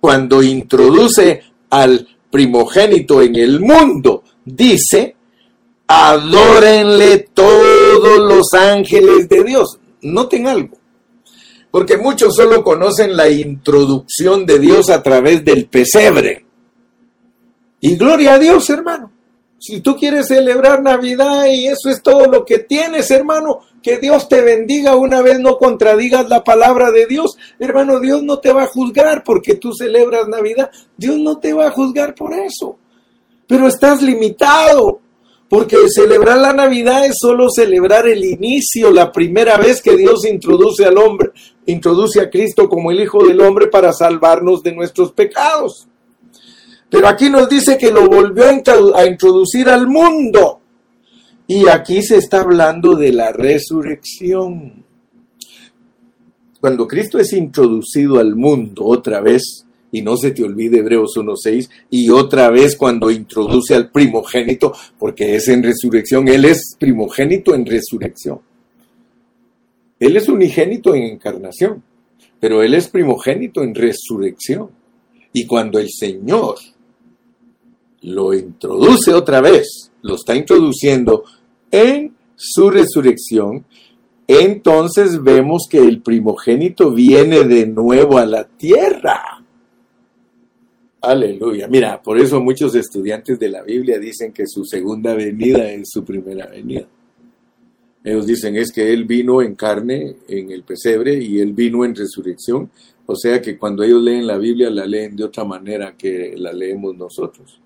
cuando 0.00 0.42
introduce 0.42 1.42
al 1.68 2.08
primogénito 2.30 3.22
en 3.22 3.36
el 3.36 3.60
mundo, 3.60 4.24
dice, 4.44 5.14
adórenle 5.86 7.28
todos 7.34 8.18
los 8.18 8.52
ángeles 8.54 9.28
de 9.28 9.44
Dios. 9.44 9.78
Noten 10.02 10.46
algo, 10.46 10.78
porque 11.70 11.96
muchos 11.96 12.34
solo 12.34 12.64
conocen 12.64 13.16
la 13.16 13.28
introducción 13.28 14.46
de 14.46 14.58
Dios 14.58 14.88
a 14.88 15.02
través 15.02 15.44
del 15.44 15.66
pesebre. 15.66 16.46
Y 17.80 17.96
gloria 17.96 18.34
a 18.34 18.38
Dios, 18.38 18.68
hermano. 18.70 19.10
Si 19.58 19.80
tú 19.80 19.96
quieres 19.96 20.28
celebrar 20.28 20.82
Navidad 20.82 21.46
y 21.46 21.66
eso 21.66 21.90
es 21.90 22.02
todo 22.02 22.26
lo 22.26 22.46
que 22.46 22.60
tienes, 22.60 23.10
hermano, 23.10 23.60
que 23.82 23.98
Dios 23.98 24.26
te 24.28 24.40
bendiga 24.40 24.96
una 24.96 25.20
vez 25.20 25.38
no 25.38 25.58
contradigas 25.58 26.28
la 26.28 26.42
palabra 26.42 26.90
de 26.90 27.06
Dios. 27.06 27.36
Hermano, 27.58 28.00
Dios 28.00 28.22
no 28.22 28.38
te 28.38 28.52
va 28.52 28.64
a 28.64 28.68
juzgar 28.68 29.22
porque 29.22 29.56
tú 29.56 29.74
celebras 29.74 30.28
Navidad. 30.28 30.70
Dios 30.96 31.18
no 31.18 31.38
te 31.38 31.52
va 31.52 31.66
a 31.66 31.70
juzgar 31.72 32.14
por 32.14 32.32
eso. 32.32 32.76
Pero 33.46 33.66
estás 33.66 34.00
limitado. 34.00 35.00
Porque 35.50 35.76
celebrar 35.88 36.38
la 36.38 36.52
Navidad 36.52 37.04
es 37.04 37.16
solo 37.20 37.50
celebrar 37.50 38.06
el 38.06 38.24
inicio, 38.24 38.92
la 38.92 39.10
primera 39.10 39.56
vez 39.56 39.82
que 39.82 39.96
Dios 39.96 40.24
introduce 40.24 40.84
al 40.84 40.96
hombre, 40.96 41.32
introduce 41.66 42.20
a 42.20 42.30
Cristo 42.30 42.68
como 42.68 42.92
el 42.92 43.00
Hijo 43.00 43.26
del 43.26 43.40
Hombre 43.40 43.66
para 43.66 43.92
salvarnos 43.92 44.62
de 44.62 44.72
nuestros 44.72 45.10
pecados. 45.10 45.89
Pero 46.90 47.06
aquí 47.06 47.30
nos 47.30 47.48
dice 47.48 47.78
que 47.78 47.92
lo 47.92 48.08
volvió 48.08 48.44
a 48.46 49.06
introducir 49.06 49.68
al 49.68 49.86
mundo. 49.86 50.60
Y 51.46 51.68
aquí 51.68 52.02
se 52.02 52.16
está 52.16 52.40
hablando 52.40 52.94
de 52.94 53.12
la 53.12 53.32
resurrección. 53.32 54.84
Cuando 56.60 56.86
Cristo 56.86 57.18
es 57.18 57.32
introducido 57.32 58.18
al 58.18 58.36
mundo 58.36 58.84
otra 58.84 59.20
vez, 59.20 59.64
y 59.92 60.02
no 60.02 60.16
se 60.16 60.32
te 60.32 60.44
olvide 60.44 60.78
Hebreos 60.78 61.16
1.6, 61.16 61.70
y 61.90 62.10
otra 62.10 62.50
vez 62.50 62.76
cuando 62.76 63.10
introduce 63.10 63.74
al 63.74 63.90
primogénito, 63.90 64.74
porque 64.98 65.36
es 65.36 65.48
en 65.48 65.62
resurrección, 65.62 66.28
Él 66.28 66.44
es 66.44 66.76
primogénito 66.78 67.54
en 67.54 67.66
resurrección. 67.66 68.40
Él 69.98 70.16
es 70.16 70.28
unigénito 70.28 70.94
en 70.94 71.04
encarnación, 71.04 71.82
pero 72.38 72.62
Él 72.62 72.74
es 72.74 72.88
primogénito 72.88 73.62
en 73.62 73.74
resurrección. 73.74 74.70
Y 75.32 75.46
cuando 75.46 75.78
el 75.78 75.88
Señor 75.90 76.56
lo 78.02 78.34
introduce 78.34 79.12
otra 79.12 79.40
vez, 79.40 79.92
lo 80.02 80.14
está 80.14 80.34
introduciendo 80.34 81.24
en 81.70 82.14
su 82.36 82.70
resurrección, 82.70 83.64
entonces 84.26 85.22
vemos 85.22 85.66
que 85.68 85.78
el 85.78 86.02
primogénito 86.02 86.92
viene 86.92 87.44
de 87.44 87.66
nuevo 87.66 88.18
a 88.18 88.26
la 88.26 88.44
tierra. 88.44 89.44
Aleluya. 91.02 91.66
Mira, 91.66 92.02
por 92.02 92.18
eso 92.18 92.40
muchos 92.40 92.74
estudiantes 92.74 93.38
de 93.38 93.48
la 93.48 93.62
Biblia 93.62 93.98
dicen 93.98 94.32
que 94.32 94.46
su 94.46 94.64
segunda 94.64 95.14
venida 95.14 95.70
es 95.72 95.88
su 95.90 96.04
primera 96.04 96.46
venida. 96.46 96.86
Ellos 98.04 98.26
dicen 98.26 98.56
es 98.56 98.70
que 98.70 98.92
Él 98.92 99.04
vino 99.04 99.42
en 99.42 99.54
carne, 99.54 100.16
en 100.28 100.50
el 100.50 100.62
pesebre, 100.62 101.14
y 101.14 101.40
Él 101.40 101.52
vino 101.52 101.84
en 101.84 101.94
resurrección. 101.94 102.70
O 103.06 103.16
sea 103.16 103.42
que 103.42 103.58
cuando 103.58 103.82
ellos 103.82 104.02
leen 104.02 104.26
la 104.26 104.38
Biblia 104.38 104.70
la 104.70 104.86
leen 104.86 105.16
de 105.16 105.24
otra 105.24 105.44
manera 105.44 105.96
que 105.96 106.34
la 106.36 106.52
leemos 106.52 106.96
nosotros. 106.96 107.60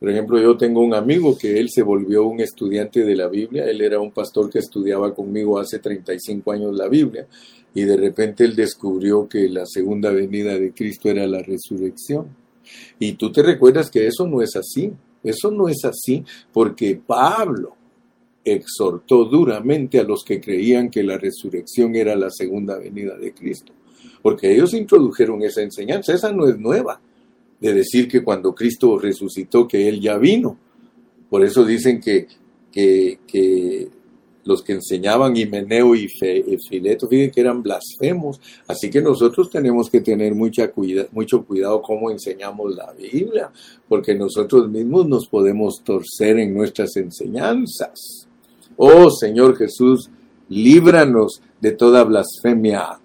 Por 0.00 0.08
ejemplo, 0.08 0.40
yo 0.40 0.56
tengo 0.56 0.80
un 0.80 0.94
amigo 0.94 1.36
que 1.36 1.60
él 1.60 1.68
se 1.68 1.82
volvió 1.82 2.24
un 2.24 2.40
estudiante 2.40 3.04
de 3.04 3.14
la 3.14 3.28
Biblia, 3.28 3.66
él 3.66 3.82
era 3.82 4.00
un 4.00 4.10
pastor 4.12 4.48
que 4.48 4.58
estudiaba 4.58 5.14
conmigo 5.14 5.58
hace 5.58 5.78
35 5.78 6.52
años 6.52 6.74
la 6.74 6.88
Biblia. 6.88 7.28
Y 7.74 7.82
de 7.82 7.98
repente 7.98 8.44
él 8.44 8.56
descubrió 8.56 9.28
que 9.28 9.50
la 9.50 9.66
segunda 9.66 10.10
venida 10.10 10.58
de 10.58 10.72
Cristo 10.72 11.10
era 11.10 11.26
la 11.26 11.42
resurrección. 11.42 12.34
Y 12.98 13.12
tú 13.12 13.30
te 13.30 13.42
recuerdas 13.42 13.90
que 13.90 14.06
eso 14.06 14.26
no 14.26 14.40
es 14.40 14.56
así, 14.56 14.90
eso 15.22 15.50
no 15.50 15.68
es 15.68 15.84
así 15.84 16.24
porque 16.50 16.98
Pablo 17.06 17.76
exhortó 18.42 19.26
duramente 19.26 19.98
a 20.00 20.04
los 20.04 20.24
que 20.24 20.40
creían 20.40 20.88
que 20.88 21.02
la 21.02 21.18
resurrección 21.18 21.94
era 21.94 22.16
la 22.16 22.30
segunda 22.30 22.78
venida 22.78 23.18
de 23.18 23.34
Cristo, 23.34 23.74
porque 24.22 24.50
ellos 24.50 24.72
introdujeron 24.72 25.42
esa 25.42 25.60
enseñanza, 25.60 26.14
esa 26.14 26.32
no 26.32 26.48
es 26.48 26.58
nueva 26.58 27.02
de 27.60 27.74
decir 27.74 28.08
que 28.08 28.24
cuando 28.24 28.54
Cristo 28.54 28.98
resucitó, 28.98 29.68
que 29.68 29.88
Él 29.88 30.00
ya 30.00 30.16
vino. 30.16 30.56
Por 31.28 31.44
eso 31.44 31.64
dicen 31.64 32.00
que, 32.00 32.26
que, 32.72 33.88
los 34.44 34.62
que 34.62 34.72
enseñaban 34.72 35.36
Himeneo 35.36 35.94
y, 35.94 36.08
Fileto, 36.08 37.06
fíjense 37.06 37.30
que 37.32 37.40
eran 37.40 37.62
blasfemos. 37.62 38.40
Así 38.66 38.90
que 38.90 39.02
nosotros 39.02 39.50
tenemos 39.50 39.90
que 39.90 40.00
tener 40.00 40.34
mucha 40.34 40.70
cuida, 40.70 41.06
mucho 41.12 41.44
cuidado 41.44 41.82
cómo 41.82 42.10
enseñamos 42.10 42.74
la 42.74 42.92
Biblia, 42.92 43.50
porque 43.88 44.14
nosotros 44.14 44.68
mismos 44.68 45.06
nos 45.06 45.28
podemos 45.28 45.82
torcer 45.84 46.38
en 46.38 46.54
nuestras 46.54 46.96
enseñanzas. 46.96 48.26
Oh 48.76 49.10
Señor 49.10 49.56
Jesús, 49.56 50.10
líbranos 50.48 51.42
de 51.60 51.72
toda 51.72 52.02
blasfemia. 52.04 52.99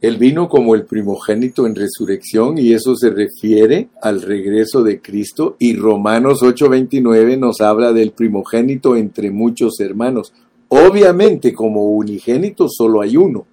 Él 0.00 0.16
vino 0.16 0.48
como 0.48 0.74
el 0.74 0.84
primogénito 0.84 1.66
en 1.66 1.74
resurrección 1.74 2.56
y 2.56 2.72
eso 2.72 2.96
se 2.96 3.10
refiere 3.10 3.88
al 4.00 4.22
regreso 4.22 4.82
de 4.82 5.00
Cristo 5.00 5.56
y 5.58 5.76
Romanos 5.76 6.42
8:29 6.42 7.38
nos 7.38 7.60
habla 7.60 7.92
del 7.92 8.12
primogénito 8.12 8.96
entre 8.96 9.30
muchos 9.30 9.78
hermanos. 9.80 10.32
Obviamente 10.68 11.52
como 11.52 11.90
unigénito 11.90 12.66
solo 12.68 13.02
hay 13.02 13.16
uno 13.16 13.46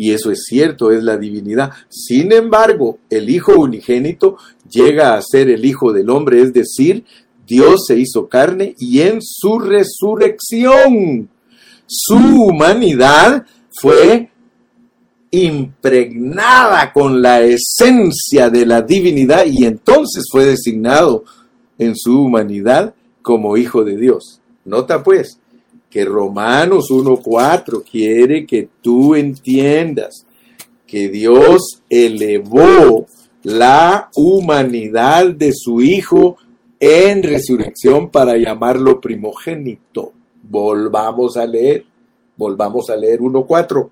y 0.00 0.12
eso 0.12 0.30
es 0.30 0.44
cierto, 0.46 0.90
es 0.90 1.02
la 1.02 1.18
divinidad. 1.18 1.72
Sin 1.90 2.32
embargo, 2.32 3.00
el 3.10 3.28
Hijo 3.28 3.52
unigénito 3.58 4.38
llega 4.70 5.14
a 5.14 5.22
ser 5.22 5.50
el 5.50 5.62
Hijo 5.62 5.92
del 5.92 6.08
hombre, 6.08 6.40
es 6.40 6.54
decir, 6.54 7.04
Dios 7.46 7.84
se 7.86 7.98
hizo 7.98 8.26
carne 8.26 8.74
y 8.78 9.00
en 9.00 9.18
su 9.20 9.58
resurrección 9.58 11.28
su 11.86 12.16
humanidad 12.16 13.44
fue 13.72 14.29
impregnada 15.30 16.92
con 16.92 17.22
la 17.22 17.40
esencia 17.42 18.50
de 18.50 18.66
la 18.66 18.82
divinidad 18.82 19.44
y 19.46 19.64
entonces 19.64 20.24
fue 20.30 20.44
designado 20.44 21.24
en 21.78 21.96
su 21.96 22.22
humanidad 22.22 22.94
como 23.22 23.56
hijo 23.56 23.84
de 23.84 23.96
Dios. 23.96 24.40
Nota 24.64 25.02
pues 25.02 25.38
que 25.88 26.04
Romanos 26.04 26.86
1.4 26.90 27.82
quiere 27.88 28.46
que 28.46 28.68
tú 28.80 29.14
entiendas 29.14 30.26
que 30.86 31.08
Dios 31.08 31.82
elevó 31.88 33.06
la 33.42 34.10
humanidad 34.14 35.30
de 35.30 35.52
su 35.54 35.80
Hijo 35.80 36.36
en 36.78 37.22
resurrección 37.22 38.10
para 38.10 38.36
llamarlo 38.36 39.00
primogénito. 39.00 40.12
Volvamos 40.42 41.36
a 41.36 41.46
leer, 41.46 41.84
volvamos 42.36 42.90
a 42.90 42.96
leer 42.96 43.20
1.4 43.20 43.90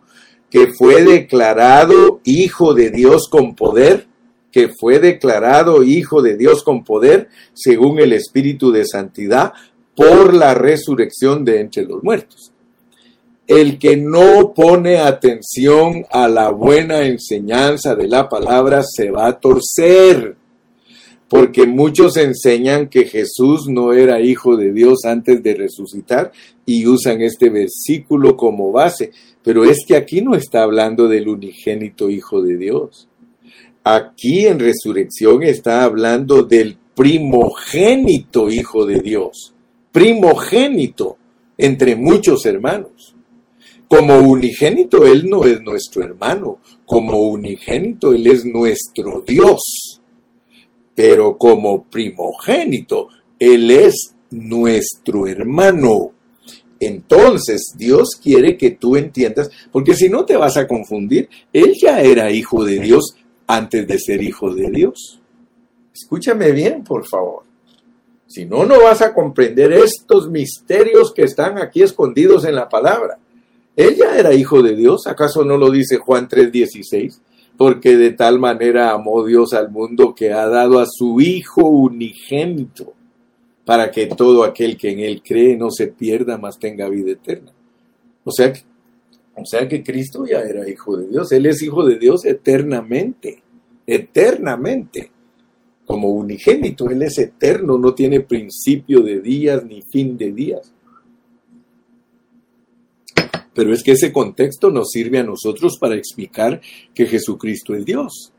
que 0.50 0.68
fue 0.68 1.02
declarado 1.02 2.20
hijo 2.24 2.74
de 2.74 2.90
Dios 2.90 3.28
con 3.28 3.54
poder, 3.54 4.06
que 4.50 4.68
fue 4.68 4.98
declarado 4.98 5.82
hijo 5.82 6.22
de 6.22 6.36
Dios 6.36 6.62
con 6.62 6.84
poder, 6.84 7.28
según 7.54 7.98
el 7.98 8.12
Espíritu 8.12 8.72
de 8.72 8.86
Santidad, 8.86 9.52
por 9.94 10.32
la 10.32 10.54
resurrección 10.54 11.44
de 11.44 11.60
entre 11.60 11.84
los 11.84 12.02
muertos. 12.02 12.52
El 13.46 13.78
que 13.78 13.96
no 13.96 14.52
pone 14.54 14.98
atención 14.98 16.04
a 16.10 16.28
la 16.28 16.50
buena 16.50 17.06
enseñanza 17.06 17.94
de 17.94 18.06
la 18.06 18.28
palabra 18.28 18.82
se 18.82 19.10
va 19.10 19.26
a 19.26 19.40
torcer, 19.40 20.36
porque 21.28 21.66
muchos 21.66 22.16
enseñan 22.16 22.88
que 22.88 23.04
Jesús 23.04 23.66
no 23.68 23.92
era 23.92 24.20
hijo 24.20 24.56
de 24.56 24.72
Dios 24.72 25.04
antes 25.04 25.42
de 25.42 25.54
resucitar 25.54 26.32
y 26.64 26.86
usan 26.86 27.20
este 27.22 27.50
versículo 27.50 28.36
como 28.36 28.70
base. 28.70 29.12
Pero 29.48 29.64
es 29.64 29.78
que 29.86 29.96
aquí 29.96 30.20
no 30.20 30.34
está 30.34 30.62
hablando 30.62 31.08
del 31.08 31.26
unigénito 31.26 32.10
Hijo 32.10 32.42
de 32.42 32.58
Dios. 32.58 33.08
Aquí 33.82 34.46
en 34.46 34.58
resurrección 34.58 35.42
está 35.42 35.84
hablando 35.84 36.42
del 36.42 36.76
primogénito 36.94 38.50
Hijo 38.50 38.84
de 38.84 39.00
Dios. 39.00 39.54
Primogénito 39.90 41.16
entre 41.56 41.96
muchos 41.96 42.44
hermanos. 42.44 43.16
Como 43.88 44.18
unigénito 44.18 45.06
Él 45.06 45.30
no 45.30 45.44
es 45.44 45.62
nuestro 45.62 46.02
hermano. 46.04 46.58
Como 46.84 47.18
unigénito 47.18 48.12
Él 48.12 48.26
es 48.26 48.44
nuestro 48.44 49.24
Dios. 49.26 50.02
Pero 50.94 51.38
como 51.38 51.84
primogénito 51.84 53.08
Él 53.38 53.70
es 53.70 54.14
nuestro 54.30 55.26
hermano. 55.26 56.17
Entonces 56.80 57.72
Dios 57.76 58.10
quiere 58.22 58.56
que 58.56 58.72
tú 58.72 58.96
entiendas, 58.96 59.50
porque 59.72 59.94
si 59.94 60.08
no 60.08 60.24
te 60.24 60.36
vas 60.36 60.56
a 60.56 60.66
confundir, 60.66 61.28
Él 61.52 61.74
ya 61.80 62.00
era 62.00 62.30
hijo 62.30 62.64
de 62.64 62.78
Dios 62.78 63.16
antes 63.46 63.86
de 63.86 63.98
ser 63.98 64.22
hijo 64.22 64.54
de 64.54 64.70
Dios. 64.70 65.20
Escúchame 65.92 66.52
bien, 66.52 66.84
por 66.84 67.06
favor. 67.06 67.42
Si 68.26 68.44
no, 68.44 68.64
no 68.66 68.82
vas 68.82 69.00
a 69.00 69.14
comprender 69.14 69.72
estos 69.72 70.30
misterios 70.30 71.12
que 71.14 71.22
están 71.22 71.58
aquí 71.58 71.82
escondidos 71.82 72.44
en 72.44 72.54
la 72.54 72.68
palabra. 72.68 73.18
Él 73.74 73.96
ya 73.96 74.16
era 74.16 74.34
hijo 74.34 74.62
de 74.62 74.76
Dios, 74.76 75.06
¿acaso 75.06 75.44
no 75.44 75.56
lo 75.56 75.70
dice 75.70 75.96
Juan 75.96 76.28
3:16? 76.28 77.20
Porque 77.56 77.96
de 77.96 78.12
tal 78.12 78.38
manera 78.38 78.92
amó 78.92 79.24
Dios 79.24 79.52
al 79.54 79.70
mundo 79.70 80.14
que 80.14 80.32
ha 80.32 80.46
dado 80.46 80.78
a 80.78 80.86
su 80.86 81.20
Hijo 81.20 81.64
unigénito 81.64 82.94
para 83.68 83.90
que 83.90 84.06
todo 84.06 84.44
aquel 84.44 84.78
que 84.78 84.92
en 84.92 85.00
él 85.00 85.20
cree 85.22 85.54
no 85.54 85.70
se 85.70 85.88
pierda, 85.88 86.38
mas 86.38 86.58
tenga 86.58 86.88
vida 86.88 87.10
eterna. 87.10 87.52
O 88.24 88.32
sea, 88.32 88.50
o 89.36 89.44
sea 89.44 89.68
que 89.68 89.82
Cristo 89.82 90.24
ya 90.24 90.40
era 90.40 90.66
hijo 90.66 90.96
de 90.96 91.08
Dios, 91.08 91.30
Él 91.32 91.44
es 91.44 91.60
hijo 91.60 91.84
de 91.84 91.98
Dios 91.98 92.24
eternamente, 92.24 93.42
eternamente. 93.86 95.10
como 95.84 96.08
unigénito, 96.08 96.88
Él 96.88 97.02
es 97.02 97.18
eterno, 97.18 97.76
no 97.76 97.92
tiene 97.92 98.20
principio 98.20 99.00
de 99.00 99.20
días 99.20 99.62
ni 99.66 99.82
fin 99.82 100.16
de 100.16 100.32
días. 100.32 100.72
Pero 103.52 103.74
es 103.74 103.82
que 103.82 103.92
ese 103.92 104.14
contexto 104.14 104.70
nos 104.70 104.88
sirve 104.92 105.18
a 105.18 105.24
nosotros 105.24 105.76
para 105.78 105.94
explicar 105.94 106.62
que 106.94 107.04
Jesucristo 107.04 107.74
es 107.74 107.84
Dios. 107.84 108.32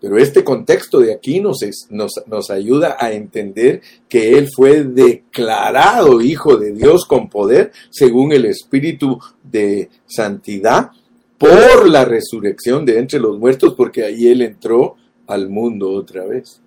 Pero 0.00 0.16
este 0.16 0.44
contexto 0.44 1.00
de 1.00 1.12
aquí 1.12 1.40
nos, 1.40 1.58
nos, 1.90 2.12
nos, 2.26 2.50
ayuda 2.50 2.96
a 3.00 3.12
entender 3.12 3.82
que 4.08 4.38
Él 4.38 4.48
fue 4.54 4.84
declarado 4.84 6.20
Hijo 6.20 6.56
de 6.56 6.72
Dios 6.72 7.04
con 7.04 7.28
poder 7.28 7.72
según 7.90 8.32
el 8.32 8.44
Espíritu 8.44 9.18
de 9.42 9.88
Santidad 10.06 10.92
por 11.36 11.88
la 11.88 12.04
resurrección 12.04 12.84
de 12.84 12.98
entre 12.98 13.18
los 13.18 13.38
muertos, 13.38 13.74
porque 13.74 14.04
ahí 14.04 14.28
Él 14.28 14.42
entró 14.42 14.96
al 15.26 15.48
mundo 15.48 15.90
otra 15.90 16.24
vez. 16.24 16.60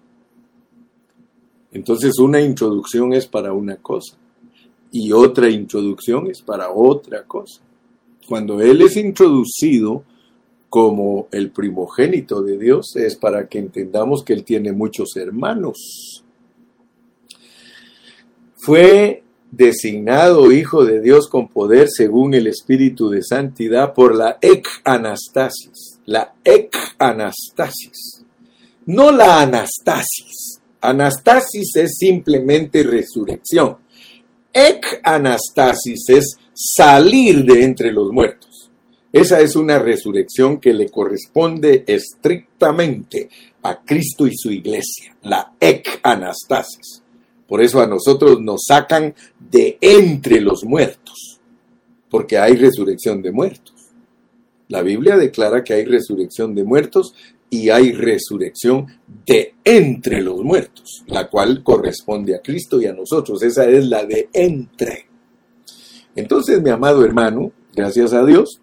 Entonces 1.71 2.19
una 2.19 2.41
introducción 2.41 3.13
es 3.13 3.27
para 3.27 3.53
una 3.53 3.77
cosa 3.77 4.17
y 4.91 5.13
otra 5.13 5.49
introducción 5.49 6.27
es 6.27 6.41
para 6.41 6.69
otra 6.69 7.23
cosa. 7.23 7.61
Cuando 8.27 8.61
Él 8.61 8.81
es 8.81 8.97
introducido, 8.97 10.03
como 10.71 11.27
el 11.33 11.51
primogénito 11.51 12.41
de 12.41 12.57
Dios 12.57 12.95
es 12.95 13.17
para 13.17 13.49
que 13.49 13.59
entendamos 13.59 14.23
que 14.23 14.31
Él 14.31 14.45
tiene 14.45 14.71
muchos 14.71 15.17
hermanos. 15.17 16.23
Fue 18.55 19.21
designado 19.51 20.49
Hijo 20.49 20.85
de 20.85 21.01
Dios 21.01 21.27
con 21.27 21.49
poder 21.49 21.89
según 21.89 22.35
el 22.35 22.47
Espíritu 22.47 23.09
de 23.09 23.21
Santidad 23.21 23.93
por 23.93 24.15
la 24.15 24.37
ec 24.39 24.65
anastasis. 24.85 25.99
La 26.05 26.35
ec 26.41 26.73
anastasis. 26.97 28.23
No 28.85 29.11
la 29.11 29.41
anastasis. 29.41 30.61
Anastasis 30.79 31.75
es 31.75 31.97
simplemente 31.97 32.83
resurrección. 32.83 33.75
Ec 34.53 35.01
anastasis 35.03 36.07
es 36.07 36.37
salir 36.53 37.43
de 37.43 37.65
entre 37.65 37.91
los 37.91 38.09
muertos. 38.13 38.50
Esa 39.13 39.41
es 39.41 39.55
una 39.55 39.77
resurrección 39.77 40.59
que 40.59 40.73
le 40.73 40.89
corresponde 40.89 41.83
estrictamente 41.85 43.29
a 43.63 43.81
Cristo 43.83 44.25
y 44.25 44.31
su 44.35 44.51
iglesia, 44.51 45.15
la 45.23 45.53
ec 45.59 45.99
anastasis. 46.01 47.03
Por 47.45 47.61
eso 47.61 47.81
a 47.81 47.87
nosotros 47.87 48.39
nos 48.39 48.63
sacan 48.65 49.13
de 49.37 49.77
entre 49.81 50.39
los 50.39 50.63
muertos, 50.63 51.41
porque 52.09 52.37
hay 52.37 52.55
resurrección 52.55 53.21
de 53.21 53.33
muertos. 53.33 53.75
La 54.69 54.81
Biblia 54.81 55.17
declara 55.17 55.61
que 55.61 55.73
hay 55.73 55.83
resurrección 55.83 56.55
de 56.55 56.63
muertos 56.63 57.13
y 57.49 57.69
hay 57.69 57.91
resurrección 57.91 58.87
de 59.25 59.55
entre 59.65 60.21
los 60.21 60.41
muertos, 60.41 61.03
la 61.07 61.29
cual 61.29 61.61
corresponde 61.61 62.33
a 62.33 62.41
Cristo 62.41 62.81
y 62.81 62.85
a 62.85 62.93
nosotros. 62.93 63.43
Esa 63.43 63.69
es 63.69 63.85
la 63.87 64.05
de 64.05 64.29
entre. 64.31 65.07
Entonces, 66.15 66.61
mi 66.61 66.69
amado 66.69 67.03
hermano, 67.03 67.51
gracias 67.75 68.13
a 68.13 68.25
Dios, 68.25 68.60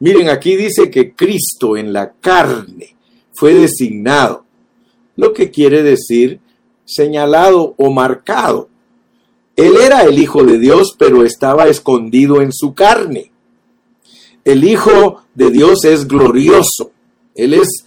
Miren, 0.00 0.30
aquí 0.30 0.56
dice 0.56 0.90
que 0.90 1.14
Cristo 1.14 1.76
en 1.76 1.92
la 1.92 2.12
carne 2.12 2.96
fue 3.32 3.54
designado, 3.54 4.44
lo 5.16 5.34
que 5.34 5.50
quiere 5.50 5.82
decir 5.82 6.40
señalado 6.86 7.74
o 7.76 7.90
marcado. 7.92 8.68
Él 9.56 9.74
era 9.76 10.02
el 10.02 10.18
Hijo 10.18 10.42
de 10.42 10.58
Dios, 10.58 10.94
pero 10.98 11.24
estaba 11.24 11.68
escondido 11.68 12.40
en 12.40 12.50
su 12.50 12.72
carne. 12.72 13.30
El 14.42 14.64
Hijo 14.64 15.22
de 15.34 15.50
Dios 15.50 15.84
es 15.84 16.08
glorioso, 16.08 16.92
Él 17.34 17.52
es 17.52 17.84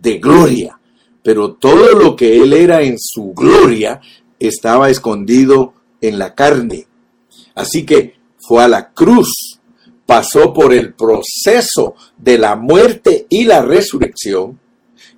de 0.00 0.18
gloria, 0.18 0.80
pero 1.22 1.52
todo 1.52 1.92
lo 1.92 2.16
que 2.16 2.42
Él 2.42 2.52
era 2.52 2.82
en 2.82 2.96
su 2.98 3.32
gloria 3.32 4.00
estaba 4.40 4.90
escondido 4.90 5.74
en 6.00 6.18
la 6.18 6.34
carne. 6.34 6.86
Así 7.54 7.86
que 7.86 8.14
fue 8.38 8.64
a 8.64 8.68
la 8.68 8.90
cruz 8.92 9.57
pasó 10.08 10.52
por 10.54 10.72
el 10.72 10.94
proceso 10.94 11.94
de 12.16 12.38
la 12.38 12.56
muerte 12.56 13.26
y 13.28 13.44
la 13.44 13.60
resurrección, 13.60 14.58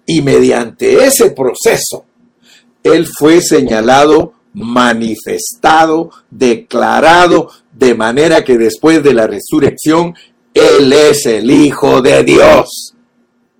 y 0.04 0.20
mediante 0.20 1.04
ese 1.04 1.30
proceso, 1.30 2.06
Él 2.82 3.06
fue 3.06 3.40
señalado, 3.40 4.32
manifestado, 4.52 6.10
declarado, 6.28 7.52
de 7.72 7.94
manera 7.94 8.42
que 8.42 8.58
después 8.58 9.00
de 9.04 9.14
la 9.14 9.28
resurrección, 9.28 10.12
Él 10.52 10.92
es 10.92 11.24
el 11.24 11.52
Hijo 11.52 12.02
de 12.02 12.24
Dios, 12.24 12.96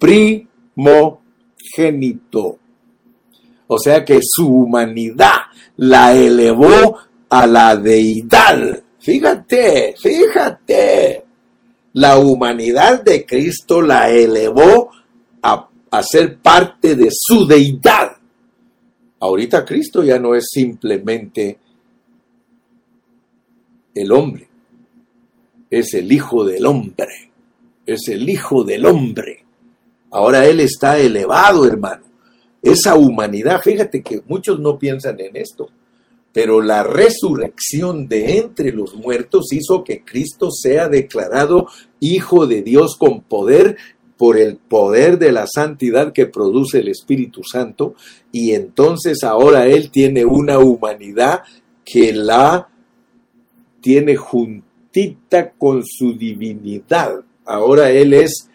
primogénito. 0.01 2.59
O 3.69 3.79
sea 3.79 4.05
que 4.05 4.19
su 4.21 4.49
humanidad 4.49 5.43
la 5.77 6.13
elevó 6.13 6.99
a 7.29 7.47
la 7.47 7.77
deidad 7.77 8.83
Fíjate, 9.01 9.95
fíjate. 10.01 11.25
La 11.95 12.19
humanidad 12.19 13.03
de 13.03 13.27
Cristo 13.27 13.83
la 13.83 14.11
elevó 14.11 14.91
a, 15.43 15.67
ser 16.03 16.39
parte 16.39 16.95
de 16.95 17.09
su 17.11 17.47
deidad. 17.47 18.13
Ahorita 19.19 19.65
Cristo 19.65 20.05
ya 20.05 20.19
no 20.19 20.35
es 20.35 20.49
simplemente 20.51 21.59
el 23.93 24.13
hombre, 24.13 24.49
es 25.69 25.93
el 25.95 26.11
Hijo 26.13 26.45
del 26.45 26.65
Hombre, 26.65 27.33
es 27.85 28.07
el 28.09 28.29
Hijo 28.29 28.63
del 28.63 28.87
Hombre. 28.87 29.45
Ahora 30.13 30.47
Él 30.47 30.61
está 30.61 30.97
elevado, 30.99 31.67
hermano. 31.67 32.05
Esa 32.63 32.95
humanidad, 32.95 33.61
fíjate 33.61 34.01
que 34.01 34.23
muchos 34.29 34.61
no 34.61 34.79
piensan 34.79 35.19
en 35.21 35.37
esto. 35.37 35.69
Pero 36.33 36.63
la 36.63 36.83
resurrección 36.85 38.07
de 38.07 38.39
entre 38.39 38.73
los 38.73 38.95
muertos 38.95 39.53
hizo 39.53 39.83
que 39.83 40.05
Cristo 40.05 40.51
sea 40.51 40.89
declarado 40.89 41.67
Hijo 41.99 42.47
de 42.47 42.63
Dios 42.63 42.97
con 42.97 43.23
poder 43.23 43.77
por 44.17 44.37
el 44.37 44.57
poder 44.57 45.19
de 45.19 45.33
la 45.33 45.47
santidad 45.47 46.13
que 46.13 46.27
produce 46.27 46.81
el 46.81 46.89
Espíritu 46.89 47.43
Santo 47.43 47.95
y 48.31 48.53
entonces 48.53 49.25
ahora 49.25 49.67
Él 49.67 49.91
tiene 49.91 50.27
una 50.27 50.59
humanidad 50.59 51.41
que 51.85 52.13
la 52.13 52.69
tiene 53.81 54.17
juntita 54.17 55.53
con 55.53 55.83
su 55.87 56.13
divinidad. 56.19 57.21
Ahora 57.47 57.91
Él 57.91 58.13
es 58.13 58.51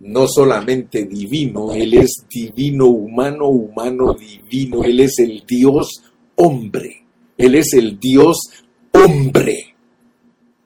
no 0.00 0.26
solamente 0.26 1.04
divino, 1.04 1.72
Él 1.72 1.94
es 1.94 2.26
divino, 2.28 2.86
humano, 2.86 3.46
humano, 3.46 4.14
divino, 4.14 4.82
Él 4.82 5.00
es 5.00 5.18
el 5.20 5.44
Dios 5.46 6.02
hombre. 6.40 7.04
Él 7.36 7.54
es 7.54 7.72
el 7.74 7.98
Dios 7.98 8.38
hombre. 8.92 9.74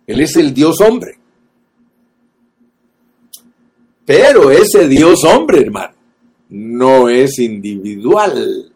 Él 0.06 0.20
es 0.20 0.37
el 0.37 0.52
Dios 0.52 0.80
hombre. 0.80 1.18
Pero 4.04 4.50
ese 4.50 4.88
Dios 4.88 5.24
hombre, 5.24 5.62
hermano, 5.62 5.94
no 6.50 7.08
es 7.08 7.38
individual. 7.38 8.72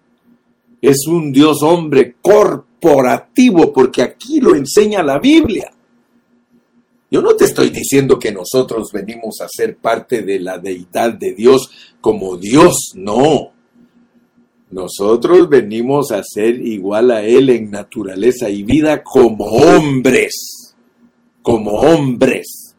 Es 0.81 1.07
un 1.07 1.33
Dios 1.33 1.63
hombre 1.63 2.17
corporativo, 2.21 3.73
porque 3.73 4.03
aquí 4.03 4.41
lo 4.41 4.55
enseña 4.55 5.03
la 5.03 5.19
Biblia. 5.19 5.71
Yo 7.11 7.23
no 7.23 7.35
te 7.35 7.47
estoy 7.47 7.71
diciendo 7.71 8.19
que 8.19 8.33
nosotros 8.33 8.91
venimos 8.93 9.41
a 9.41 9.49
ser 9.49 9.77
parte 9.77 10.23
de 10.23 10.41
la 10.41 10.59
deidad 10.59 11.15
de 11.15 11.33
Dios 11.33 11.71
como 12.01 12.37
Dios, 12.37 12.93
no. 12.95 13.53
Nosotros 14.71 15.49
venimos 15.49 16.13
a 16.13 16.23
ser 16.23 16.61
igual 16.61 17.11
a 17.11 17.23
Él 17.23 17.49
en 17.49 17.71
naturaleza 17.71 18.51
y 18.51 18.63
vida 18.63 19.03
como 19.03 19.45
hombres, 19.47 20.75
como 21.43 21.71
hombres, 21.73 22.77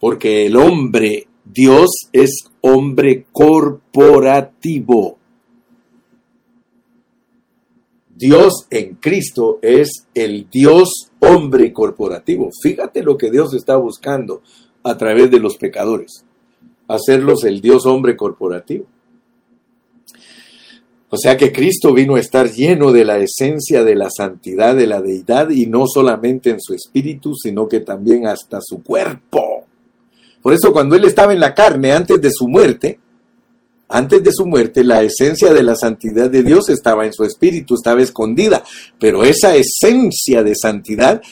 porque 0.00 0.46
el 0.46 0.56
hombre, 0.56 1.28
Dios 1.44 1.90
es 2.12 2.50
hombre 2.62 3.26
corporativo. 3.30 5.18
Dios 8.16 8.66
en 8.70 8.94
Cristo 8.96 9.58
es 9.62 10.06
el 10.14 10.48
Dios 10.50 11.10
hombre 11.20 11.72
corporativo. 11.72 12.50
Fíjate 12.62 13.02
lo 13.02 13.16
que 13.16 13.30
Dios 13.30 13.54
está 13.54 13.76
buscando 13.76 14.42
a 14.82 14.96
través 14.96 15.30
de 15.30 15.40
los 15.40 15.56
pecadores, 15.56 16.24
hacerlos 16.88 17.44
el 17.44 17.60
Dios 17.60 17.86
hombre 17.86 18.16
corporativo. 18.16 18.86
O 21.14 21.16
sea 21.16 21.36
que 21.36 21.52
Cristo 21.52 21.94
vino 21.94 22.16
a 22.16 22.18
estar 22.18 22.50
lleno 22.50 22.90
de 22.90 23.04
la 23.04 23.18
esencia 23.18 23.84
de 23.84 23.94
la 23.94 24.08
santidad 24.10 24.74
de 24.74 24.88
la 24.88 25.00
deidad 25.00 25.48
y 25.48 25.66
no 25.66 25.86
solamente 25.86 26.50
en 26.50 26.60
su 26.60 26.74
espíritu, 26.74 27.36
sino 27.36 27.68
que 27.68 27.78
también 27.78 28.26
hasta 28.26 28.58
su 28.60 28.82
cuerpo. 28.82 29.64
Por 30.42 30.52
eso 30.52 30.72
cuando 30.72 30.96
Él 30.96 31.04
estaba 31.04 31.32
en 31.32 31.38
la 31.38 31.54
carne 31.54 31.92
antes 31.92 32.20
de 32.20 32.32
su 32.32 32.48
muerte, 32.48 32.98
antes 33.88 34.24
de 34.24 34.32
su 34.32 34.44
muerte, 34.44 34.82
la 34.82 35.02
esencia 35.02 35.52
de 35.52 35.62
la 35.62 35.76
santidad 35.76 36.28
de 36.28 36.42
Dios 36.42 36.68
estaba 36.68 37.06
en 37.06 37.12
su 37.12 37.22
espíritu, 37.22 37.76
estaba 37.76 38.02
escondida, 38.02 38.64
pero 38.98 39.22
esa 39.22 39.54
esencia 39.54 40.42
de 40.42 40.56
santidad 40.56 41.22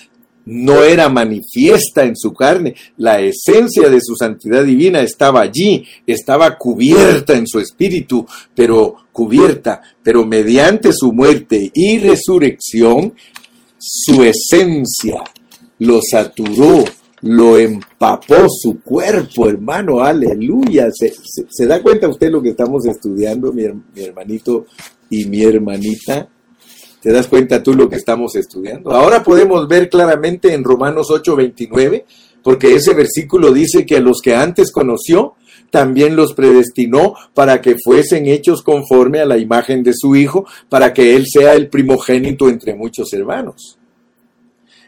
no 0.45 0.83
era 0.83 1.09
manifiesta 1.09 2.05
en 2.05 2.17
su 2.17 2.33
carne. 2.33 2.75
La 2.97 3.21
esencia 3.21 3.89
de 3.89 4.01
su 4.01 4.15
santidad 4.17 4.65
divina 4.65 5.01
estaba 5.01 5.41
allí, 5.41 5.85
estaba 6.07 6.57
cubierta 6.57 7.35
en 7.35 7.47
su 7.47 7.59
espíritu, 7.59 8.27
pero 8.55 8.97
cubierta, 9.13 9.83
pero 10.03 10.25
mediante 10.27 10.93
su 10.93 11.13
muerte 11.13 11.71
y 11.75 11.99
resurrección, 11.99 13.15
su 13.79 14.23
esencia 14.23 15.23
lo 15.79 16.01
saturó, 16.01 16.85
lo 17.23 17.59
empapó 17.59 18.49
su 18.49 18.81
cuerpo, 18.81 19.49
hermano, 19.49 20.01
aleluya. 20.01 20.89
¿Se, 20.93 21.67
da 21.67 21.83
cuenta 21.83 22.09
usted 22.09 22.31
lo 22.31 22.43
que 22.43 22.51
estamos 22.51 22.87
estudiando, 22.87 23.53
mi, 23.53 23.65
mi 23.95 24.03
hermanito 24.03 24.67
y 25.11 25.25
mi 25.27 25.43
hermanita? 25.43 26.29
¿Te 27.03 27.11
das 27.11 27.27
cuenta 27.27 27.65
tú 27.65 27.75
lo 27.75 27.89
que 27.89 27.97
estamos 27.97 28.37
estudiando? 28.37 28.93
Ahora 28.93 29.25
podemos 29.25 29.67
ver 29.67 29.91
claramente 29.91 30.55
en 30.55 30.63
Romanos 30.63 31.09
8:29, 31.11 32.05
porque 32.45 32.77
ese 32.77 32.95
versículo 32.95 33.53
dice 33.53 33.85
que 33.85 33.97
a 33.97 34.01
los 34.01 34.21
que 34.23 34.37
antes 34.37 34.71
conoció, 34.71 35.35
también 35.71 36.15
los 36.15 36.33
predestinó 36.33 37.15
para 37.35 37.61
que 37.61 37.77
fuesen 37.83 38.27
hechos 38.27 38.63
conforme 38.63 39.19
a 39.19 39.27
la 39.27 39.37
imagen 39.37 39.83
de 39.83 39.95
su 39.95 40.15
Hijo, 40.15 40.47
para 40.69 40.95
que 40.95 41.17
Él 41.17 41.25
sea 41.27 41.55
el 41.55 41.69
primogénito 41.69 42.49
entre 42.49 42.77
muchos 42.77 43.13
hermanos. 43.13 43.79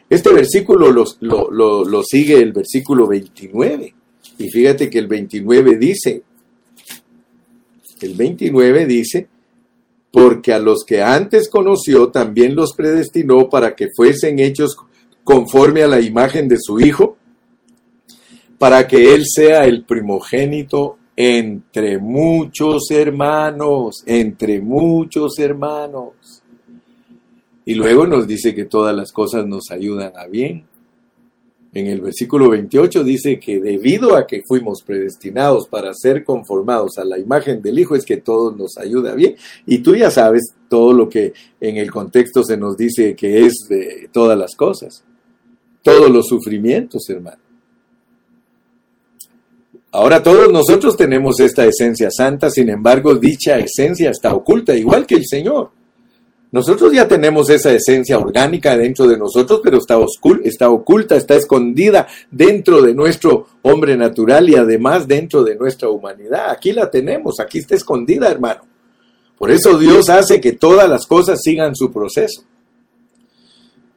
Este 0.08 0.32
versículo 0.32 0.92
lo, 0.92 1.84
lo, 1.84 2.02
sigue 2.04 2.36
el 2.36 2.52
versículo 2.52 3.08
29. 3.08 3.92
Y 4.38 4.50
fíjate 4.50 4.88
que 4.88 4.98
el 5.00 5.08
29 5.08 5.78
dice, 5.78 6.22
el 8.02 8.14
29 8.14 8.86
dice, 8.86 9.28
porque 10.14 10.52
a 10.52 10.60
los 10.60 10.84
que 10.84 11.02
antes 11.02 11.48
conoció 11.48 12.12
también 12.12 12.54
los 12.54 12.72
predestinó 12.72 13.48
para 13.48 13.74
que 13.74 13.88
fuesen 13.96 14.38
hechos 14.38 14.76
conforme 15.24 15.82
a 15.82 15.88
la 15.88 16.00
imagen 16.00 16.46
de 16.46 16.58
su 16.60 16.78
Hijo, 16.78 17.16
para 18.56 18.86
que 18.86 19.12
Él 19.12 19.24
sea 19.26 19.64
el 19.64 19.84
primogénito 19.84 20.98
entre 21.16 21.98
muchos 21.98 22.92
hermanos, 22.92 24.04
entre 24.06 24.60
muchos 24.60 25.36
hermanos. 25.40 26.12
Y 27.64 27.74
luego 27.74 28.06
nos 28.06 28.28
dice 28.28 28.54
que 28.54 28.66
todas 28.66 28.94
las 28.94 29.10
cosas 29.10 29.44
nos 29.48 29.72
ayudan 29.72 30.12
a 30.16 30.28
bien, 30.28 30.64
en 31.74 31.88
el 31.88 32.00
versículo 32.00 32.50
28 32.50 33.02
dice 33.02 33.40
que 33.40 33.60
debido 33.60 34.16
a 34.16 34.26
que 34.28 34.42
fuimos 34.46 34.82
predestinados 34.82 35.66
para 35.66 35.92
ser 35.92 36.22
conformados 36.22 36.98
a 36.98 37.04
la 37.04 37.18
imagen 37.18 37.60
del 37.60 37.80
Hijo 37.80 37.96
es 37.96 38.04
que 38.04 38.18
todo 38.18 38.52
nos 38.52 38.78
ayuda 38.78 39.14
bien. 39.14 39.34
Y 39.66 39.78
tú 39.78 39.96
ya 39.96 40.10
sabes 40.10 40.54
todo 40.68 40.92
lo 40.92 41.08
que 41.08 41.32
en 41.60 41.76
el 41.76 41.90
contexto 41.90 42.44
se 42.44 42.56
nos 42.56 42.76
dice 42.76 43.16
que 43.16 43.44
es 43.44 43.66
de 43.68 44.08
todas 44.12 44.38
las 44.38 44.54
cosas, 44.54 45.02
todos 45.82 46.08
los 46.10 46.28
sufrimientos, 46.28 47.10
hermano. 47.10 47.42
Ahora 49.90 50.22
todos 50.22 50.52
nosotros 50.52 50.96
tenemos 50.96 51.40
esta 51.40 51.64
esencia 51.64 52.08
santa, 52.10 52.50
sin 52.50 52.68
embargo 52.68 53.16
dicha 53.16 53.58
esencia 53.58 54.10
está 54.10 54.32
oculta, 54.32 54.74
igual 54.76 55.06
que 55.06 55.16
el 55.16 55.26
Señor. 55.26 55.70
Nosotros 56.54 56.92
ya 56.92 57.08
tenemos 57.08 57.50
esa 57.50 57.72
esencia 57.72 58.16
orgánica 58.16 58.76
dentro 58.76 59.08
de 59.08 59.18
nosotros, 59.18 59.60
pero 59.60 59.78
está, 59.78 59.98
está 60.44 60.70
oculta, 60.70 61.16
está 61.16 61.34
escondida 61.34 62.06
dentro 62.30 62.80
de 62.80 62.94
nuestro 62.94 63.48
hombre 63.62 63.96
natural 63.96 64.48
y 64.48 64.54
además 64.54 65.08
dentro 65.08 65.42
de 65.42 65.56
nuestra 65.56 65.88
humanidad. 65.88 66.50
Aquí 66.50 66.72
la 66.72 66.88
tenemos, 66.88 67.40
aquí 67.40 67.58
está 67.58 67.74
escondida, 67.74 68.30
hermano. 68.30 68.60
Por 69.36 69.50
eso 69.50 69.76
Dios 69.76 70.08
hace 70.08 70.40
que 70.40 70.52
todas 70.52 70.88
las 70.88 71.08
cosas 71.08 71.40
sigan 71.42 71.74
su 71.74 71.92
proceso 71.92 72.44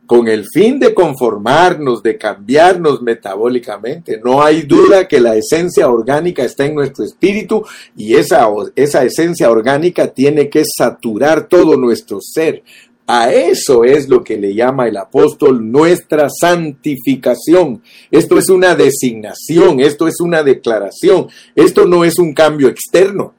con 0.07 0.29
el 0.29 0.45
fin 0.51 0.79
de 0.79 0.93
conformarnos, 0.93 2.01
de 2.01 2.17
cambiarnos 2.17 3.01
metabólicamente. 3.01 4.19
No 4.23 4.41
hay 4.41 4.61
duda 4.61 5.05
que 5.05 5.19
la 5.19 5.35
esencia 5.35 5.89
orgánica 5.89 6.43
está 6.43 6.65
en 6.65 6.75
nuestro 6.75 7.03
espíritu 7.03 7.65
y 7.95 8.15
esa, 8.15 8.47
esa 8.75 9.03
esencia 9.03 9.51
orgánica 9.51 10.07
tiene 10.07 10.49
que 10.49 10.63
saturar 10.65 11.49
todo 11.49 11.75
nuestro 11.75 12.19
ser. 12.21 12.63
A 13.05 13.31
eso 13.31 13.83
es 13.83 14.07
lo 14.07 14.23
que 14.23 14.37
le 14.37 14.53
llama 14.53 14.87
el 14.87 14.95
apóstol 14.95 15.69
nuestra 15.71 16.29
santificación. 16.29 17.81
Esto 18.09 18.37
es 18.37 18.49
una 18.49 18.75
designación, 18.75 19.81
esto 19.81 20.07
es 20.07 20.19
una 20.21 20.41
declaración, 20.41 21.27
esto 21.53 21.85
no 21.85 22.05
es 22.05 22.17
un 22.17 22.33
cambio 22.33 22.69
externo. 22.69 23.33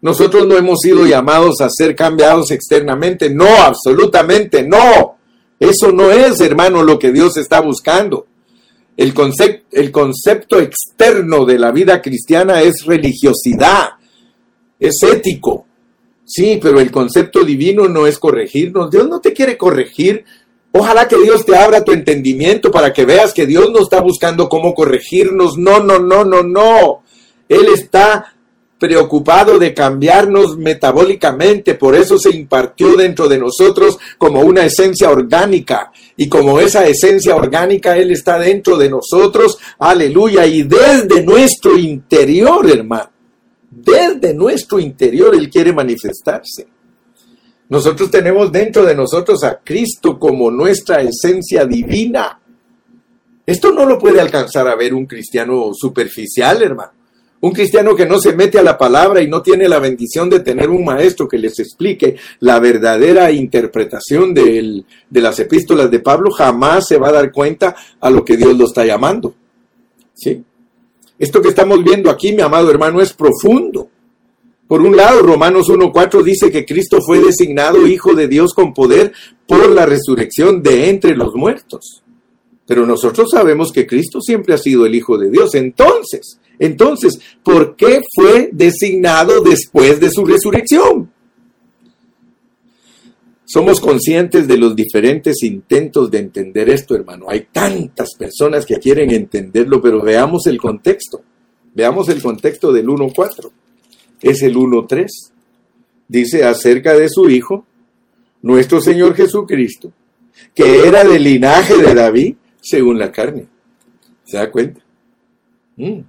Nosotros 0.00 0.46
no 0.46 0.56
hemos 0.56 0.80
sido 0.80 1.06
llamados 1.06 1.60
a 1.60 1.68
ser 1.68 1.94
cambiados 1.94 2.50
externamente, 2.50 3.28
no, 3.28 3.48
absolutamente 3.62 4.62
no. 4.62 5.15
Eso 5.58 5.92
no 5.92 6.10
es, 6.10 6.40
hermano, 6.40 6.82
lo 6.82 6.98
que 6.98 7.12
Dios 7.12 7.36
está 7.36 7.60
buscando. 7.60 8.26
El, 8.96 9.12
concepto 9.12 10.58
externo 10.58 11.44
de 11.44 11.58
la 11.58 11.70
vida 11.70 12.00
cristiana 12.00 12.62
es 12.62 12.84
religiosidad, 12.86 13.90
es 14.80 14.96
ético. 15.02 15.66
Sí, 16.24 16.58
pero 16.60 16.80
el 16.80 16.90
concepto 16.90 17.44
divino 17.44 17.88
no 17.88 18.06
es 18.06 18.18
corregirnos. 18.18 18.90
Dios 18.90 19.08
no 19.08 19.20
te 19.20 19.32
quiere 19.32 19.56
corregir. 19.56 20.24
Ojalá 20.72 21.06
que 21.06 21.16
Dios 21.18 21.44
te 21.46 21.56
abra 21.56 21.84
tu 21.84 21.92
entendimiento 21.92 22.70
para 22.70 22.92
que 22.92 23.04
veas 23.04 23.32
que 23.32 23.46
Dios 23.46 23.70
no 23.70 23.80
está 23.80 24.00
buscando 24.00 24.48
cómo 24.48 24.74
corregirnos. 24.74 25.56
No, 25.56 25.80
no, 25.80 25.98
no, 25.98 26.24
no, 26.24 26.42
no. 26.42 27.02
Él 27.48 27.68
está 27.72 28.35
preocupado 28.78 29.58
de 29.58 29.72
cambiarnos 29.72 30.58
metabólicamente, 30.58 31.74
por 31.74 31.94
eso 31.94 32.18
se 32.18 32.30
impartió 32.30 32.94
dentro 32.94 33.28
de 33.28 33.38
nosotros 33.38 33.98
como 34.18 34.40
una 34.40 34.64
esencia 34.64 35.10
orgánica. 35.10 35.92
Y 36.16 36.28
como 36.28 36.60
esa 36.60 36.86
esencia 36.86 37.34
orgánica, 37.34 37.96
Él 37.96 38.10
está 38.10 38.38
dentro 38.38 38.76
de 38.76 38.90
nosotros, 38.90 39.58
aleluya, 39.78 40.46
y 40.46 40.62
desde 40.62 41.22
nuestro 41.22 41.78
interior, 41.78 42.68
hermano, 42.70 43.10
desde 43.70 44.34
nuestro 44.34 44.78
interior 44.78 45.34
Él 45.34 45.50
quiere 45.50 45.72
manifestarse. 45.72 46.66
Nosotros 47.68 48.10
tenemos 48.10 48.52
dentro 48.52 48.84
de 48.84 48.94
nosotros 48.94 49.42
a 49.42 49.58
Cristo 49.58 50.18
como 50.18 50.50
nuestra 50.50 51.00
esencia 51.02 51.66
divina. 51.66 52.40
Esto 53.44 53.72
no 53.72 53.84
lo 53.84 53.98
puede 53.98 54.20
alcanzar 54.20 54.68
a 54.68 54.76
ver 54.76 54.94
un 54.94 55.06
cristiano 55.06 55.70
superficial, 55.74 56.62
hermano. 56.62 56.95
Un 57.40 57.52
cristiano 57.52 57.94
que 57.94 58.06
no 58.06 58.18
se 58.18 58.34
mete 58.34 58.58
a 58.58 58.62
la 58.62 58.78
palabra 58.78 59.20
y 59.20 59.28
no 59.28 59.42
tiene 59.42 59.68
la 59.68 59.78
bendición 59.78 60.30
de 60.30 60.40
tener 60.40 60.70
un 60.70 60.84
maestro 60.84 61.28
que 61.28 61.38
les 61.38 61.58
explique 61.58 62.16
la 62.40 62.58
verdadera 62.58 63.30
interpretación 63.30 64.32
de, 64.32 64.84
las 65.10 65.38
epístolas 65.38 65.90
de 65.90 66.00
Pablo, 66.00 66.30
jamás 66.30 66.86
se 66.88 66.96
va 66.96 67.08
a 67.08 67.12
dar 67.12 67.32
cuenta 67.32 67.76
a 68.00 68.10
lo 68.10 68.24
que 68.24 68.36
Dios 68.36 68.56
lo 68.56 68.64
está 68.64 68.84
llamando. 68.86 69.34
¿Sí? 70.14 70.42
Esto 71.18 71.42
que 71.42 71.48
estamos 71.48 71.84
viendo 71.84 72.10
aquí, 72.10 72.32
mi 72.32 72.42
amado 72.42 72.70
hermano, 72.70 73.00
es 73.00 73.12
profundo. 73.12 73.90
Por 74.66 74.80
un 74.80 74.96
lado, 74.96 75.22
Romanos 75.22 75.68
1.4 75.68 76.22
dice 76.22 76.50
que 76.50 76.64
Cristo 76.64 77.00
fue 77.00 77.20
designado 77.20 77.86
Hijo 77.86 78.14
de 78.14 78.28
Dios 78.28 78.52
con 78.54 78.74
poder 78.74 79.12
por 79.46 79.70
la 79.70 79.86
resurrección 79.86 80.62
de 80.62 80.88
entre 80.88 81.16
los 81.16 81.34
muertos. 81.34 82.02
Pero 82.66 82.84
nosotros 82.84 83.30
sabemos 83.30 83.70
que 83.70 83.86
Cristo 83.86 84.20
siempre 84.20 84.54
ha 84.54 84.58
sido 84.58 84.84
el 84.84 84.94
Hijo 84.94 85.16
de 85.16 85.30
Dios. 85.30 85.54
Entonces, 85.54 86.40
entonces, 86.58 87.18
¿por 87.42 87.76
qué 87.76 88.00
fue 88.14 88.50
designado 88.52 89.40
después 89.40 90.00
de 90.00 90.10
su 90.10 90.24
resurrección? 90.24 91.10
Somos 93.44 93.80
conscientes 93.80 94.48
de 94.48 94.58
los 94.58 94.74
diferentes 94.74 95.42
intentos 95.44 96.10
de 96.10 96.18
entender 96.18 96.68
esto, 96.68 96.96
hermano. 96.96 97.26
Hay 97.28 97.46
tantas 97.52 98.14
personas 98.16 98.66
que 98.66 98.76
quieren 98.78 99.12
entenderlo, 99.12 99.80
pero 99.80 100.02
veamos 100.02 100.46
el 100.48 100.58
contexto. 100.58 101.22
Veamos 101.72 102.08
el 102.08 102.20
contexto 102.20 102.72
del 102.72 102.88
1.4. 102.88 103.50
Es 104.20 104.42
el 104.42 104.56
1.3. 104.56 105.06
Dice 106.08 106.44
acerca 106.44 106.94
de 106.94 107.08
su 107.08 107.30
Hijo, 107.30 107.64
nuestro 108.42 108.80
Señor 108.80 109.14
Jesucristo, 109.14 109.92
que 110.54 110.86
era 110.86 111.04
del 111.04 111.22
linaje 111.22 111.76
de 111.76 111.94
David 111.94 112.34
según 112.60 112.98
la 112.98 113.12
carne. 113.12 113.46
¿Se 114.24 114.38
da 114.38 114.50
cuenta? 114.50 114.80
Mm. 115.76 116.00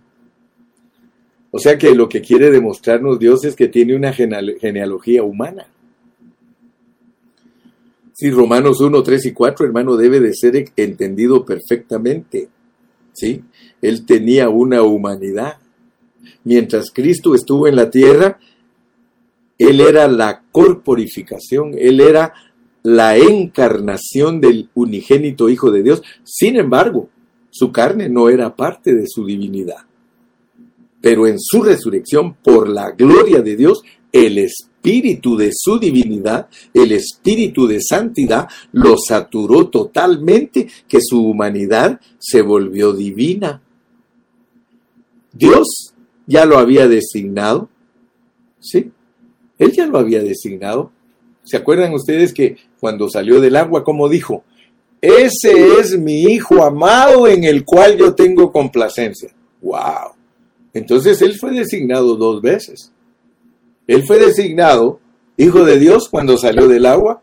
O 1.58 1.60
sea 1.60 1.76
que 1.76 1.96
lo 1.96 2.08
que 2.08 2.22
quiere 2.22 2.52
demostrarnos 2.52 3.18
Dios 3.18 3.44
es 3.44 3.56
que 3.56 3.68
tiene 3.68 3.96
una 3.96 4.14
genealogía 4.14 5.24
humana. 5.24 5.66
Si 8.14 8.30
Romanos 8.30 8.80
1, 8.80 9.02
3 9.02 9.26
y 9.26 9.32
4, 9.32 9.66
hermano, 9.66 9.98
debe 9.98 10.20
de 10.20 10.36
ser 10.36 10.66
entendido 10.76 11.44
perfectamente. 11.44 12.50
¿Sí? 13.12 13.44
Él 13.82 14.06
tenía 14.06 14.50
una 14.50 14.84
humanidad. 14.84 15.56
Mientras 16.44 16.92
Cristo 16.92 17.34
estuvo 17.34 17.68
en 17.68 17.76
la 17.76 17.90
tierra, 17.90 18.38
Él 19.58 19.82
era 19.82 20.08
la 20.08 20.44
corporificación, 20.52 21.72
Él 21.76 22.02
era 22.02 22.36
la 22.84 23.18
encarnación 23.18 24.42
del 24.42 24.70
unigénito 24.76 25.50
Hijo 25.50 25.72
de 25.72 25.82
Dios. 25.82 26.04
Sin 26.24 26.56
embargo, 26.56 27.10
su 27.50 27.72
carne 27.72 28.10
no 28.10 28.30
era 28.30 28.56
parte 28.56 28.94
de 28.94 29.08
su 29.08 29.26
divinidad 29.26 29.87
pero 31.02 31.28
en 31.28 31.40
su 31.40 31.62
resurrección, 31.62 32.36
por 32.36 32.70
la 32.70 32.92
gloria 32.92 33.42
de 33.42 33.56
Dios, 33.56 33.82
el 34.12 34.38
espíritu 34.38 35.38
de 35.38 35.52
su 35.54 35.80
divinidad, 35.80 36.48
el 36.74 36.92
espíritu 36.92 37.68
de 37.68 37.80
santidad, 37.82 38.48
lo 38.72 38.96
saturó 38.98 39.68
totalmente, 39.68 40.68
que 40.88 41.00
su 41.02 41.26
humanidad 41.26 42.00
se 42.18 42.42
volvió 42.42 42.94
divina. 42.94 43.62
Dios 45.34 45.94
ya 46.26 46.46
lo 46.46 46.58
había 46.58 46.88
designado, 46.88 47.70
¿sí? 48.60 48.92
Él 49.60 49.72
ya 49.72 49.86
lo 49.86 49.98
había 49.98 50.22
designado. 50.22 50.92
¿Se 51.44 51.58
acuerdan 51.58 51.94
ustedes 51.94 52.34
que 52.34 52.58
cuando 52.80 53.10
salió 53.10 53.40
del 53.40 53.56
agua, 53.56 53.84
como 53.84 54.10
dijo? 54.10 54.44
Ese 55.00 55.80
es 55.80 55.98
mi 55.98 56.24
hijo 56.24 56.64
amado 56.64 57.28
en 57.28 57.44
el 57.44 57.64
cual 57.64 57.98
yo 57.98 58.16
tengo 58.16 58.52
complacencia. 58.52 59.30
¡Wow! 59.62 60.17
Entonces 60.78 61.22
él 61.22 61.36
fue 61.40 61.52
designado 61.52 62.16
dos 62.16 62.42
veces. 62.42 62.92
Él 63.88 64.04
fue 64.04 64.20
designado 64.20 65.00
hijo 65.36 65.66
de 65.66 65.80
Dios 65.80 66.08
cuando 66.10 66.38
salió 66.38 66.68
del 66.68 66.86
agua. 66.86 67.22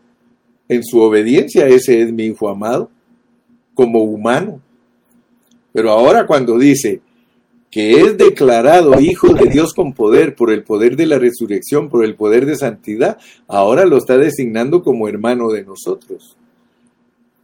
En 0.68 0.82
su 0.82 0.98
obediencia, 1.00 1.68
ese 1.68 2.02
es 2.02 2.12
mi 2.12 2.24
hijo 2.24 2.48
amado, 2.48 2.90
como 3.74 4.02
humano. 4.02 4.60
Pero 5.72 5.90
ahora 5.90 6.26
cuando 6.26 6.58
dice 6.58 7.00
que 7.70 8.00
es 8.00 8.16
declarado 8.16 9.00
hijo 9.00 9.34
de 9.34 9.48
Dios 9.50 9.72
con 9.72 9.92
poder, 9.92 10.34
por 10.34 10.50
el 10.50 10.64
poder 10.64 10.96
de 10.96 11.06
la 11.06 11.18
resurrección, 11.18 11.88
por 11.88 12.04
el 12.04 12.14
poder 12.14 12.46
de 12.46 12.56
santidad, 12.56 13.18
ahora 13.46 13.84
lo 13.84 13.98
está 13.98 14.16
designando 14.16 14.82
como 14.82 15.08
hermano 15.08 15.50
de 15.50 15.64
nosotros. 15.64 16.36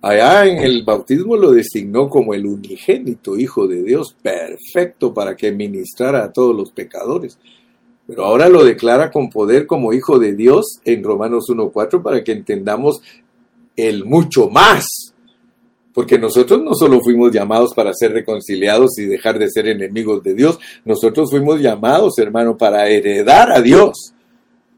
Allá 0.02 0.46
en 0.46 0.58
el 0.58 0.82
bautismo 0.82 1.36
lo 1.36 1.50
designó 1.50 2.08
como 2.08 2.32
el 2.32 2.46
unigénito 2.46 3.36
Hijo 3.36 3.68
de 3.68 3.82
Dios, 3.82 4.16
perfecto 4.22 5.12
para 5.12 5.36
que 5.36 5.52
ministrara 5.52 6.24
a 6.24 6.32
todos 6.32 6.56
los 6.56 6.70
pecadores. 6.70 7.38
Pero 8.06 8.24
ahora 8.24 8.48
lo 8.48 8.64
declara 8.64 9.10
con 9.10 9.28
poder 9.28 9.66
como 9.66 9.92
Hijo 9.92 10.18
de 10.18 10.34
Dios 10.34 10.80
en 10.86 11.04
Romanos 11.04 11.44
1.4 11.48 12.02
para 12.02 12.24
que 12.24 12.32
entendamos 12.32 13.02
el 13.76 14.06
mucho 14.06 14.48
más. 14.48 14.86
Porque 15.92 16.18
nosotros 16.18 16.62
no 16.62 16.74
solo 16.74 17.00
fuimos 17.02 17.30
llamados 17.30 17.74
para 17.74 17.92
ser 17.92 18.12
reconciliados 18.12 18.98
y 18.98 19.04
dejar 19.04 19.38
de 19.38 19.50
ser 19.50 19.68
enemigos 19.68 20.22
de 20.22 20.34
Dios, 20.34 20.58
nosotros 20.84 21.30
fuimos 21.30 21.60
llamados, 21.60 22.18
hermano, 22.18 22.56
para 22.56 22.88
heredar 22.88 23.52
a 23.52 23.60
Dios. 23.60 24.14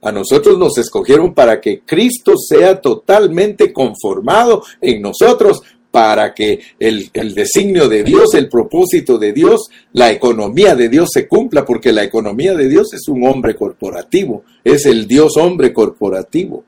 A 0.03 0.11
nosotros 0.11 0.59
nos 0.59 0.76
escogieron 0.78 1.32
para 1.32 1.61
que 1.61 1.82
Cristo 1.86 2.32
sea 2.36 2.80
totalmente 2.80 3.72
conformado 3.72 4.64
en 4.80 5.00
nosotros, 5.00 5.62
para 5.92 6.34
que 6.34 6.59
el, 6.80 7.12
designio 7.34 7.88
de 7.88 8.03
Dios, 8.03 8.34
el 8.34 8.48
propósito 8.48 9.16
de 9.16 9.32
Dios, 9.32 9.68
la 9.92 10.11
economía 10.11 10.74
de 10.74 10.88
Dios 10.88 11.11
se 11.12 11.28
cumpla, 11.28 11.64
porque 11.64 11.92
la 11.92 12.03
economía 12.03 12.55
de 12.55 12.68
Dios 12.68 12.92
es 12.94 13.07
un 13.07 13.24
hombre 13.24 13.55
corporativo, 13.55 14.42
es 14.64 14.86
el 14.86 15.07
Dios 15.07 15.36
hombre 15.36 15.72
corporativo. 15.72 16.64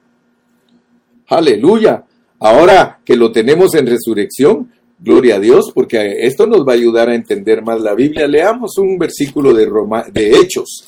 Aleluya. 1.26 2.04
Ahora 2.38 3.00
que 3.04 3.16
lo 3.16 3.32
tenemos 3.32 3.74
en 3.74 3.86
resurrección, 3.86 4.70
gloria 5.00 5.36
a 5.36 5.40
Dios, 5.40 5.72
porque 5.74 6.18
esto 6.20 6.46
nos 6.46 6.60
va 6.60 6.72
a 6.72 6.76
ayudar 6.76 7.08
a 7.08 7.14
entender 7.16 7.62
más 7.62 7.80
la 7.80 7.94
Biblia. 7.94 8.28
Leamos 8.28 8.78
un 8.78 8.96
versículo 8.96 9.52
de, 9.52 9.66
Roma, 9.66 10.04
de 10.12 10.38
Hechos, 10.38 10.84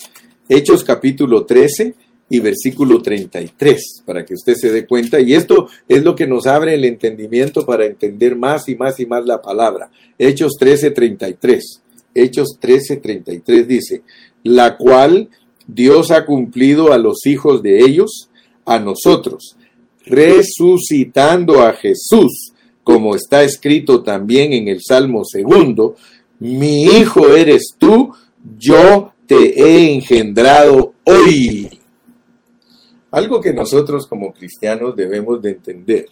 Hechos 0.48 0.84
capítulo 0.84 1.44
13 1.44 2.05
y 2.28 2.40
versículo 2.40 3.00
33, 3.00 4.02
para 4.04 4.24
que 4.24 4.34
usted 4.34 4.54
se 4.54 4.72
dé 4.72 4.86
cuenta. 4.86 5.20
Y 5.20 5.34
esto 5.34 5.68
es 5.88 6.02
lo 6.02 6.14
que 6.14 6.26
nos 6.26 6.46
abre 6.46 6.74
el 6.74 6.84
entendimiento 6.84 7.64
para 7.64 7.86
entender 7.86 8.36
más 8.36 8.68
y 8.68 8.74
más 8.74 8.98
y 8.98 9.06
más 9.06 9.24
la 9.24 9.40
palabra. 9.40 9.90
Hechos 10.18 10.52
13, 10.58 10.90
33. 10.90 11.82
Hechos 12.14 12.56
13, 12.58 12.96
33 12.96 13.68
dice, 13.68 14.02
la 14.42 14.76
cual 14.76 15.28
Dios 15.66 16.10
ha 16.10 16.24
cumplido 16.24 16.92
a 16.92 16.98
los 16.98 17.26
hijos 17.26 17.62
de 17.62 17.80
ellos, 17.80 18.30
a 18.64 18.78
nosotros, 18.78 19.56
resucitando 20.04 21.62
a 21.62 21.74
Jesús, 21.74 22.52
como 22.82 23.14
está 23.14 23.42
escrito 23.42 24.02
también 24.02 24.52
en 24.52 24.68
el 24.68 24.80
Salmo 24.82 25.24
segundo, 25.24 25.96
mi 26.38 26.84
hijo 26.84 27.28
eres 27.28 27.74
tú, 27.78 28.12
yo 28.58 29.12
te 29.26 29.60
he 29.60 29.92
engendrado 29.92 30.94
hoy. 31.04 31.75
Algo 33.16 33.40
que 33.40 33.54
nosotros 33.54 34.06
como 34.06 34.34
cristianos 34.34 34.94
debemos 34.94 35.40
de 35.40 35.52
entender 35.52 36.06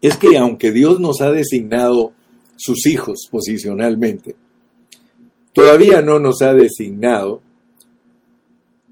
es 0.00 0.16
que 0.16 0.38
aunque 0.38 0.72
Dios 0.72 0.98
nos 0.98 1.20
ha 1.20 1.30
designado 1.30 2.14
sus 2.56 2.86
hijos 2.86 3.28
posicionalmente, 3.30 4.34
todavía 5.52 6.00
no 6.00 6.18
nos 6.18 6.40
ha 6.40 6.54
designado 6.54 7.42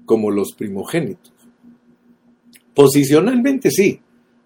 como 0.05 0.29
los 0.29 0.53
primogénitos. 0.53 1.33
Posicionalmente 2.75 3.71
sí, 3.71 3.99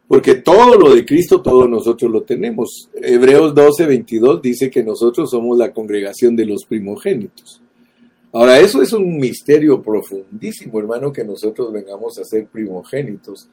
porque 0.07 0.35
todo 0.35 0.77
lo 0.77 0.95
de 0.95 1.05
Cristo, 1.05 1.41
todos 1.41 1.67
nosotros 1.69 2.09
lo 2.09 2.23
tenemos. 2.23 2.89
Hebreos 2.93 3.53
12, 3.53 3.87
22 3.87 4.41
dice 4.41 4.69
que 4.69 4.85
nosotros 4.85 5.31
somos 5.31 5.57
la 5.57 5.73
congregación 5.73 6.37
de 6.37 6.45
los 6.45 6.63
primogénitos. 6.63 7.61
Ahora, 8.36 8.59
eso 8.59 8.81
es 8.81 8.91
un 8.91 9.17
misterio 9.17 9.81
profundísimo, 9.81 10.77
hermano, 10.77 11.13
que 11.13 11.23
nosotros 11.23 11.71
vengamos 11.71 12.19
a 12.19 12.25
ser 12.25 12.47
primogénitos 12.47 13.47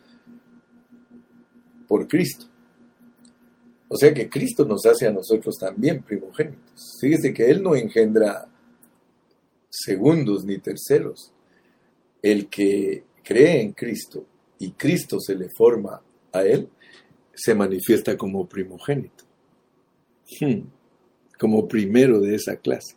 por 1.87 2.09
Cristo. 2.09 2.47
O 3.87 3.97
sea 3.97 4.13
que 4.13 4.29
Cristo 4.29 4.65
nos 4.65 4.85
hace 4.85 5.07
a 5.07 5.13
nosotros 5.13 5.57
también 5.57 6.03
primogénitos. 6.03 6.97
Fíjese 7.01 7.33
que 7.33 7.49
Él 7.49 7.63
no 7.63 7.77
engendra 7.77 8.49
segundos 9.71 10.45
ni 10.45 10.59
terceros. 10.59 11.33
El 12.21 12.49
que 12.49 13.05
cree 13.23 13.61
en 13.61 13.75
Cristo 13.75 14.27
y 14.59 14.73
Cristo 14.73 15.21
se 15.21 15.37
le 15.37 15.49
forma 15.57 16.03
a 16.33 16.43
Él, 16.43 16.69
se 17.33 17.55
manifiesta 17.55 18.17
como 18.17 18.49
primogénito, 18.49 19.23
hmm. 20.41 20.63
como 21.39 21.69
primero 21.69 22.19
de 22.19 22.35
esa 22.35 22.57
clase. 22.57 22.97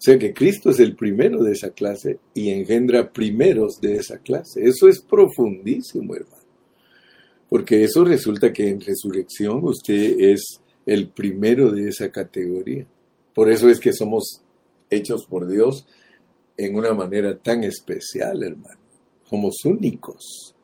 O 0.00 0.02
sea 0.02 0.18
que 0.18 0.32
Cristo 0.32 0.70
es 0.70 0.80
el 0.80 0.96
primero 0.96 1.42
de 1.42 1.52
esa 1.52 1.72
clase 1.72 2.20
y 2.32 2.48
engendra 2.48 3.12
primeros 3.12 3.82
de 3.82 3.96
esa 3.96 4.16
clase. 4.16 4.64
Eso 4.66 4.88
es 4.88 4.98
profundísimo, 4.98 6.14
hermano. 6.14 6.42
Porque 7.50 7.84
eso 7.84 8.02
resulta 8.02 8.50
que 8.50 8.70
en 8.70 8.80
resurrección 8.80 9.62
usted 9.62 10.18
es 10.18 10.62
el 10.86 11.10
primero 11.10 11.70
de 11.70 11.90
esa 11.90 12.10
categoría. 12.10 12.86
Por 13.34 13.50
eso 13.50 13.68
es 13.68 13.78
que 13.78 13.92
somos 13.92 14.40
hechos 14.88 15.26
por 15.26 15.46
Dios 15.46 15.86
en 16.56 16.76
una 16.76 16.94
manera 16.94 17.36
tan 17.36 17.62
especial, 17.62 18.42
hermano. 18.42 18.80
Somos 19.24 19.62
únicos. 19.66 20.54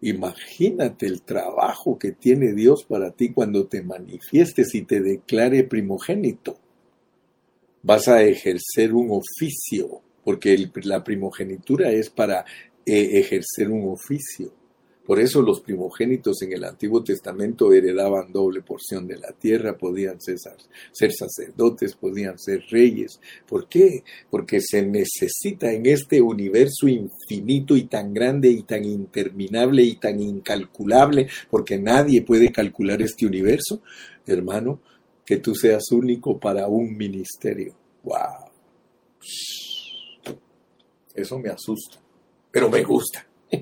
Imagínate 0.00 1.06
el 1.06 1.22
trabajo 1.22 2.00
que 2.00 2.10
tiene 2.10 2.52
Dios 2.52 2.82
para 2.82 3.12
ti 3.12 3.30
cuando 3.30 3.68
te 3.68 3.84
manifiestes 3.84 4.74
y 4.74 4.82
te 4.82 5.00
declare 5.00 5.62
primogénito 5.62 6.58
vas 7.82 8.08
a 8.08 8.22
ejercer 8.22 8.92
un 8.92 9.10
oficio, 9.10 10.00
porque 10.24 10.70
la 10.84 11.02
primogenitura 11.02 11.90
es 11.90 12.10
para 12.10 12.44
eh, 12.86 13.18
ejercer 13.18 13.70
un 13.70 13.92
oficio. 13.92 14.52
Por 15.10 15.18
eso 15.18 15.42
los 15.42 15.60
primogénitos 15.60 16.40
en 16.42 16.52
el 16.52 16.62
Antiguo 16.62 17.02
Testamento 17.02 17.72
heredaban 17.72 18.30
doble 18.32 18.62
porción 18.62 19.08
de 19.08 19.16
la 19.16 19.32
tierra, 19.32 19.76
podían 19.76 20.20
ser, 20.20 20.36
ser, 20.92 21.12
sacerdotes, 21.12 21.96
podían 21.96 22.38
ser 22.38 22.62
reyes. 22.70 23.18
¿Por 23.48 23.68
qué? 23.68 24.04
Porque 24.30 24.60
se 24.60 24.86
necesita 24.86 25.72
en 25.72 25.86
este 25.86 26.20
universo 26.20 26.86
infinito 26.86 27.76
y 27.76 27.86
tan 27.86 28.14
grande 28.14 28.50
y 28.50 28.62
tan 28.62 28.84
interminable 28.84 29.82
y 29.82 29.96
tan 29.96 30.20
incalculable, 30.20 31.26
porque 31.50 31.76
nadie 31.76 32.22
puede 32.22 32.52
calcular 32.52 33.02
este 33.02 33.26
universo, 33.26 33.82
hermano, 34.26 34.80
que 35.30 35.36
tú 35.36 35.54
seas 35.54 35.92
único 35.92 36.40
para 36.40 36.66
un 36.66 36.96
ministerio. 36.96 37.72
¡Wow! 38.02 38.50
Eso 41.14 41.38
me 41.38 41.50
asusta, 41.50 41.98
pero 42.50 42.68
me 42.68 42.82
gusta. 42.82 43.24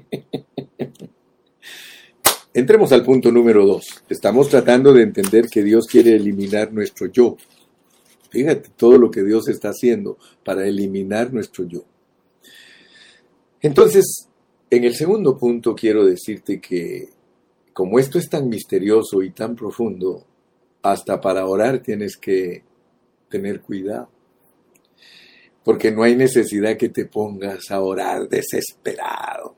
Entremos 2.55 2.91
al 2.91 3.05
punto 3.05 3.31
número 3.31 3.67
dos. 3.67 3.85
Estamos 4.09 4.49
tratando 4.49 4.95
de 4.95 5.03
entender 5.03 5.51
que 5.51 5.63
Dios 5.63 5.87
quiere 5.87 6.17
eliminar 6.17 6.73
nuestro 6.73 7.09
yo. 7.09 7.37
Fíjate 8.31 8.71
todo 8.75 8.97
lo 8.97 9.11
que 9.11 9.23
Dios 9.23 9.47
está 9.49 9.69
haciendo 9.69 10.17
para 10.43 10.67
eliminar 10.67 11.35
nuestro 11.35 11.67
yo. 11.67 11.85
Entonces, 13.61 14.27
en 14.71 14.85
el 14.85 14.95
segundo 14.95 15.37
punto 15.37 15.75
quiero 15.75 16.07
decirte 16.07 16.63
que 16.63 17.11
como 17.75 17.99
esto 17.99 18.19
es 18.19 18.31
tan 18.31 18.49
misterioso 18.49 19.23
y 19.23 19.33
tan 19.33 19.55
profundo, 19.55 20.25
hasta 20.83 21.21
para 21.21 21.47
orar 21.47 21.81
tienes 21.81 22.17
que 22.17 22.63
tener 23.29 23.61
cuidado. 23.61 24.09
Porque 25.65 25.91
no 25.91 26.03
hay 26.03 26.17
necesidad 26.17 26.77
que 26.77 26.89
te 26.89 27.05
pongas 27.05 27.71
a 27.71 27.81
orar 27.81 28.29
desesperado. 28.29 29.55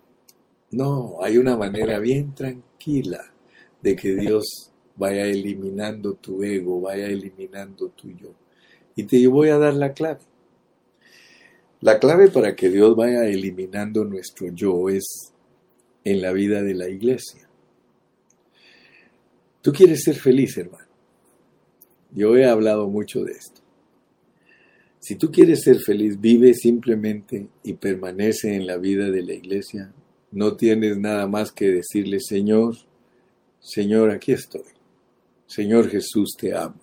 No, 0.73 1.19
hay 1.23 1.39
una 1.39 1.57
manera 1.57 1.99
bien 1.99 2.35
tranquila 2.35 3.33
de 3.81 3.97
que 3.97 4.15
Dios 4.15 4.73
vaya 4.97 5.25
eliminando 5.27 6.15
tu 6.15 6.43
ego, 6.43 6.81
vaya 6.81 7.07
eliminando 7.07 7.89
tu 7.91 8.11
yo. 8.11 8.35
Y 8.97 9.05
te 9.05 9.27
voy 9.29 9.49
a 9.49 9.59
dar 9.59 9.75
la 9.75 9.93
clave. 9.93 10.21
La 11.81 11.99
clave 11.99 12.29
para 12.29 12.55
que 12.55 12.69
Dios 12.69 12.95
vaya 12.95 13.25
eliminando 13.25 14.05
nuestro 14.05 14.49
yo 14.53 14.89
es 14.91 15.33
en 16.05 16.21
la 16.21 16.33
vida 16.33 16.63
de 16.63 16.75
la 16.75 16.89
iglesia. 16.89 17.49
Tú 19.63 19.73
quieres 19.73 20.03
ser 20.03 20.17
feliz, 20.17 20.57
hermano. 20.59 20.90
Yo 22.13 22.37
he 22.37 22.47
hablado 22.47 22.89
mucho 22.89 23.25
de 23.25 23.33
esto. 23.33 23.61
Si 24.99 25.17
tú 25.17 25.31
quieres 25.31 25.63
ser 25.63 25.79
feliz, 25.79 26.21
vive 26.21 26.53
simplemente 26.55 27.49
y 27.65 27.73
permanece 27.75 28.55
en 28.55 28.67
la 28.67 28.77
vida 28.77 29.11
de 29.11 29.23
la 29.23 29.33
iglesia. 29.33 29.93
No 30.31 30.57
tienes 30.57 30.99
nada 30.99 31.27
más 31.27 31.53
que 31.53 31.71
decirle, 31.71 32.21
Señor, 32.21 32.77
Señor, 33.61 34.11
aquí 34.11 34.33
estoy. 34.33 34.63
Señor 35.47 35.89
Jesús, 35.89 36.37
te 36.39 36.55
amo. 36.55 36.81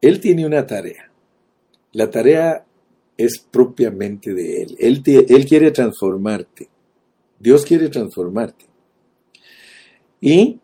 Él 0.00 0.20
tiene 0.20 0.46
una 0.46 0.66
tarea. 0.66 1.10
La 1.92 2.10
tarea 2.10 2.64
es 3.16 3.38
propiamente 3.38 4.32
de 4.32 4.62
Él. 4.62 4.76
Él, 4.78 5.44
quiere 5.46 5.70
transformarte. 5.70 6.68
Dios 7.38 7.64
quiere 7.64 7.88
transformarte. 7.88 8.66
Y 10.20 10.60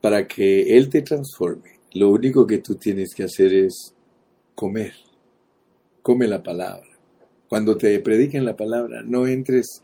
para 0.00 0.26
que 0.26 0.76
Él 0.76 0.88
te 0.88 1.02
transforme, 1.02 1.80
lo 1.92 2.10
único 2.10 2.46
que 2.46 2.58
tú 2.58 2.76
tienes 2.76 3.14
que 3.14 3.24
hacer 3.24 3.52
es 3.52 3.94
comer. 4.54 4.94
Come 6.02 6.26
la 6.26 6.42
palabra. 6.42 6.88
Cuando 7.48 7.76
te 7.76 7.98
prediquen 8.00 8.44
la 8.44 8.56
palabra, 8.56 9.02
no 9.02 9.26
entres 9.26 9.82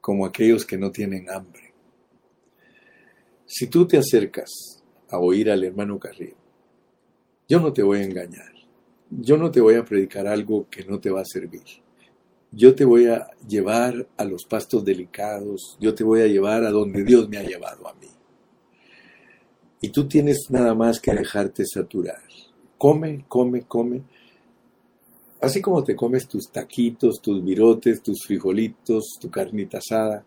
como 0.00 0.26
aquellos 0.26 0.64
que 0.64 0.78
no 0.78 0.90
tienen 0.90 1.30
hambre. 1.30 1.72
Si 3.46 3.66
tú 3.66 3.86
te 3.86 3.98
acercas 3.98 4.82
a 5.08 5.18
oír 5.18 5.50
al 5.50 5.62
hermano 5.62 5.98
Carrillo, 5.98 6.36
yo 7.46 7.60
no 7.60 7.72
te 7.72 7.82
voy 7.82 7.98
a 7.98 8.04
engañar. 8.04 8.52
Yo 9.10 9.36
no 9.36 9.50
te 9.50 9.60
voy 9.60 9.74
a 9.74 9.84
predicar 9.84 10.26
algo 10.26 10.66
que 10.70 10.84
no 10.84 10.98
te 10.98 11.10
va 11.10 11.20
a 11.20 11.26
servir. 11.26 11.62
Yo 12.50 12.74
te 12.74 12.84
voy 12.84 13.06
a 13.06 13.28
llevar 13.46 14.08
a 14.16 14.24
los 14.24 14.44
pastos 14.44 14.84
delicados. 14.84 15.76
Yo 15.80 15.94
te 15.94 16.04
voy 16.04 16.22
a 16.22 16.26
llevar 16.26 16.64
a 16.64 16.70
donde 16.70 17.04
Dios 17.04 17.28
me 17.28 17.36
ha 17.36 17.42
llevado 17.42 17.86
a 17.86 17.94
mí. 17.94 18.08
Y 19.84 19.90
tú 19.90 20.08
tienes 20.08 20.46
nada 20.48 20.74
más 20.74 20.98
que 20.98 21.12
dejarte 21.12 21.66
saturar. 21.66 22.22
Come, 22.78 23.26
come, 23.28 23.64
come. 23.68 24.00
Así 25.42 25.60
como 25.60 25.84
te 25.84 25.94
comes 25.94 26.26
tus 26.26 26.50
taquitos, 26.50 27.20
tus 27.20 27.44
virotes, 27.44 28.00
tus 28.00 28.24
frijolitos, 28.24 29.18
tu 29.20 29.28
carnita 29.28 29.76
asada, 29.76 30.24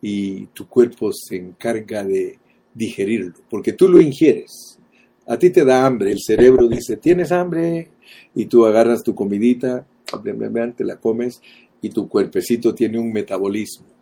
y 0.00 0.46
tu 0.46 0.66
cuerpo 0.66 1.10
se 1.12 1.36
encarga 1.36 2.02
de 2.02 2.38
digerirlo, 2.72 3.34
porque 3.50 3.74
tú 3.74 3.88
lo 3.88 4.00
ingieres. 4.00 4.78
A 5.26 5.38
ti 5.38 5.50
te 5.50 5.66
da 5.66 5.84
hambre, 5.84 6.10
el 6.10 6.20
cerebro 6.20 6.66
dice, 6.66 6.96
¿tienes 6.96 7.30
hambre? 7.30 7.90
Y 8.34 8.46
tú 8.46 8.64
agarras 8.64 9.02
tu 9.02 9.14
comidita, 9.14 9.86
te 10.74 10.84
la 10.84 10.96
comes 10.96 11.42
y 11.82 11.90
tu 11.90 12.08
cuerpecito 12.08 12.74
tiene 12.74 12.98
un 12.98 13.12
metabolismo 13.12 13.97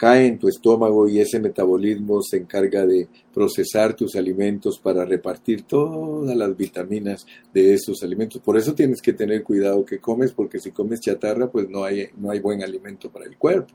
cae 0.00 0.28
en 0.28 0.38
tu 0.38 0.48
estómago 0.48 1.06
y 1.06 1.20
ese 1.20 1.38
metabolismo 1.38 2.22
se 2.22 2.38
encarga 2.38 2.86
de 2.86 3.06
procesar 3.34 3.94
tus 3.94 4.16
alimentos 4.16 4.78
para 4.78 5.04
repartir 5.04 5.64
todas 5.64 6.34
las 6.34 6.56
vitaminas 6.56 7.26
de 7.52 7.74
esos 7.74 8.02
alimentos. 8.02 8.40
Por 8.40 8.56
eso 8.56 8.74
tienes 8.74 9.02
que 9.02 9.12
tener 9.12 9.42
cuidado 9.42 9.84
que 9.84 9.98
comes, 9.98 10.32
porque 10.32 10.58
si 10.58 10.70
comes 10.70 11.00
chatarra, 11.00 11.50
pues 11.50 11.68
no 11.68 11.84
hay, 11.84 12.08
no 12.16 12.30
hay 12.30 12.40
buen 12.40 12.62
alimento 12.62 13.12
para 13.12 13.26
el 13.26 13.36
cuerpo. 13.36 13.74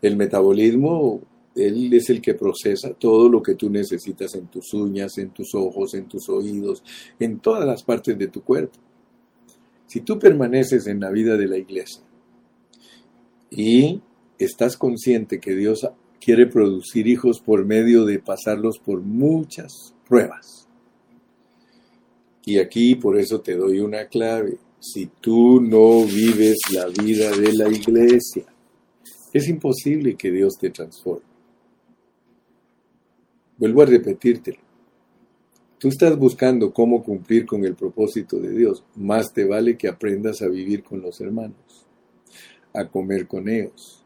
El 0.00 0.16
metabolismo, 0.16 1.20
él 1.56 1.92
es 1.92 2.08
el 2.08 2.22
que 2.22 2.34
procesa 2.34 2.94
todo 2.94 3.28
lo 3.28 3.42
que 3.42 3.56
tú 3.56 3.68
necesitas 3.68 4.32
en 4.36 4.46
tus 4.46 4.72
uñas, 4.74 5.18
en 5.18 5.30
tus 5.30 5.56
ojos, 5.56 5.94
en 5.94 6.06
tus 6.06 6.28
oídos, 6.28 6.84
en 7.18 7.40
todas 7.40 7.66
las 7.66 7.82
partes 7.82 8.16
de 8.16 8.28
tu 8.28 8.44
cuerpo. 8.44 8.78
Si 9.88 10.02
tú 10.02 10.20
permaneces 10.20 10.86
en 10.86 11.00
la 11.00 11.10
vida 11.10 11.36
de 11.36 11.48
la 11.48 11.58
iglesia 11.58 12.04
y 13.50 14.00
estás 14.38 14.76
consciente 14.76 15.40
que 15.40 15.54
Dios 15.54 15.86
quiere 16.20 16.46
producir 16.46 17.06
hijos 17.06 17.40
por 17.40 17.64
medio 17.64 18.04
de 18.04 18.18
pasarlos 18.18 18.78
por 18.78 19.00
muchas 19.00 19.94
pruebas. 20.08 20.68
Y 22.46 22.58
aquí 22.58 22.94
por 22.94 23.18
eso 23.18 23.40
te 23.40 23.56
doy 23.56 23.80
una 23.80 24.06
clave. 24.06 24.58
Si 24.80 25.06
tú 25.20 25.60
no 25.60 26.04
vives 26.04 26.58
la 26.72 26.86
vida 26.86 27.30
de 27.30 27.52
la 27.54 27.68
iglesia, 27.68 28.44
es 29.32 29.48
imposible 29.48 30.14
que 30.14 30.30
Dios 30.30 30.54
te 30.58 30.70
transforme. 30.70 31.24
Vuelvo 33.56 33.82
a 33.82 33.86
repetírtelo. 33.86 34.58
Tú 35.78 35.88
estás 35.88 36.18
buscando 36.18 36.72
cómo 36.72 37.02
cumplir 37.02 37.46
con 37.46 37.64
el 37.64 37.74
propósito 37.74 38.38
de 38.38 38.50
Dios. 38.50 38.84
Más 38.96 39.32
te 39.32 39.44
vale 39.44 39.76
que 39.76 39.88
aprendas 39.88 40.42
a 40.42 40.48
vivir 40.48 40.82
con 40.82 41.02
los 41.02 41.20
hermanos, 41.20 41.86
a 42.72 42.88
comer 42.88 43.26
con 43.26 43.48
ellos, 43.48 44.03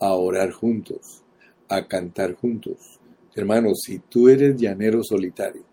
a 0.00 0.14
orar 0.14 0.50
juntos, 0.52 1.22
a 1.68 1.86
cantar 1.86 2.34
juntos. 2.34 3.00
Hermanos, 3.34 3.80
si 3.84 3.98
tú 3.98 4.28
eres 4.28 4.56
llanero 4.56 5.02
solitario, 5.02 5.64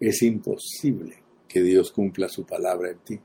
es 0.00 0.22
imposible 0.22 1.16
que 1.48 1.62
Dios 1.62 1.92
cumpla 1.92 2.28
su 2.28 2.44
palabra 2.44 2.90
en 2.90 2.98
ti. 2.98 3.20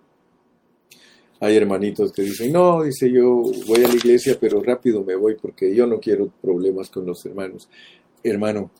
Hay 1.42 1.56
hermanitos 1.56 2.12
que 2.12 2.22
dicen, 2.24 2.52
no, 2.52 2.84
dice 2.84 3.10
yo 3.10 3.44
voy 3.66 3.84
a 3.84 3.88
la 3.88 3.96
iglesia, 3.96 4.38
pero 4.40 4.62
rápido 4.62 5.04
me 5.04 5.16
voy 5.16 5.36
porque 5.36 5.74
yo 5.74 5.88
no 5.88 6.00
quiero 6.00 6.28
problemas 6.42 6.90
con 6.90 7.06
los 7.06 7.26
hermanos. 7.26 7.70
Hermano, 8.22 8.72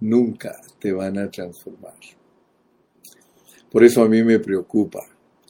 nunca 0.00 0.60
te 0.78 0.92
van 0.92 1.18
a 1.18 1.30
transformar. 1.30 1.94
Por 3.70 3.84
eso 3.84 4.02
a 4.02 4.08
mí 4.08 4.22
me 4.22 4.38
preocupa 4.38 5.00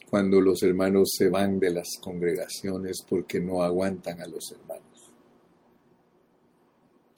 cuando 0.09 0.41
los 0.41 0.63
hermanos 0.63 1.11
se 1.15 1.29
van 1.29 1.59
de 1.59 1.71
las 1.71 1.97
congregaciones 2.01 3.03
porque 3.07 3.39
no 3.39 3.61
aguantan 3.61 4.21
a 4.21 4.27
los 4.27 4.51
hermanos. 4.51 4.88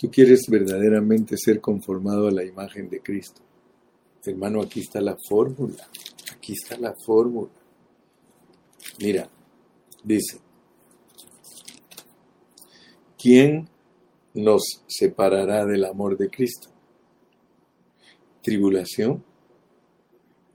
Tú 0.02 0.10
quieres 0.10 0.48
verdaderamente 0.50 1.38
ser 1.38 1.62
conformado 1.62 2.28
a 2.28 2.32
la 2.32 2.44
imagen 2.44 2.90
de 2.90 3.02
Cristo. 3.02 3.44
Hermano, 4.26 4.60
aquí 4.60 4.80
está 4.80 5.00
la 5.00 5.16
fórmula. 5.30 5.88
Aquí 6.34 6.54
está 6.54 6.76
la 6.76 6.96
fórmula. 7.06 7.52
Mira, 9.00 9.30
dice, 10.04 10.40
¿quién 13.16 13.70
nos 14.34 14.64
separará 14.88 15.68
del 15.68 15.86
amor 15.86 16.18
de 16.18 16.32
Cristo? 16.32 16.70
¿Tribulación? 18.42 19.24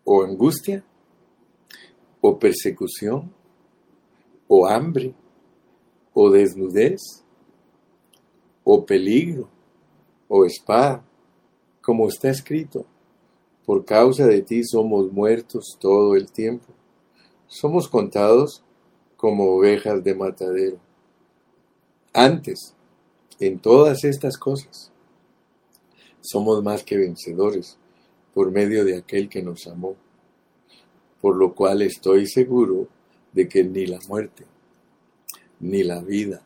¿O 0.02 0.24
angustia? 0.24 0.84
¿O 2.20 2.36
persecución? 2.36 3.32
¿O 4.48 4.66
hambre? 4.66 5.14
¿O 6.14 6.30
desnudez? 6.30 7.25
O 8.68 8.84
peligro, 8.84 9.48
o 10.28 10.44
espada, 10.44 11.00
como 11.80 12.08
está 12.08 12.30
escrito. 12.30 12.84
Por 13.64 13.84
causa 13.84 14.26
de 14.26 14.42
ti 14.42 14.64
somos 14.64 15.12
muertos 15.12 15.76
todo 15.80 16.16
el 16.16 16.32
tiempo. 16.32 16.66
Somos 17.46 17.86
contados 17.86 18.64
como 19.16 19.44
ovejas 19.52 20.02
de 20.02 20.16
matadero. 20.16 20.80
Antes, 22.12 22.74
en 23.38 23.60
todas 23.60 24.02
estas 24.02 24.36
cosas, 24.36 24.90
somos 26.20 26.60
más 26.60 26.82
que 26.82 26.96
vencedores 26.96 27.78
por 28.34 28.50
medio 28.50 28.84
de 28.84 28.96
aquel 28.96 29.28
que 29.28 29.44
nos 29.44 29.68
amó, 29.68 29.94
por 31.20 31.36
lo 31.36 31.54
cual 31.54 31.82
estoy 31.82 32.26
seguro 32.26 32.88
de 33.32 33.48
que 33.48 33.62
ni 33.62 33.86
la 33.86 34.00
muerte, 34.08 34.44
ni 35.60 35.84
la 35.84 36.00
vida, 36.00 36.45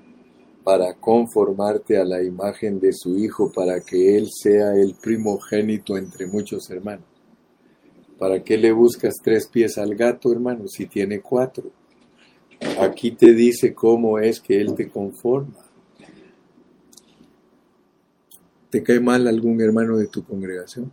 para 0.63 0.93
conformarte 0.93 1.97
a 1.97 2.05
la 2.05 2.21
imagen 2.21 2.79
de 2.79 2.93
su 2.93 3.17
Hijo, 3.17 3.51
para 3.51 3.81
que 3.81 4.17
Él 4.17 4.27
sea 4.31 4.75
el 4.75 4.95
primogénito 4.95 5.97
entre 5.97 6.27
muchos 6.27 6.69
hermanos. 6.69 7.05
¿Para 8.17 8.43
qué 8.43 8.57
le 8.57 8.71
buscas 8.71 9.15
tres 9.23 9.47
pies 9.47 9.77
al 9.77 9.95
gato, 9.95 10.31
hermano, 10.31 10.67
si 10.67 10.85
tiene 10.85 11.21
cuatro? 11.21 11.71
Aquí 12.79 13.11
te 13.11 13.33
dice 13.33 13.73
cómo 13.73 14.19
es 14.19 14.39
que 14.39 14.61
Él 14.61 14.75
te 14.75 14.89
conforma. 14.89 15.65
¿Te 18.69 18.83
cae 18.83 18.99
mal 18.99 19.27
algún 19.27 19.59
hermano 19.59 19.97
de 19.97 20.07
tu 20.07 20.23
congregación? 20.23 20.91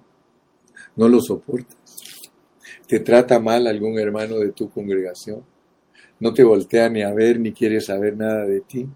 No 0.97 1.09
lo 1.09 1.21
soportas. 1.21 1.77
¿Te 2.87 3.01
trata 3.01 3.39
mal 3.39 3.67
algún 3.67 3.99
hermano 3.99 4.39
de 4.39 4.51
tu 4.53 4.71
congregación? 4.71 5.45
no 6.21 6.35
te 6.35 6.43
voltea 6.43 6.89
ni 6.89 7.03
a 7.03 7.13
ver 7.13 7.39
ni 7.39 7.53
quiere 7.53 7.81
saber 7.81 8.17
nada 8.17 8.45
de 8.45 8.61
ti, 8.61 8.89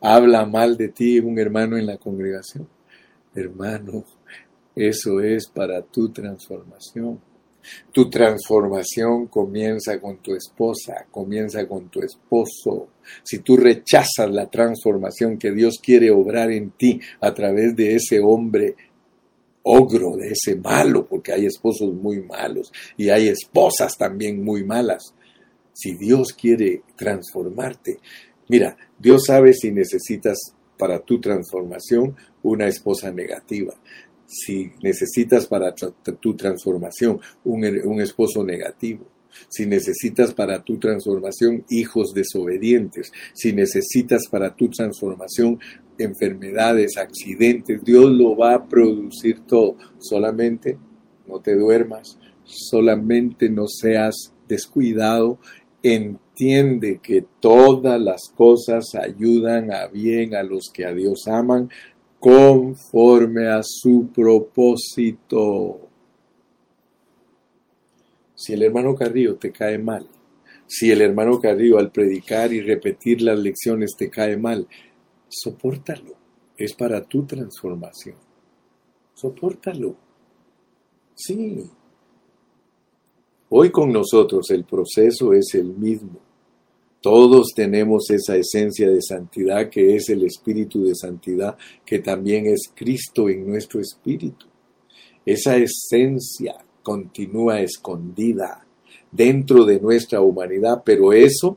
habla 0.00 0.46
mal 0.46 0.76
de 0.76 0.88
ti 0.88 1.18
un 1.18 1.38
hermano 1.38 1.76
en 1.76 1.86
la 1.86 1.98
congregación. 1.98 2.68
Hermano, 3.34 4.04
eso 4.74 5.20
es 5.20 5.48
para 5.48 5.82
tu 5.82 6.10
transformación. 6.10 7.20
Tu 7.92 8.08
transformación 8.08 9.26
comienza 9.26 10.00
con 10.00 10.18
tu 10.18 10.34
esposa, 10.34 11.06
comienza 11.10 11.66
con 11.66 11.88
tu 11.88 12.00
esposo. 12.00 12.88
Si 13.22 13.40
tú 13.40 13.56
rechazas 13.56 14.30
la 14.30 14.48
transformación 14.48 15.38
que 15.38 15.52
Dios 15.52 15.78
quiere 15.82 16.10
obrar 16.10 16.50
en 16.50 16.70
ti 16.70 17.00
a 17.20 17.34
través 17.34 17.74
de 17.76 17.96
ese 17.96 18.20
hombre 18.20 18.76
ogro, 19.62 20.16
de 20.16 20.28
ese 20.28 20.56
malo, 20.56 21.06
porque 21.06 21.32
hay 21.32 21.46
esposos 21.46 21.92
muy 21.92 22.22
malos 22.22 22.72
y 22.96 23.10
hay 23.10 23.28
esposas 23.28 23.96
también 23.98 24.42
muy 24.42 24.64
malas. 24.64 25.14
Si 25.74 25.94
Dios 25.96 26.32
quiere 26.32 26.82
transformarte, 26.96 27.98
mira, 28.48 28.76
Dios 28.98 29.24
sabe 29.26 29.52
si 29.52 29.70
necesitas 29.70 30.54
para 30.78 31.00
tu 31.00 31.20
transformación 31.20 32.16
una 32.42 32.68
esposa 32.68 33.10
negativa. 33.10 33.74
Si 34.26 34.72
necesitas 34.82 35.46
para 35.46 35.74
tu 35.74 36.36
transformación 36.36 37.20
un, 37.44 38.00
esposo 38.00 38.44
negativo, 38.44 39.06
si 39.48 39.66
necesitas 39.66 40.34
para 40.34 40.62
tu 40.62 40.78
transformación 40.78 41.64
hijos 41.70 42.12
desobedientes, 42.12 43.10
si 43.32 43.52
necesitas 43.52 44.28
para 44.30 44.54
tu 44.54 44.68
transformación 44.68 45.58
enfermedades, 45.98 46.98
accidentes, 46.98 47.82
Dios 47.82 48.10
lo 48.10 48.36
va 48.36 48.54
a 48.54 48.68
producir 48.68 49.40
todo. 49.46 49.76
Solamente 49.98 50.78
no 51.26 51.40
te 51.40 51.56
duermas, 51.56 52.18
solamente 52.44 53.48
no 53.48 53.66
seas 53.66 54.34
descuidado, 54.46 55.38
entiende 55.82 57.00
que 57.02 57.24
todas 57.40 58.00
las 58.00 58.28
cosas 58.34 58.94
ayudan 58.94 59.72
a 59.72 59.86
bien 59.86 60.34
a 60.34 60.42
los 60.42 60.70
que 60.72 60.84
a 60.84 60.92
Dios 60.92 61.26
aman, 61.28 61.70
conforme 62.18 63.48
a 63.48 63.60
su 63.62 64.08
propósito. 64.14 65.80
Si 68.34 68.52
el 68.52 68.62
hermano 68.62 68.94
Carrillo 68.94 69.36
te 69.36 69.50
cae 69.50 69.78
mal, 69.78 70.06
si 70.66 70.90
el 70.90 71.00
hermano 71.00 71.40
Carrillo 71.40 71.78
al 71.78 71.90
predicar 71.90 72.52
y 72.52 72.60
repetir 72.60 73.22
las 73.22 73.38
lecciones 73.38 73.96
te 73.96 74.10
cae 74.10 74.36
mal, 74.36 74.68
soportalo. 75.28 76.16
Es 76.56 76.74
para 76.74 77.04
tu 77.04 77.24
transformación. 77.24 78.16
Sopórtalo. 79.14 79.96
Sí. 81.14 81.70
Hoy 83.50 83.70
con 83.70 83.92
nosotros 83.92 84.50
el 84.50 84.64
proceso 84.64 85.32
es 85.32 85.54
el 85.54 85.74
mismo. 85.74 86.20
Todos 87.00 87.48
tenemos 87.54 88.10
esa 88.10 88.36
esencia 88.36 88.90
de 88.90 89.00
santidad 89.00 89.70
que 89.70 89.96
es 89.96 90.10
el 90.10 90.24
espíritu 90.24 90.84
de 90.84 90.94
santidad, 90.94 91.56
que 91.86 92.00
también 92.00 92.46
es 92.46 92.70
Cristo 92.74 93.28
en 93.28 93.46
nuestro 93.46 93.80
espíritu. 93.80 94.46
Esa 95.24 95.56
esencia 95.56 96.56
continúa 96.82 97.60
escondida 97.60 98.66
dentro 99.10 99.64
de 99.64 99.80
nuestra 99.80 100.20
humanidad, 100.20 100.82
pero 100.84 101.12
eso 101.12 101.56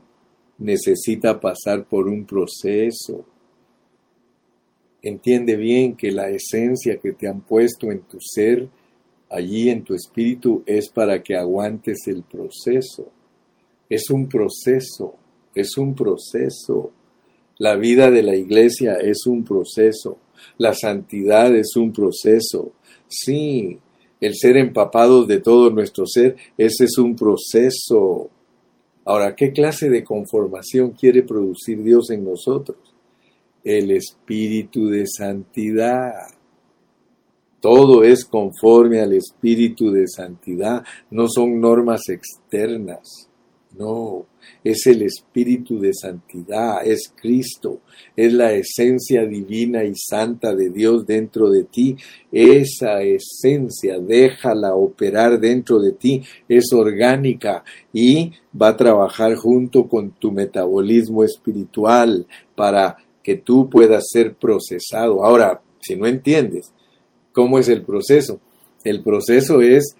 necesita 0.58 1.40
pasar 1.40 1.84
por 1.84 2.06
un 2.06 2.24
proceso. 2.24 3.26
Entiende 5.02 5.56
bien 5.56 5.96
que 5.96 6.12
la 6.12 6.30
esencia 6.30 6.98
que 6.98 7.12
te 7.12 7.28
han 7.28 7.40
puesto 7.40 7.90
en 7.90 8.02
tu 8.02 8.18
ser, 8.20 8.68
allí 9.32 9.70
en 9.70 9.82
tu 9.82 9.94
espíritu, 9.94 10.62
es 10.66 10.88
para 10.88 11.22
que 11.22 11.36
aguantes 11.36 12.06
el 12.06 12.22
proceso. 12.22 13.10
Es 13.88 14.10
un 14.10 14.28
proceso 14.28 15.16
es 15.54 15.76
un 15.76 15.94
proceso. 15.94 16.92
La 17.58 17.76
vida 17.76 18.10
de 18.10 18.22
la 18.22 18.34
iglesia 18.34 18.94
es 18.94 19.26
un 19.26 19.44
proceso. 19.44 20.18
La 20.58 20.74
santidad 20.74 21.54
es 21.54 21.76
un 21.76 21.92
proceso. 21.92 22.72
Sí, 23.08 23.78
el 24.20 24.34
ser 24.34 24.56
empapados 24.56 25.28
de 25.28 25.40
todo 25.40 25.70
nuestro 25.70 26.06
ser, 26.06 26.36
ese 26.56 26.84
es 26.84 26.98
un 26.98 27.14
proceso. 27.14 28.30
Ahora, 29.04 29.34
¿qué 29.34 29.52
clase 29.52 29.90
de 29.90 30.04
conformación 30.04 30.92
quiere 30.92 31.22
producir 31.22 31.82
Dios 31.82 32.10
en 32.10 32.24
nosotros? 32.24 32.78
El 33.64 33.90
espíritu 33.90 34.88
de 34.88 35.06
santidad. 35.06 36.12
Todo 37.62 38.02
es 38.02 38.24
conforme 38.24 38.98
al 38.98 39.12
espíritu 39.12 39.92
de 39.92 40.08
santidad, 40.08 40.82
no 41.12 41.28
son 41.28 41.60
normas 41.60 42.08
externas. 42.08 43.28
No, 43.78 44.26
es 44.64 44.86
el 44.86 45.02
Espíritu 45.02 45.78
de 45.78 45.94
Santidad, 45.94 46.84
es 46.84 47.10
Cristo, 47.16 47.80
es 48.14 48.32
la 48.32 48.52
esencia 48.52 49.24
divina 49.24 49.82
y 49.84 49.94
santa 49.94 50.54
de 50.54 50.70
Dios 50.70 51.06
dentro 51.06 51.48
de 51.48 51.64
ti. 51.64 51.96
Esa 52.30 53.00
esencia, 53.00 53.98
déjala 53.98 54.74
operar 54.74 55.40
dentro 55.40 55.78
de 55.78 55.92
ti, 55.92 56.20
es 56.48 56.70
orgánica 56.72 57.64
y 57.92 58.32
va 58.60 58.68
a 58.68 58.76
trabajar 58.76 59.36
junto 59.36 59.88
con 59.88 60.10
tu 60.10 60.32
metabolismo 60.32 61.24
espiritual 61.24 62.26
para 62.54 62.98
que 63.22 63.36
tú 63.36 63.70
puedas 63.70 64.04
ser 64.10 64.34
procesado. 64.34 65.24
Ahora, 65.24 65.62
si 65.80 65.96
no 65.96 66.06
entiendes 66.06 66.72
cómo 67.32 67.58
es 67.58 67.68
el 67.68 67.82
proceso, 67.82 68.40
el 68.84 69.02
proceso 69.02 69.60
es 69.60 69.96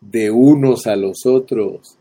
de 0.00 0.30
unos 0.30 0.86
a 0.86 0.96
los 0.96 1.26
otros 1.26 1.98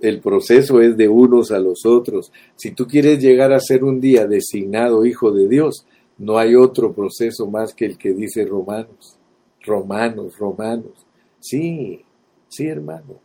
el 0.00 0.20
proceso 0.20 0.80
es 0.80 0.96
de 0.96 1.08
unos 1.08 1.50
a 1.50 1.58
los 1.58 1.84
otros. 1.84 2.32
Si 2.56 2.70
tú 2.70 2.86
quieres 2.86 3.22
llegar 3.22 3.52
a 3.52 3.60
ser 3.60 3.84
un 3.84 4.00
día 4.00 4.26
designado 4.26 5.04
hijo 5.04 5.32
de 5.32 5.48
Dios, 5.48 5.86
no 6.16 6.38
hay 6.38 6.54
otro 6.54 6.94
proceso 6.94 7.46
más 7.46 7.74
que 7.74 7.84
el 7.84 7.98
que 7.98 8.14
dice 8.14 8.46
Romanos. 8.46 9.18
Romanos, 9.62 10.38
Romanos. 10.38 11.06
Sí, 11.40 12.02
sí, 12.48 12.66
hermano. 12.66 13.20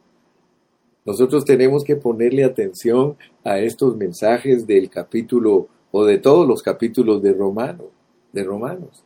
Nosotros 1.05 1.45
tenemos 1.45 1.84
que 1.84 1.95
ponerle 1.95 2.43
atención 2.43 3.15
a 3.43 3.59
estos 3.59 3.95
mensajes 3.95 4.67
del 4.67 4.89
capítulo 4.89 5.67
o 5.91 6.03
de 6.03 6.17
todos 6.17 6.45
los 6.45 6.61
capítulos 6.61 7.21
de 7.21 7.32
Romanos, 7.32 7.88
de 8.34 8.43
Romanos. 8.43 9.03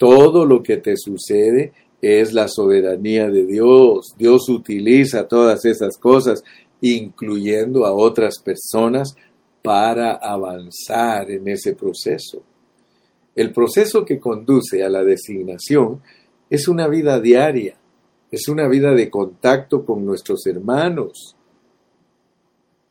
Todo 0.00 0.46
lo 0.46 0.62
que 0.62 0.78
te 0.78 0.96
sucede 0.96 1.74
es 2.00 2.32
la 2.32 2.48
soberanía 2.48 3.28
de 3.28 3.44
Dios. 3.44 4.14
Dios 4.16 4.48
utiliza 4.48 5.28
todas 5.28 5.66
esas 5.66 5.98
cosas 5.98 6.42
incluyendo 6.80 7.84
a 7.84 7.92
otras 7.92 8.38
personas 8.42 9.14
para 9.60 10.12
avanzar 10.12 11.30
en 11.30 11.48
ese 11.48 11.74
proceso. 11.74 12.42
El 13.36 13.52
proceso 13.52 14.06
que 14.06 14.18
conduce 14.18 14.82
a 14.82 14.88
la 14.88 15.04
designación 15.04 16.00
es 16.48 16.66
una 16.66 16.88
vida 16.88 17.20
diaria, 17.20 17.76
es 18.30 18.48
una 18.48 18.68
vida 18.68 18.94
de 18.94 19.10
contacto 19.10 19.84
con 19.84 20.06
nuestros 20.06 20.46
hermanos. 20.46 21.36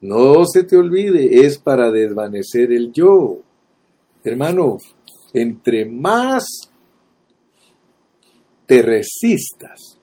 No 0.01 0.45
se 0.45 0.64
te 0.64 0.78
olvide, 0.78 1.43
es 1.43 1.57
para 1.57 1.89
desvanecer 1.89 2.72
el 2.72 2.91
yo. 2.93 3.39
Hermano, 4.24 4.78
entre 5.34 5.86
más 5.86 6.68
te 8.70 8.84
resistas 8.84 9.97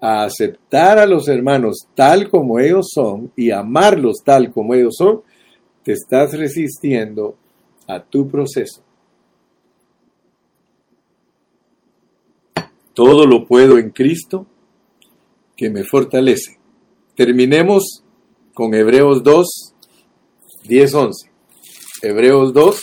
a 0.00 0.22
aceptar 0.22 0.96
a 1.00 1.06
los 1.06 1.26
hermanos 1.26 1.88
tal 1.96 2.30
como 2.30 2.60
ellos 2.60 2.90
son 2.94 3.32
y 3.34 3.50
amarlos 3.50 4.18
tal 4.24 4.52
como 4.52 4.74
ellos 4.74 4.94
son, 4.96 5.22
te 5.82 5.94
estás 5.94 6.38
resistiendo 6.38 7.36
a 7.88 7.98
tu 8.00 8.28
proceso. 8.28 8.80
Todo 12.94 13.26
lo 13.26 13.44
puedo 13.44 13.76
en 13.76 13.90
Cristo 13.90 14.46
que 15.56 15.68
me 15.68 15.82
fortalece. 15.82 16.60
Terminemos 17.16 18.04
con 18.54 18.72
Hebreos 18.72 19.24
2, 19.24 19.46
10, 20.62 20.94
11. 20.94 21.30
Hebreos 22.02 22.52
2, 22.54 22.80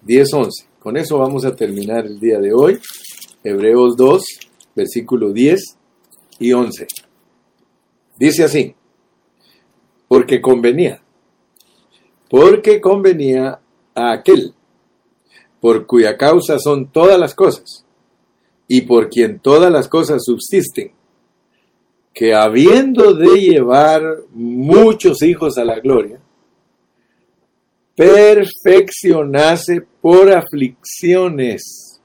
10, 0.00 0.32
11. 0.32 0.66
Con 0.78 0.96
eso 0.96 1.18
vamos 1.18 1.44
a 1.44 1.54
terminar 1.54 2.06
el 2.06 2.18
día 2.18 2.38
de 2.38 2.54
hoy. 2.54 2.78
Hebreos 3.48 3.96
2, 3.96 4.24
versículo 4.74 5.32
10 5.32 5.78
y 6.40 6.52
11. 6.52 6.88
Dice 8.18 8.42
así, 8.42 8.74
porque 10.08 10.40
convenía, 10.40 11.00
porque 12.28 12.80
convenía 12.80 13.60
a 13.94 14.10
aquel, 14.10 14.52
por 15.60 15.86
cuya 15.86 16.16
causa 16.16 16.58
son 16.58 16.90
todas 16.90 17.20
las 17.20 17.36
cosas, 17.36 17.86
y 18.66 18.80
por 18.80 19.08
quien 19.08 19.38
todas 19.38 19.70
las 19.70 19.86
cosas 19.86 20.24
subsisten, 20.24 20.90
que 22.12 22.34
habiendo 22.34 23.14
de 23.14 23.40
llevar 23.40 24.02
muchos 24.32 25.22
hijos 25.22 25.56
a 25.56 25.64
la 25.64 25.78
gloria, 25.78 26.18
perfeccionase 27.94 29.82
por 30.00 30.32
aflicciones 30.32 31.95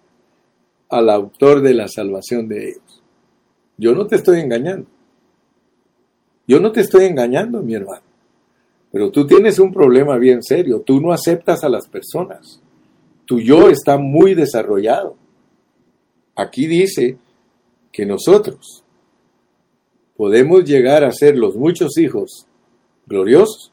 al 0.91 1.09
autor 1.09 1.61
de 1.61 1.73
la 1.73 1.87
salvación 1.87 2.47
de 2.47 2.69
ellos. 2.69 3.03
Yo 3.77 3.95
no 3.95 4.05
te 4.05 4.17
estoy 4.17 4.41
engañando. 4.41 4.87
Yo 6.47 6.59
no 6.59 6.71
te 6.71 6.81
estoy 6.81 7.05
engañando, 7.05 7.61
mi 7.61 7.73
hermano. 7.73 8.03
Pero 8.91 9.09
tú 9.09 9.25
tienes 9.25 9.57
un 9.57 9.71
problema 9.71 10.17
bien 10.17 10.43
serio. 10.43 10.81
Tú 10.81 10.99
no 10.99 11.13
aceptas 11.13 11.63
a 11.63 11.69
las 11.69 11.87
personas. 11.87 12.61
Tu 13.25 13.39
yo 13.39 13.69
está 13.69 13.97
muy 13.97 14.35
desarrollado. 14.35 15.15
Aquí 16.35 16.67
dice 16.67 17.17
que 17.91 18.05
nosotros 18.05 18.83
podemos 20.17 20.65
llegar 20.65 21.05
a 21.05 21.11
ser 21.11 21.37
los 21.37 21.55
muchos 21.55 21.97
hijos 21.97 22.47
gloriosos 23.07 23.71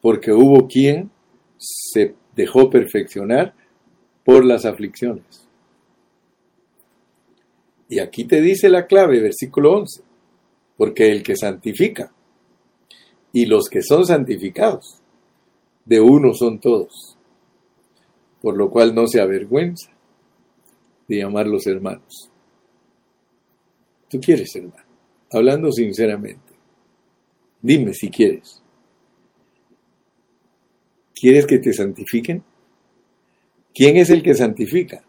porque 0.00 0.32
hubo 0.32 0.66
quien 0.66 1.10
se 1.56 2.14
dejó 2.34 2.68
perfeccionar 2.68 3.54
por 4.24 4.44
las 4.44 4.64
aflicciones. 4.64 5.47
Y 7.88 8.00
aquí 8.00 8.24
te 8.24 8.40
dice 8.42 8.68
la 8.68 8.86
clave, 8.86 9.20
versículo 9.20 9.72
11, 9.72 10.02
porque 10.76 11.10
el 11.10 11.22
que 11.22 11.36
santifica 11.36 12.12
y 13.32 13.46
los 13.46 13.68
que 13.68 13.82
son 13.82 14.06
santificados, 14.06 15.00
de 15.84 16.00
uno 16.00 16.34
son 16.34 16.60
todos, 16.60 17.16
por 18.42 18.56
lo 18.56 18.70
cual 18.70 18.94
no 18.94 19.06
se 19.06 19.20
avergüenza 19.20 19.90
de 21.08 21.16
llamarlos 21.16 21.66
hermanos. 21.66 22.30
Tú 24.10 24.20
quieres, 24.20 24.54
hermano, 24.54 24.84
hablando 25.32 25.72
sinceramente, 25.72 26.52
dime 27.62 27.94
si 27.94 28.10
quieres. 28.10 28.62
¿Quieres 31.14 31.46
que 31.46 31.58
te 31.58 31.72
santifiquen? 31.72 32.44
¿Quién 33.74 33.96
es 33.96 34.10
el 34.10 34.22
que 34.22 34.34
santifica? 34.34 35.02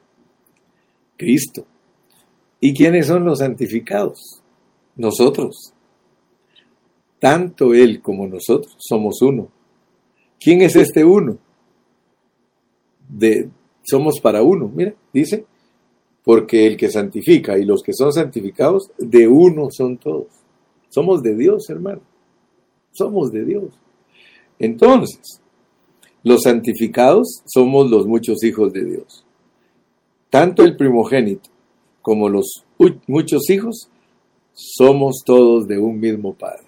Cristo. 1.17 1.65
¿Y 2.61 2.73
quiénes 2.73 3.07
son 3.07 3.25
los 3.25 3.39
santificados? 3.39 4.41
Nosotros. 4.95 5.73
Tanto 7.19 7.73
Él 7.73 8.01
como 8.01 8.27
nosotros 8.27 8.75
somos 8.79 9.21
uno. 9.21 9.49
¿Quién 10.39 10.61
es 10.61 10.75
este 10.75 11.03
uno? 11.03 11.37
De, 13.07 13.49
somos 13.83 14.19
para 14.19 14.43
uno, 14.43 14.71
mira, 14.73 14.93
dice, 15.11 15.45
porque 16.23 16.67
el 16.67 16.77
que 16.77 16.89
santifica 16.89 17.57
y 17.57 17.65
los 17.65 17.81
que 17.81 17.93
son 17.93 18.13
santificados, 18.13 18.91
de 18.97 19.27
uno 19.27 19.69
son 19.71 19.97
todos. 19.97 20.27
Somos 20.89 21.23
de 21.23 21.35
Dios, 21.35 21.69
hermano. 21.69 22.01
Somos 22.91 23.31
de 23.31 23.45
Dios. 23.45 23.73
Entonces, 24.59 25.41
los 26.23 26.41
santificados 26.43 27.41
somos 27.45 27.89
los 27.89 28.05
muchos 28.05 28.43
hijos 28.43 28.73
de 28.73 28.83
Dios. 28.83 29.25
Tanto 30.29 30.63
el 30.63 30.75
primogénito 30.75 31.49
como 32.09 32.27
los 32.27 32.65
muchos 33.05 33.47
hijos 33.51 33.87
somos 34.55 35.21
todos 35.23 35.67
de 35.67 35.77
un 35.77 35.99
mismo 35.99 36.33
Padre. 36.33 36.65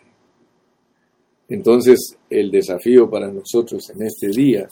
Entonces, 1.49 2.15
el 2.29 2.51
desafío 2.51 3.09
para 3.09 3.31
nosotros 3.31 3.89
en 3.89 4.03
este 4.03 4.27
día, 4.27 4.69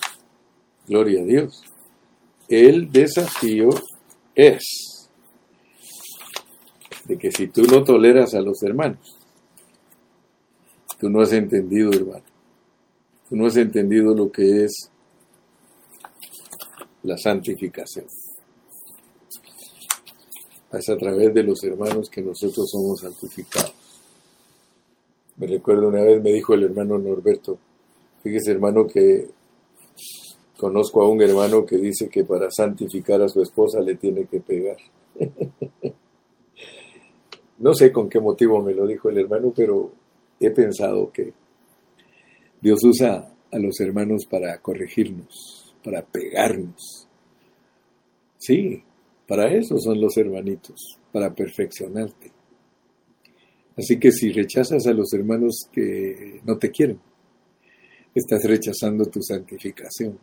gloria 0.88 1.24
a 1.24 1.26
Dios, 1.26 1.64
el 2.48 2.92
desafío 2.92 3.70
es 4.36 5.10
de 7.06 7.18
que 7.18 7.32
si 7.32 7.48
tú 7.48 7.64
no 7.64 7.84
toleras 7.84 8.36
a 8.36 8.42
los 8.42 8.62
hermanos, 8.62 9.18
tú 11.00 11.10
no 11.10 11.22
has 11.22 11.34
entendido, 11.34 11.92
hermano, 11.94 12.26
tú 13.28 13.36
no 13.36 13.48
has 13.48 13.58
entendido 13.58 14.14
lo 14.14 14.32
que 14.32 14.66
es 14.66 14.92
la 17.02 17.18
santificación. 17.18 18.06
Es 20.72 20.90
a 20.90 20.98
través 20.98 21.34
de 21.34 21.44
los 21.44 21.64
hermanos 21.64 22.10
que 22.10 22.22
nosotros 22.22 22.70
somos 22.70 23.00
santificados. 23.00 23.74
Me 25.38 25.48
recuerdo 25.48 25.88
una 25.88 26.04
vez 26.04 26.22
me 26.22 26.32
dijo 26.32 26.54
el 26.54 26.64
hermano 26.64 26.98
Norberto, 26.98 27.58
fíjese 28.22 28.52
hermano 28.52 28.86
que 28.86 29.30
conozco 30.58 31.02
a 31.02 31.10
un 31.10 31.22
hermano 31.22 31.66
que 31.66 31.78
dice 31.78 32.10
que 32.10 32.26
para 32.26 32.52
santificar 32.52 33.22
a 33.22 33.30
su 33.30 33.42
esposa 33.42 33.80
le 33.80 33.96
tiene 33.96 34.26
que 34.26 34.42
pegar. 34.42 34.78
no 37.60 37.74
sé 37.74 37.92
con 37.92 38.10
qué 38.10 38.20
motivo 38.20 38.62
me 38.62 38.74
lo 38.74 38.86
dijo 38.86 39.10
el 39.10 39.20
hermano, 39.20 39.54
pero 39.56 39.92
he 40.40 40.52
pensado 40.52 41.12
que 41.12 41.34
Dios 42.62 42.84
usa 42.84 43.34
a 43.52 43.58
los 43.58 43.80
hermanos 43.80 44.26
para 44.30 44.62
corregirnos, 44.62 45.74
para 45.84 46.02
pegarnos. 46.04 47.08
Sí, 48.38 48.84
para 49.30 49.54
eso 49.54 49.78
son 49.78 50.02
los 50.02 50.18
hermanitos, 50.18 50.98
para 51.14 51.32
perfeccionarte. 51.36 52.32
Así 53.78 54.00
que 54.00 54.12
si 54.12 54.32
rechazas 54.32 54.88
a 54.88 54.92
los 54.92 55.14
hermanos 55.14 55.70
que 55.72 56.42
no 56.44 56.58
te 56.58 56.72
quieren, 56.72 57.00
estás 58.16 58.44
rechazando 58.44 59.06
tu 59.06 59.22
santificación. 59.22 60.18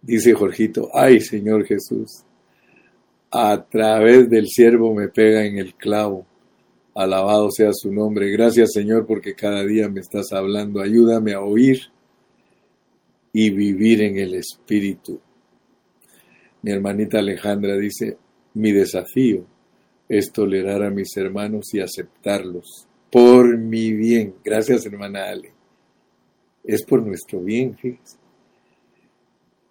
Dice 0.00 0.32
Jorgito, 0.32 0.88
ay 0.94 1.20
Señor 1.20 1.66
Jesús, 1.66 2.24
a 3.30 3.62
través 3.68 4.30
del 4.30 4.46
siervo 4.48 4.94
me 4.94 5.08
pega 5.08 5.44
en 5.44 5.58
el 5.58 5.74
clavo. 5.74 6.26
Alabado 6.94 7.50
sea 7.50 7.74
su 7.74 7.92
nombre. 7.92 8.30
Gracias 8.30 8.72
Señor 8.72 9.04
porque 9.04 9.34
cada 9.34 9.62
día 9.62 9.90
me 9.90 10.00
estás 10.00 10.32
hablando. 10.32 10.80
Ayúdame 10.80 11.34
a 11.34 11.42
oír 11.42 11.82
y 13.30 13.50
vivir 13.50 14.00
en 14.00 14.16
el 14.16 14.32
Espíritu. 14.32 15.20
Mi 16.68 16.74
hermanita 16.74 17.20
Alejandra 17.20 17.78
dice, 17.78 18.18
mi 18.52 18.72
desafío 18.72 19.42
es 20.06 20.30
tolerar 20.30 20.82
a 20.82 20.90
mis 20.90 21.16
hermanos 21.16 21.72
y 21.72 21.80
aceptarlos 21.80 22.86
por 23.10 23.56
mi 23.56 23.94
bien. 23.94 24.34
Gracias, 24.44 24.84
hermana 24.84 25.30
Ale. 25.30 25.50
Es 26.62 26.84
por 26.84 27.02
nuestro 27.02 27.40
bien, 27.40 27.74
fíjese. 27.74 28.18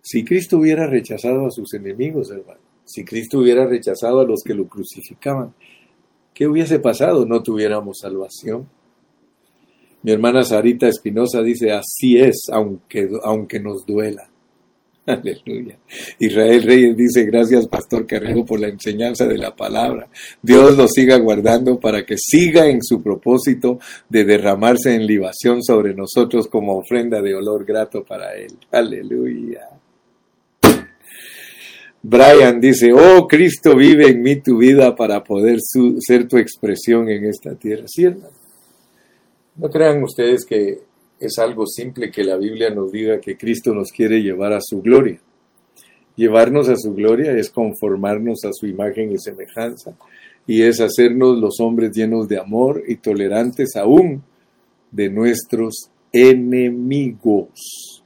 Si 0.02 0.26
Cristo 0.26 0.58
hubiera 0.58 0.88
rechazado 0.88 1.46
a 1.46 1.52
sus 1.52 1.72
enemigos, 1.76 2.32
hermano, 2.32 2.62
si 2.84 3.06
Cristo 3.06 3.38
hubiera 3.38 3.68
rechazado 3.68 4.22
a 4.22 4.26
los 4.26 4.42
que 4.44 4.56
lo 4.56 4.68
crucificaban, 4.68 5.54
¿qué 6.34 6.48
hubiese 6.48 6.80
pasado? 6.80 7.28
No 7.28 7.44
tuviéramos 7.44 8.00
salvación. 8.00 8.68
Mi 10.02 10.14
hermana 10.14 10.42
Sarita 10.42 10.88
Espinosa 10.88 11.44
dice, 11.44 11.72
así 11.72 12.18
es, 12.18 12.48
aunque, 12.52 13.08
aunque 13.24 13.60
nos 13.60 13.86
duela. 13.86 14.32
Aleluya. 15.16 15.78
Israel 16.20 16.64
Reyes 16.64 16.98
dice, 16.98 17.24
gracias 17.24 17.66
Pastor 17.68 18.06
Carrero 18.06 18.44
por 18.44 18.60
la 18.60 18.68
enseñanza 18.68 19.26
de 19.26 19.38
la 19.38 19.56
palabra. 19.56 20.10
Dios 20.42 20.76
lo 20.76 20.88
siga 20.90 21.18
guardando 21.18 21.80
para 21.80 22.06
que 22.06 22.18
siga 22.18 22.68
en 22.68 22.84
su 22.84 23.02
propósito 23.02 23.80
de 24.10 24.26
derramarse 24.26 24.94
en 24.94 25.08
libación 25.08 25.64
sobre 25.64 25.94
nosotros 25.94 26.48
como 26.50 26.78
ofrenda 26.78 27.22
de 27.22 27.36
olor 27.36 27.64
grato 27.64 28.04
para 28.04 28.36
Él. 28.36 28.52
Aleluya. 28.70 29.70
Brian 32.04 32.60
dice, 32.60 32.92
oh 32.92 33.28
Cristo 33.28 33.78
vive 33.78 34.10
en 34.10 34.22
mí 34.22 34.42
tu 34.42 34.58
vida 34.58 34.94
para 34.94 35.24
poder 35.24 35.60
ser 36.00 36.28
tu 36.28 36.38
expresión 36.38 37.10
en 37.10 37.26
esta 37.26 37.56
tierra. 37.56 37.86
¿Cierto? 37.88 38.30
No 39.56 39.70
crean 39.70 40.04
ustedes 40.04 40.46
que 40.46 40.80
es 41.20 41.38
algo 41.40 41.66
simple 41.66 42.12
que 42.12 42.24
la 42.24 42.38
Biblia 42.38 42.70
nos 42.70 42.92
diga 42.92 43.20
que 43.20 43.38
Cristo 43.38 43.74
nos 43.74 43.92
quiere 43.92 44.22
llevar 44.22 44.54
a 44.54 44.62
su 44.62 44.82
gloria. 44.82 45.20
Llevarnos 46.16 46.68
a 46.70 46.76
su 46.76 46.94
gloria 46.94 47.32
es 47.32 47.50
conformarnos 47.50 48.44
a 48.46 48.52
su 48.52 48.68
imagen 48.68 49.12
y 49.12 49.18
semejanza 49.20 49.96
y 50.48 50.64
es 50.64 50.80
hacernos 50.80 51.38
los 51.38 51.60
hombres 51.60 51.92
llenos 51.92 52.28
de 52.28 52.40
amor 52.40 52.84
y 52.88 52.96
tolerantes 52.96 53.76
aún 53.76 54.24
de 54.92 55.10
nuestros 55.10 55.90
enemigos. 56.12 58.04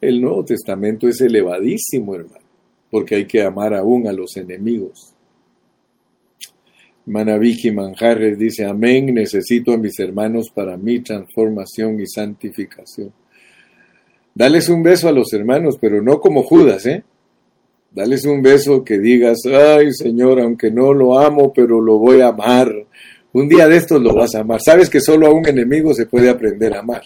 El 0.00 0.20
Nuevo 0.20 0.44
Testamento 0.44 1.08
es 1.08 1.20
elevadísimo, 1.20 2.14
hermano, 2.14 2.44
porque 2.90 3.14
hay 3.16 3.26
que 3.26 3.42
amar 3.42 3.74
aún 3.74 4.06
a 4.06 4.12
los 4.12 4.36
enemigos. 4.36 5.11
Manaviki 7.06 7.72
Manjarres 7.72 8.38
dice, 8.38 8.64
amén, 8.64 9.12
necesito 9.14 9.72
a 9.72 9.76
mis 9.76 9.98
hermanos 9.98 10.50
para 10.50 10.76
mi 10.76 11.00
transformación 11.00 12.00
y 12.00 12.06
santificación. 12.06 13.12
Dales 14.34 14.68
un 14.68 14.82
beso 14.82 15.08
a 15.08 15.12
los 15.12 15.32
hermanos, 15.32 15.78
pero 15.80 16.00
no 16.00 16.20
como 16.20 16.42
Judas, 16.42 16.86
¿eh? 16.86 17.02
Dales 17.90 18.24
un 18.24 18.40
beso 18.40 18.84
que 18.84 18.98
digas, 18.98 19.40
ay 19.46 19.92
Señor, 19.92 20.40
aunque 20.40 20.70
no 20.70 20.94
lo 20.94 21.18
amo, 21.18 21.52
pero 21.52 21.80
lo 21.80 21.98
voy 21.98 22.20
a 22.22 22.28
amar. 22.28 22.72
Un 23.34 23.48
día 23.48 23.68
de 23.68 23.76
estos 23.76 24.00
lo 24.00 24.14
vas 24.14 24.34
a 24.34 24.40
amar. 24.40 24.60
Sabes 24.62 24.88
que 24.88 25.00
solo 25.00 25.26
a 25.26 25.34
un 25.34 25.46
enemigo 25.46 25.92
se 25.92 26.06
puede 26.06 26.30
aprender 26.30 26.74
a 26.74 26.80
amar. 26.80 27.02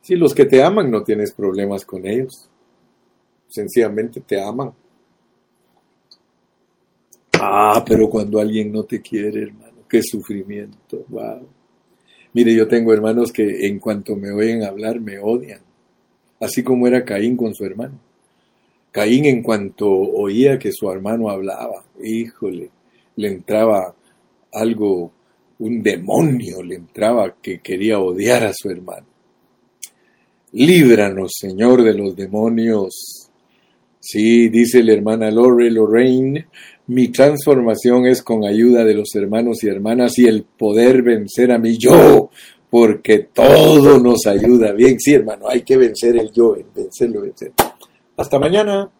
Si 0.00 0.16
los 0.16 0.34
que 0.34 0.46
te 0.46 0.62
aman 0.62 0.90
no 0.90 1.02
tienes 1.02 1.32
problemas 1.32 1.84
con 1.84 2.06
ellos, 2.06 2.48
sencillamente 3.48 4.20
te 4.20 4.40
aman. 4.40 4.72
Ah, 7.40 7.84
pero 7.86 8.08
cuando 8.08 8.40
alguien 8.40 8.72
no 8.72 8.84
te 8.84 9.00
quiere, 9.00 9.42
hermano, 9.42 9.84
qué 9.88 10.02
sufrimiento. 10.02 11.04
Wow. 11.08 11.46
Mire, 12.32 12.54
yo 12.54 12.68
tengo 12.68 12.92
hermanos 12.92 13.32
que 13.32 13.66
en 13.66 13.78
cuanto 13.78 14.16
me 14.16 14.30
oyen 14.30 14.62
hablar 14.62 15.00
me 15.00 15.18
odian, 15.18 15.60
así 16.40 16.62
como 16.62 16.86
era 16.86 17.04
Caín 17.04 17.36
con 17.36 17.54
su 17.54 17.64
hermano. 17.64 17.98
Caín 18.92 19.26
en 19.26 19.42
cuanto 19.42 19.88
oía 19.88 20.58
que 20.58 20.72
su 20.72 20.90
hermano 20.90 21.30
hablaba, 21.30 21.84
híjole, 22.02 22.70
le 23.16 23.28
entraba 23.28 23.94
algo 24.52 25.12
un 25.58 25.82
demonio 25.82 26.62
le 26.62 26.76
entraba 26.76 27.34
que 27.42 27.60
quería 27.60 27.98
odiar 27.98 28.44
a 28.44 28.52
su 28.54 28.70
hermano. 28.70 29.06
Líbranos, 30.52 31.32
Señor, 31.38 31.82
de 31.82 31.94
los 31.94 32.16
demonios. 32.16 33.30
Sí, 34.00 34.48
dice 34.48 34.82
la 34.82 34.92
hermana 34.92 35.30
Lore 35.30 35.70
Lorraine, 35.70 36.46
mi 36.88 37.08
transformación 37.08 38.06
es 38.06 38.22
con 38.22 38.44
ayuda 38.44 38.82
de 38.82 38.94
los 38.94 39.14
hermanos 39.14 39.62
y 39.62 39.68
hermanas 39.68 40.18
y 40.18 40.26
el 40.26 40.44
poder 40.44 41.02
vencer 41.02 41.52
a 41.52 41.58
mi 41.58 41.76
yo, 41.78 42.30
porque 42.70 43.28
todo 43.32 43.98
nos 43.98 44.26
ayuda. 44.26 44.72
Bien, 44.72 44.98
sí, 44.98 45.12
hermano, 45.12 45.48
hay 45.48 45.62
que 45.62 45.76
vencer 45.76 46.16
el 46.16 46.32
yo, 46.32 46.56
vencerlo, 46.74 47.20
vencer. 47.20 47.52
Hasta 48.16 48.38
mañana. 48.38 48.90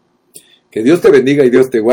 Que 0.69 0.83
Dios 0.83 1.01
te 1.01 1.09
bendiga 1.09 1.43
y 1.43 1.49
Dios 1.49 1.69
te 1.69 1.79
guarde. 1.79 1.87